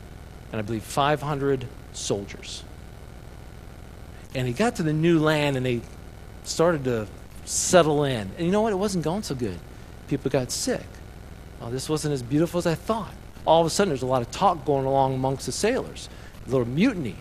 and 0.51 0.59
I 0.59 0.63
believe 0.63 0.83
500 0.83 1.65
soldiers. 1.93 2.65
And 4.35 4.45
he 4.45 4.53
got 4.53 4.75
to 4.75 4.83
the 4.83 4.91
new 4.91 5.17
land 5.17 5.55
and 5.55 5.65
they 5.65 5.79
started 6.43 6.83
to 6.83 7.07
settle 7.45 8.03
in. 8.03 8.31
And 8.37 8.45
you 8.45 8.51
know 8.51 8.61
what? 8.61 8.73
It 8.73 8.77
wasn't 8.77 9.05
going 9.05 9.23
so 9.23 9.33
good. 9.33 9.57
People 10.09 10.29
got 10.29 10.51
sick. 10.51 10.83
Oh, 11.61 11.69
this 11.69 11.87
wasn't 11.87 12.13
as 12.13 12.21
beautiful 12.21 12.57
as 12.57 12.67
I 12.67 12.75
thought. 12.75 13.13
All 13.45 13.61
of 13.61 13.67
a 13.67 13.69
sudden, 13.69 13.89
there's 13.89 14.01
a 14.01 14.07
lot 14.07 14.21
of 14.21 14.31
talk 14.31 14.65
going 14.65 14.85
along 14.85 15.13
amongst 15.13 15.45
the 15.45 15.51
sailors. 15.51 16.09
A 16.45 16.49
little 16.49 16.67
mutiny. 16.67 17.15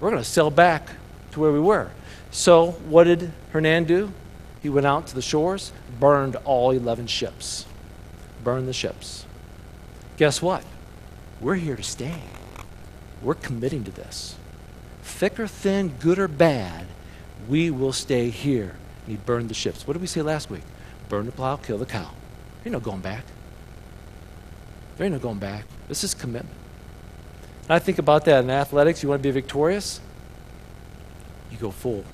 We're 0.00 0.10
going 0.10 0.22
to 0.22 0.28
sail 0.28 0.50
back 0.50 0.88
to 1.32 1.40
where 1.40 1.52
we 1.52 1.60
were. 1.60 1.90
So, 2.30 2.72
what 2.88 3.04
did 3.04 3.32
Hernan 3.52 3.84
do? 3.84 4.12
He 4.62 4.68
went 4.68 4.86
out 4.86 5.06
to 5.08 5.14
the 5.14 5.22
shores, 5.22 5.72
burned 6.00 6.36
all 6.36 6.70
11 6.70 7.06
ships. 7.06 7.66
Burned 8.42 8.68
the 8.68 8.72
ships. 8.72 9.24
Guess 10.16 10.42
what? 10.42 10.64
We're 11.40 11.54
here 11.54 11.76
to 11.76 11.82
stay. 11.82 12.22
We're 13.22 13.34
committing 13.34 13.84
to 13.84 13.90
this. 13.90 14.36
Thick 15.02 15.38
or 15.38 15.46
thin, 15.46 15.94
good 16.00 16.18
or 16.18 16.28
bad, 16.28 16.86
we 17.48 17.70
will 17.70 17.92
stay 17.92 18.30
here. 18.30 18.76
And 19.06 19.16
he 19.16 19.24
burned 19.24 19.48
the 19.48 19.54
ships. 19.54 19.86
What 19.86 19.94
did 19.94 20.00
we 20.00 20.06
say 20.06 20.22
last 20.22 20.50
week? 20.50 20.62
Burn 21.08 21.26
the 21.26 21.32
plow, 21.32 21.56
kill 21.56 21.78
the 21.78 21.86
cow. 21.86 22.10
There 22.62 22.66
ain't 22.66 22.72
no 22.72 22.80
going 22.80 23.00
back. 23.00 23.24
There 24.98 25.04
ain't 25.04 25.14
no 25.14 25.20
going 25.20 25.38
back. 25.38 25.64
This 25.86 26.02
is 26.02 26.12
commitment. 26.12 26.54
And 27.62 27.70
I 27.70 27.78
think 27.78 27.98
about 27.98 28.24
that 28.24 28.42
in 28.42 28.50
athletics. 28.50 29.02
You 29.02 29.08
want 29.08 29.22
to 29.22 29.28
be 29.28 29.30
victorious? 29.30 30.00
You 31.52 31.56
go 31.56 31.70
full. 31.70 32.04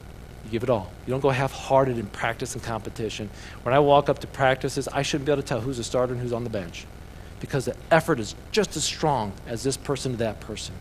You 0.44 0.51
give 0.51 0.62
it 0.62 0.70
all. 0.70 0.92
You 1.07 1.11
don't 1.11 1.20
go 1.20 1.31
half 1.31 1.51
hearted 1.51 1.99
in 1.99 2.07
practice 2.07 2.55
and 2.55 2.62
competition. 2.62 3.31
When 3.62 3.75
I 3.75 3.79
walk 3.79 4.11
up 4.11 4.18
to 4.18 4.27
practices, 4.27 4.87
I 4.88 5.01
shouldn't 5.01 5.25
be 5.25 5.33
able 5.33 5.42
to 5.42 5.49
tell 5.49 5.62
who's 5.62 5.79
a 5.79 5.85
starter 5.85 6.12
and 6.12 6.20
who's 6.20 6.35
on 6.35 6.44
the 6.44 6.51
bench 6.51 6.87
because 7.40 7.64
the 7.64 7.77
effort 7.90 8.20
is 8.20 8.35
just 8.53 8.77
as 8.77 8.85
strong 8.85 9.33
as 9.47 9.62
this 9.62 9.79
person 9.79 10.12
to 10.12 10.18
that 10.18 10.40
person. 10.40 10.75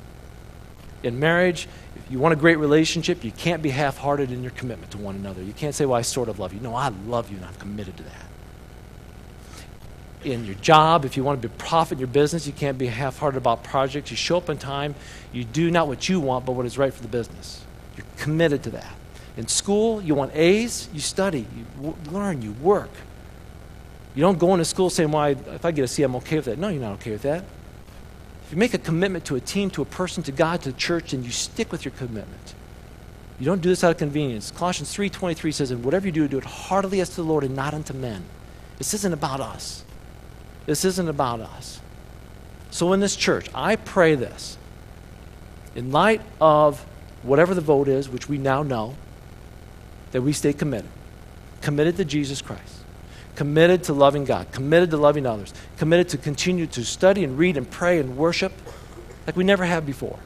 In 1.03 1.19
marriage, 1.19 1.67
if 1.95 2.11
you 2.11 2.19
want 2.19 2.33
a 2.33 2.37
great 2.37 2.57
relationship, 2.57 3.23
you 3.23 3.31
can't 3.31 3.61
be 3.61 3.69
half 3.69 3.97
hearted 3.97 4.31
in 4.31 4.41
your 4.41 4.51
commitment 4.51 4.91
to 4.91 4.97
one 4.97 5.15
another. 5.15 5.41
You 5.41 5.53
can't 5.53 5.75
say, 5.75 5.85
Well, 5.85 5.97
I 5.97 6.01
sort 6.01 6.29
of 6.29 6.39
love 6.39 6.53
you. 6.53 6.59
No, 6.59 6.75
I 6.75 6.89
love 7.07 7.29
you 7.31 7.37
and 7.37 7.45
I'm 7.45 7.55
committed 7.55 7.95
to 7.97 8.03
that. 8.03 8.25
In 10.23 10.45
your 10.45 10.55
job, 10.55 11.03
if 11.03 11.17
you 11.17 11.23
want 11.23 11.41
to 11.41 11.47
be 11.47 11.53
a 11.53 11.57
profit 11.57 11.93
in 11.93 11.99
your 11.99 12.07
business, 12.07 12.47
you 12.47 12.53
can't 12.53 12.77
be 12.77 12.87
half 12.87 13.17
hearted 13.19 13.37
about 13.37 13.63
projects. 13.63 14.09
You 14.09 14.17
show 14.17 14.37
up 14.37 14.49
on 14.49 14.57
time, 14.57 14.95
you 15.31 15.43
do 15.43 15.69
not 15.69 15.87
what 15.87 16.07
you 16.07 16.19
want, 16.19 16.45
but 16.45 16.53
what 16.53 16.65
is 16.65 16.77
right 16.77 16.93
for 16.93 17.01
the 17.01 17.09
business. 17.09 17.63
You're 17.97 18.05
committed 18.17 18.63
to 18.63 18.69
that. 18.71 18.93
In 19.35 19.47
school, 19.47 20.01
you 20.01 20.15
want 20.15 20.35
A's, 20.35 20.87
you 20.93 20.99
study, 20.99 21.45
you 21.81 21.95
learn, 22.11 22.41
you 22.41 22.53
work. 22.53 22.91
You 24.15 24.21
don't 24.21 24.37
go 24.37 24.53
into 24.53 24.65
school 24.65 24.89
saying, 24.89 25.11
well, 25.11 25.25
if 25.25 25.65
I 25.65 25.71
get 25.71 25.83
a 25.83 25.87
C, 25.87 26.03
I'm 26.03 26.15
okay 26.17 26.35
with 26.35 26.45
that. 26.45 26.59
No, 26.59 26.69
you're 26.69 26.81
not 26.81 26.93
okay 26.93 27.11
with 27.11 27.23
that. 27.23 27.43
If 28.45 28.51
you 28.51 28.57
make 28.57 28.73
a 28.73 28.77
commitment 28.77 29.25
to 29.25 29.35
a 29.35 29.39
team, 29.39 29.71
to 29.71 29.81
a 29.81 29.85
person, 29.85 30.21
to 30.23 30.31
God, 30.31 30.61
to 30.61 30.71
the 30.71 30.77
church, 30.77 31.13
and 31.13 31.25
you 31.25 31.31
stick 31.31 31.71
with 31.71 31.83
your 31.83 31.93
commitment. 31.93 32.53
You 33.39 33.45
don't 33.45 33.61
do 33.61 33.69
this 33.69 33.83
out 33.83 33.91
of 33.91 33.97
convenience. 33.97 34.51
Colossians 34.51 34.95
3.23 34.95 35.53
says, 35.53 35.71
and 35.71 35.83
whatever 35.83 36.05
you 36.05 36.11
do, 36.11 36.27
do 36.27 36.37
it 36.37 36.43
heartily 36.43 37.01
as 37.01 37.09
to 37.09 37.15
the 37.15 37.23
Lord 37.23 37.43
and 37.43 37.55
not 37.55 37.73
unto 37.73 37.93
men. 37.93 38.23
This 38.77 38.93
isn't 38.93 39.13
about 39.13 39.39
us. 39.39 39.83
This 40.65 40.85
isn't 40.85 41.07
about 41.07 41.41
us. 41.41 41.79
So 42.71 42.93
in 42.93 42.99
this 42.99 43.15
church, 43.15 43.49
I 43.53 43.75
pray 43.75 44.15
this. 44.15 44.57
In 45.75 45.91
light 45.91 46.21
of 46.39 46.79
whatever 47.21 47.53
the 47.53 47.61
vote 47.61 47.87
is, 47.87 48.09
which 48.09 48.29
we 48.29 48.37
now 48.37 48.63
know, 48.63 48.95
that 50.11 50.21
we 50.21 50.33
stay 50.33 50.53
committed. 50.53 50.89
Committed 51.61 51.97
to 51.97 52.05
Jesus 52.05 52.41
Christ 52.41 52.83
committed 53.35 53.83
to 53.85 53.93
loving 53.93 54.25
God, 54.25 54.51
committed 54.51 54.91
to 54.91 54.97
loving 54.97 55.25
others, 55.25 55.53
committed 55.77 56.09
to 56.09 56.17
continue 56.17 56.67
to 56.67 56.83
study 56.83 57.23
and 57.23 57.37
read 57.37 57.57
and 57.57 57.69
pray 57.69 57.99
and 57.99 58.17
worship 58.17 58.53
like 59.25 59.35
we 59.35 59.43
never 59.43 59.65
have 59.65 59.85
before. 59.85 60.19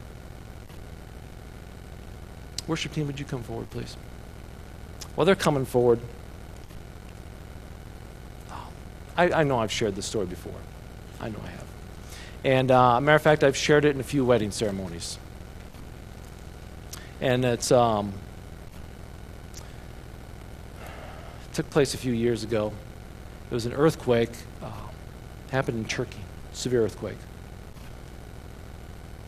Worship 2.67 2.91
team, 2.93 3.07
would 3.07 3.19
you 3.19 3.25
come 3.25 3.43
forward, 3.43 3.69
please? 3.69 3.95
Well, 5.15 5.25
they're 5.25 5.35
coming 5.35 5.65
forward. 5.65 5.99
I, 9.17 9.31
I 9.31 9.43
know 9.43 9.59
I've 9.59 9.71
shared 9.71 9.95
this 9.95 10.05
story 10.05 10.27
before. 10.27 10.53
I 11.19 11.29
know 11.29 11.39
I 11.43 11.49
have. 11.49 11.65
And 12.43 12.71
uh, 12.71 13.01
matter 13.01 13.15
of 13.15 13.21
fact, 13.21 13.43
I've 13.43 13.57
shared 13.57 13.83
it 13.83 13.95
in 13.95 13.99
a 13.99 14.03
few 14.03 14.23
wedding 14.23 14.51
ceremonies. 14.51 15.17
And 17.19 17.43
it's 17.43 17.71
um, 17.71 18.13
it 20.81 21.53
took 21.53 21.69
place 21.71 21.95
a 21.95 21.97
few 21.97 22.13
years 22.13 22.43
ago. 22.43 22.71
It 23.49 23.53
was 23.53 23.65
an 23.65 23.73
earthquake. 23.73 24.31
Uh, 24.61 24.71
happened 25.49 25.79
in 25.79 25.85
Turkey, 25.85 26.19
severe 26.53 26.83
earthquake. 26.83 27.17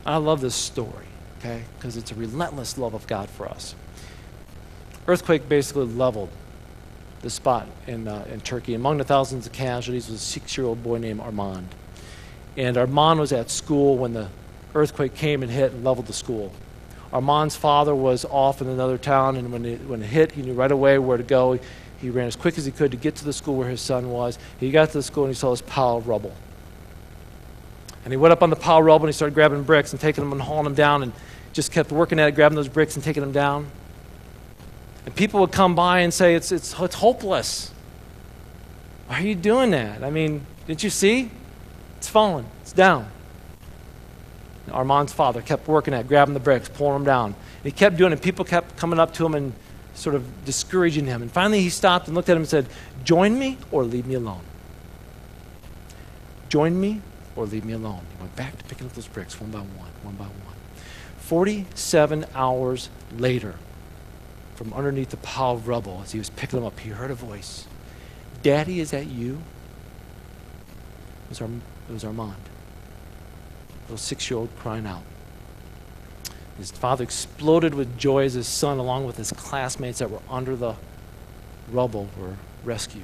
I 0.05 0.17
love 0.17 0.41
this 0.41 0.55
story, 0.55 1.05
okay, 1.39 1.63
because 1.77 1.97
it's 1.97 2.11
a 2.11 2.15
relentless 2.15 2.77
love 2.77 2.93
of 2.93 3.07
God 3.07 3.29
for 3.29 3.47
us. 3.47 3.75
Earthquake 5.07 5.49
basically 5.49 5.85
leveled 5.85 6.29
the 7.21 7.29
spot 7.29 7.67
in, 7.87 8.07
uh, 8.07 8.25
in 8.31 8.41
Turkey. 8.41 8.73
Among 8.75 8.97
the 8.97 9.03
thousands 9.03 9.45
of 9.45 9.53
casualties 9.53 10.09
was 10.09 10.21
a 10.21 10.23
six 10.23 10.57
year 10.57 10.65
old 10.65 10.83
boy 10.83 10.97
named 10.97 11.19
Armand. 11.19 11.67
And 12.57 12.77
Armand 12.77 13.19
was 13.19 13.31
at 13.31 13.49
school 13.49 13.97
when 13.97 14.13
the 14.13 14.29
earthquake 14.75 15.15
came 15.15 15.43
and 15.43 15.51
hit 15.51 15.71
and 15.71 15.83
leveled 15.83 16.07
the 16.07 16.13
school. 16.13 16.51
Armand's 17.11 17.55
father 17.55 17.95
was 17.95 18.25
off 18.25 18.61
in 18.61 18.67
another 18.67 18.97
town, 18.97 19.35
and 19.35 19.51
when 19.51 19.65
it, 19.65 19.81
when 19.87 20.01
it 20.01 20.05
hit, 20.05 20.33
he 20.33 20.43
knew 20.43 20.53
right 20.53 20.71
away 20.71 20.99
where 20.99 21.17
to 21.17 21.23
go. 21.23 21.53
He, 21.53 21.59
he 22.01 22.09
ran 22.09 22.27
as 22.27 22.35
quick 22.35 22.57
as 22.57 22.65
he 22.65 22.71
could 22.71 22.91
to 22.91 22.97
get 22.97 23.15
to 23.15 23.25
the 23.25 23.33
school 23.33 23.55
where 23.55 23.69
his 23.69 23.81
son 23.81 24.09
was. 24.09 24.37
He 24.59 24.71
got 24.71 24.89
to 24.89 24.93
the 24.99 25.03
school 25.03 25.25
and 25.25 25.33
he 25.33 25.37
saw 25.37 25.51
this 25.51 25.61
pile 25.61 25.97
of 25.97 26.07
rubble. 26.07 26.33
And 28.03 28.13
he 28.13 28.17
went 28.17 28.31
up 28.31 28.41
on 28.41 28.49
the 28.49 28.55
pile 28.55 28.79
of 28.79 28.85
rubble 28.85 29.05
and 29.05 29.13
he 29.13 29.15
started 29.15 29.33
grabbing 29.33 29.63
bricks 29.63 29.91
and 29.91 29.99
taking 29.99 30.23
them 30.23 30.31
and 30.31 30.41
hauling 30.41 30.63
them 30.63 30.75
down 30.75 31.03
and 31.03 31.11
just 31.51 31.71
kept 31.71 31.91
working 31.91 32.19
at 32.19 32.29
it, 32.29 32.35
grabbing 32.35 32.55
those 32.55 32.69
bricks 32.69 32.95
and 32.95 33.03
taking 33.03 33.21
them 33.21 33.33
down. 33.33 33.69
And 35.05 35.15
people 35.15 35.39
would 35.41 35.51
come 35.51 35.75
by 35.75 35.99
and 35.99 36.13
say, 36.13 36.35
It's, 36.35 36.51
it's, 36.51 36.77
it's 36.79 36.95
hopeless. 36.95 37.71
Why 39.07 39.19
are 39.19 39.25
you 39.25 39.35
doing 39.35 39.71
that? 39.71 40.03
I 40.03 40.09
mean, 40.09 40.45
didn't 40.67 40.83
you 40.83 40.89
see? 40.89 41.31
It's 41.97 42.07
fallen, 42.07 42.45
it's 42.61 42.73
down. 42.73 43.09
And 44.65 44.75
Armand's 44.75 45.13
father 45.13 45.41
kept 45.41 45.67
working 45.67 45.93
at 45.93 46.07
grabbing 46.07 46.35
the 46.35 46.39
bricks, 46.39 46.69
pulling 46.69 46.93
them 46.93 47.03
down. 47.05 47.25
And 47.25 47.63
he 47.63 47.71
kept 47.71 47.97
doing 47.97 48.13
it. 48.13 48.21
People 48.21 48.45
kept 48.45 48.77
coming 48.77 48.99
up 48.99 49.13
to 49.15 49.25
him 49.25 49.33
and 49.33 49.53
sort 49.95 50.15
of 50.15 50.45
discouraging 50.45 51.07
him. 51.07 51.21
And 51.21 51.31
finally, 51.31 51.61
he 51.61 51.69
stopped 51.69 52.07
and 52.07 52.15
looked 52.15 52.29
at 52.29 52.35
him 52.35 52.43
and 52.43 52.49
said, 52.49 52.67
Join 53.03 53.37
me 53.37 53.57
or 53.71 53.83
leave 53.83 54.05
me 54.05 54.13
alone. 54.13 54.43
Join 56.49 56.79
me 56.79 57.01
or 57.35 57.45
leave 57.45 57.65
me 57.65 57.73
alone. 57.73 58.01
He 58.15 58.21
went 58.21 58.35
back 58.35 58.57
to 58.57 58.63
picking 58.65 58.87
up 58.87 58.93
those 58.93 59.07
bricks 59.07 59.39
one 59.39 59.51
by 59.51 59.59
one, 59.59 59.91
one 60.03 60.15
by 60.15 60.25
one. 60.25 60.55
47 61.17 62.25
hours 62.33 62.89
later, 63.17 63.55
from 64.59 64.73
underneath 64.73 65.07
the 65.07 65.15
pile 65.15 65.53
of 65.53 65.69
rubble, 65.69 66.01
as 66.03 66.11
he 66.11 66.17
was 66.17 66.29
picking 66.31 66.59
them 66.59 66.65
up, 66.65 66.77
he 66.81 66.89
heard 66.89 67.09
a 67.11 67.15
voice 67.15 67.65
Daddy, 68.43 68.81
is 68.81 68.91
that 68.91 69.07
you? 69.07 69.35
It 71.23 71.29
was, 71.29 71.39
Ar- 71.39 71.47
it 71.47 71.93
was 71.93 72.03
Armand, 72.03 72.35
little 73.83 73.95
six 73.95 74.29
year 74.29 74.37
old 74.37 74.49
crying 74.59 74.85
out. 74.85 75.03
His 76.57 76.71
father 76.71 77.05
exploded 77.05 77.73
with 77.73 77.97
joy 77.97 78.25
as 78.25 78.33
his 78.33 78.49
son, 78.49 78.79
along 78.79 79.05
with 79.05 79.15
his 79.15 79.31
classmates 79.31 79.99
that 79.99 80.11
were 80.11 80.19
under 80.29 80.57
the 80.57 80.75
rubble, 81.71 82.09
were 82.19 82.35
rescued. 82.65 83.03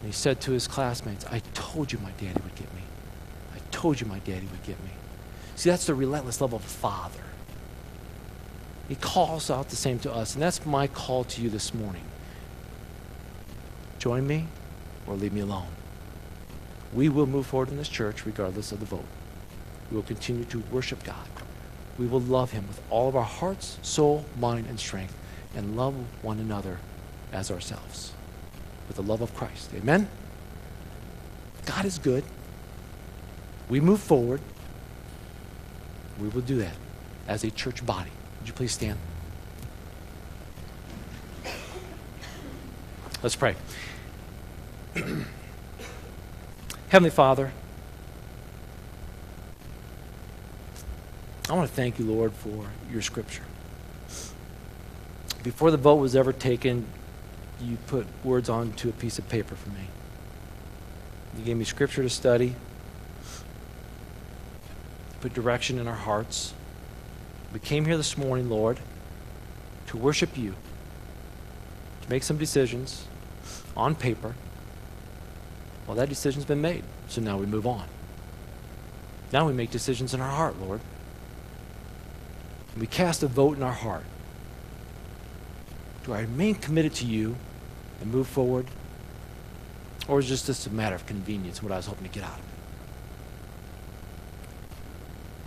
And 0.00 0.06
he 0.06 0.12
said 0.12 0.40
to 0.40 0.50
his 0.50 0.66
classmates, 0.66 1.24
I 1.26 1.42
told 1.54 1.92
you 1.92 2.00
my 2.00 2.10
daddy 2.10 2.40
would 2.42 2.56
get 2.56 2.74
me. 2.74 2.82
I 3.54 3.58
told 3.70 4.00
you 4.00 4.08
my 4.08 4.18
daddy 4.18 4.48
would 4.50 4.64
get 4.64 4.82
me. 4.82 4.90
See, 5.54 5.70
that's 5.70 5.86
the 5.86 5.94
relentless 5.94 6.40
love 6.40 6.54
of 6.54 6.64
a 6.64 6.68
father. 6.68 7.23
He 8.88 8.94
calls 8.94 9.50
out 9.50 9.70
the 9.70 9.76
same 9.76 9.98
to 10.00 10.12
us, 10.12 10.34
and 10.34 10.42
that's 10.42 10.64
my 10.66 10.86
call 10.86 11.24
to 11.24 11.42
you 11.42 11.48
this 11.48 11.72
morning. 11.72 12.04
Join 13.98 14.26
me 14.26 14.46
or 15.06 15.14
leave 15.14 15.32
me 15.32 15.40
alone. 15.40 15.68
We 16.92 17.08
will 17.08 17.26
move 17.26 17.46
forward 17.46 17.70
in 17.70 17.76
this 17.76 17.88
church 17.88 18.26
regardless 18.26 18.72
of 18.72 18.80
the 18.80 18.86
vote. 18.86 19.06
We 19.90 19.96
will 19.96 20.04
continue 20.04 20.44
to 20.46 20.58
worship 20.70 21.02
God 21.02 21.26
we 21.98 22.06
will 22.06 22.20
love 22.20 22.50
him 22.50 22.66
with 22.66 22.80
all 22.90 23.08
of 23.08 23.16
our 23.16 23.22
hearts, 23.22 23.78
soul, 23.82 24.24
mind, 24.38 24.66
and 24.68 24.78
strength, 24.78 25.14
and 25.54 25.76
love 25.76 25.94
one 26.22 26.38
another 26.38 26.78
as 27.32 27.50
ourselves 27.50 28.12
with 28.88 28.96
the 28.96 29.02
love 29.02 29.20
of 29.20 29.34
Christ. 29.34 29.70
Amen? 29.74 30.08
God 31.66 31.84
is 31.84 31.98
good. 31.98 32.24
We 33.68 33.80
move 33.80 34.00
forward. 34.00 34.40
We 36.20 36.28
will 36.28 36.42
do 36.42 36.56
that 36.58 36.74
as 37.28 37.44
a 37.44 37.50
church 37.50 37.84
body. 37.86 38.10
Would 38.44 38.48
you 38.48 38.54
please 38.56 38.72
stand? 38.72 38.98
Let's 43.22 43.36
pray. 43.36 43.56
Heavenly 46.90 47.08
Father, 47.08 47.52
I 51.48 51.54
want 51.54 51.70
to 51.70 51.74
thank 51.74 51.98
you, 51.98 52.04
Lord, 52.04 52.34
for 52.34 52.66
your 52.92 53.00
scripture. 53.00 53.44
Before 55.42 55.70
the 55.70 55.78
vote 55.78 55.94
was 55.94 56.14
ever 56.14 56.34
taken, 56.34 56.84
you 57.62 57.78
put 57.86 58.06
words 58.22 58.50
onto 58.50 58.90
a 58.90 58.92
piece 58.92 59.18
of 59.18 59.26
paper 59.30 59.54
for 59.54 59.70
me. 59.70 59.86
You 61.38 61.44
gave 61.44 61.56
me 61.56 61.64
scripture 61.64 62.02
to 62.02 62.10
study, 62.10 62.48
you 62.48 62.54
put 65.22 65.32
direction 65.32 65.78
in 65.78 65.88
our 65.88 65.94
hearts. 65.94 66.52
We 67.54 67.60
came 67.60 67.86
here 67.86 67.96
this 67.96 68.18
morning, 68.18 68.50
Lord, 68.50 68.78
to 69.86 69.96
worship 69.96 70.36
you, 70.36 70.54
to 72.02 72.10
make 72.10 72.22
some 72.22 72.36
decisions 72.36 73.06
on 73.74 73.94
paper. 73.94 74.34
Well, 75.86 75.96
that 75.96 76.10
decision's 76.10 76.44
been 76.44 76.60
made, 76.60 76.84
so 77.08 77.22
now 77.22 77.38
we 77.38 77.46
move 77.46 77.66
on. 77.66 77.86
Now 79.32 79.46
we 79.46 79.54
make 79.54 79.70
decisions 79.70 80.12
in 80.12 80.20
our 80.20 80.30
heart, 80.30 80.60
Lord 80.60 80.82
we 82.78 82.86
cast 82.86 83.22
a 83.22 83.28
vote 83.28 83.56
in 83.56 83.62
our 83.62 83.72
heart. 83.72 84.04
Do 86.04 86.12
I 86.12 86.20
remain 86.20 86.54
committed 86.56 86.94
to 86.94 87.06
you 87.06 87.36
and 88.00 88.12
move 88.12 88.26
forward? 88.26 88.66
Or 90.08 90.18
is 90.18 90.28
just 90.28 90.46
this 90.46 90.66
a 90.66 90.70
matter 90.70 90.94
of 90.94 91.06
convenience, 91.06 91.62
what 91.62 91.72
I 91.72 91.76
was 91.76 91.86
hoping 91.86 92.06
to 92.06 92.12
get 92.12 92.24
out 92.24 92.38
of 92.38 92.38
it? 92.38 92.44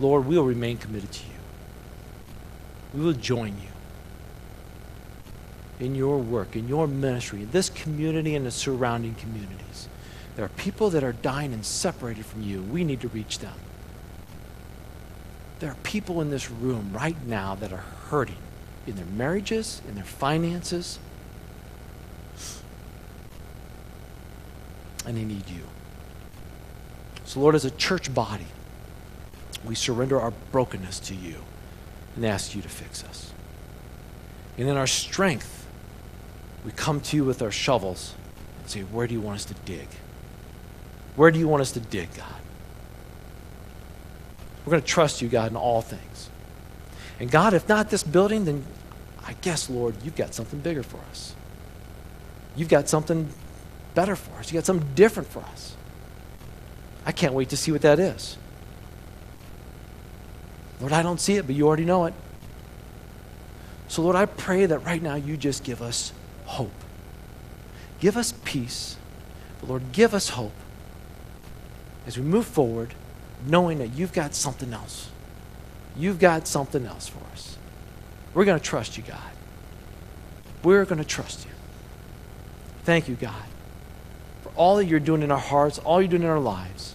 Lord, 0.00 0.26
we 0.26 0.36
will 0.36 0.44
remain 0.44 0.78
committed 0.78 1.12
to 1.12 1.26
you. 1.26 1.27
We 2.98 3.04
will 3.04 3.12
join 3.12 3.54
you 3.62 3.68
in 5.86 5.94
your 5.94 6.18
work, 6.18 6.56
in 6.56 6.66
your 6.66 6.88
ministry, 6.88 7.42
in 7.42 7.50
this 7.52 7.70
community 7.70 8.34
and 8.34 8.44
the 8.44 8.50
surrounding 8.50 9.14
communities. 9.14 9.88
There 10.34 10.44
are 10.44 10.48
people 10.48 10.90
that 10.90 11.04
are 11.04 11.12
dying 11.12 11.52
and 11.52 11.64
separated 11.64 12.26
from 12.26 12.42
you. 12.42 12.60
We 12.60 12.82
need 12.82 13.00
to 13.02 13.08
reach 13.08 13.38
them. 13.38 13.54
There 15.60 15.70
are 15.70 15.76
people 15.84 16.20
in 16.20 16.30
this 16.30 16.50
room 16.50 16.90
right 16.92 17.16
now 17.24 17.54
that 17.54 17.72
are 17.72 17.84
hurting 18.10 18.38
in 18.84 18.96
their 18.96 19.06
marriages, 19.06 19.80
in 19.86 19.94
their 19.94 20.02
finances, 20.02 20.98
and 25.06 25.16
they 25.16 25.24
need 25.24 25.48
you. 25.48 25.62
So, 27.26 27.38
Lord, 27.38 27.54
as 27.54 27.64
a 27.64 27.70
church 27.70 28.12
body, 28.12 28.46
we 29.64 29.76
surrender 29.76 30.20
our 30.20 30.32
brokenness 30.50 30.98
to 31.00 31.14
you 31.14 31.44
and 32.18 32.26
ask 32.26 32.56
you 32.56 32.62
to 32.62 32.68
fix 32.68 33.04
us. 33.04 33.32
And 34.56 34.68
in 34.68 34.76
our 34.76 34.88
strength, 34.88 35.68
we 36.64 36.72
come 36.72 37.00
to 37.00 37.16
you 37.16 37.24
with 37.24 37.42
our 37.42 37.52
shovels 37.52 38.14
and 38.60 38.68
say, 38.68 38.80
Where 38.80 39.06
do 39.06 39.14
you 39.14 39.20
want 39.20 39.36
us 39.36 39.44
to 39.46 39.54
dig? 39.64 39.86
Where 41.14 41.30
do 41.30 41.38
you 41.38 41.46
want 41.46 41.60
us 41.60 41.70
to 41.72 41.80
dig, 41.80 42.12
God? 42.16 42.26
We're 44.66 44.72
going 44.72 44.82
to 44.82 44.88
trust 44.88 45.22
you, 45.22 45.28
God, 45.28 45.52
in 45.52 45.56
all 45.56 45.80
things. 45.80 46.28
And 47.20 47.30
God, 47.30 47.54
if 47.54 47.68
not 47.68 47.88
this 47.88 48.02
building, 48.02 48.44
then 48.46 48.66
I 49.24 49.34
guess, 49.34 49.70
Lord, 49.70 49.94
you've 50.02 50.16
got 50.16 50.34
something 50.34 50.58
bigger 50.58 50.82
for 50.82 50.98
us. 51.10 51.36
You've 52.56 52.68
got 52.68 52.88
something 52.88 53.28
better 53.94 54.16
for 54.16 54.36
us. 54.40 54.50
You've 54.50 54.60
got 54.60 54.66
something 54.66 54.88
different 54.96 55.28
for 55.28 55.40
us. 55.44 55.76
I 57.06 57.12
can't 57.12 57.32
wait 57.32 57.50
to 57.50 57.56
see 57.56 57.70
what 57.70 57.82
that 57.82 58.00
is. 58.00 58.36
Lord, 60.80 60.92
I 60.92 61.02
don't 61.02 61.20
see 61.20 61.36
it, 61.36 61.46
but 61.46 61.54
you 61.54 61.66
already 61.66 61.84
know 61.84 62.04
it. 62.06 62.14
So, 63.88 64.02
Lord, 64.02 64.16
I 64.16 64.26
pray 64.26 64.66
that 64.66 64.80
right 64.80 65.02
now 65.02 65.14
you 65.14 65.36
just 65.36 65.64
give 65.64 65.82
us 65.82 66.12
hope. 66.44 66.72
Give 68.00 68.16
us 68.16 68.34
peace. 68.44 68.96
But, 69.60 69.70
Lord, 69.70 69.92
give 69.92 70.14
us 70.14 70.30
hope 70.30 70.52
as 72.06 72.16
we 72.16 72.22
move 72.22 72.46
forward 72.46 72.94
knowing 73.46 73.78
that 73.78 73.88
you've 73.88 74.12
got 74.12 74.34
something 74.34 74.72
else. 74.72 75.10
You've 75.96 76.18
got 76.18 76.46
something 76.46 76.86
else 76.86 77.08
for 77.08 77.20
us. 77.32 77.56
We're 78.34 78.44
going 78.44 78.58
to 78.58 78.64
trust 78.64 78.96
you, 78.96 79.02
God. 79.02 79.18
We're 80.62 80.84
going 80.84 80.98
to 80.98 81.04
trust 81.04 81.44
you. 81.44 81.50
Thank 82.84 83.08
you, 83.08 83.16
God, 83.16 83.34
for 84.42 84.50
all 84.54 84.76
that 84.76 84.86
you're 84.86 85.00
doing 85.00 85.22
in 85.22 85.30
our 85.30 85.38
hearts, 85.38 85.78
all 85.78 86.00
you're 86.00 86.10
doing 86.10 86.22
in 86.22 86.28
our 86.28 86.38
lives. 86.38 86.94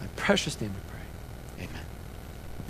In 0.00 0.08
precious 0.16 0.60
name 0.60 0.74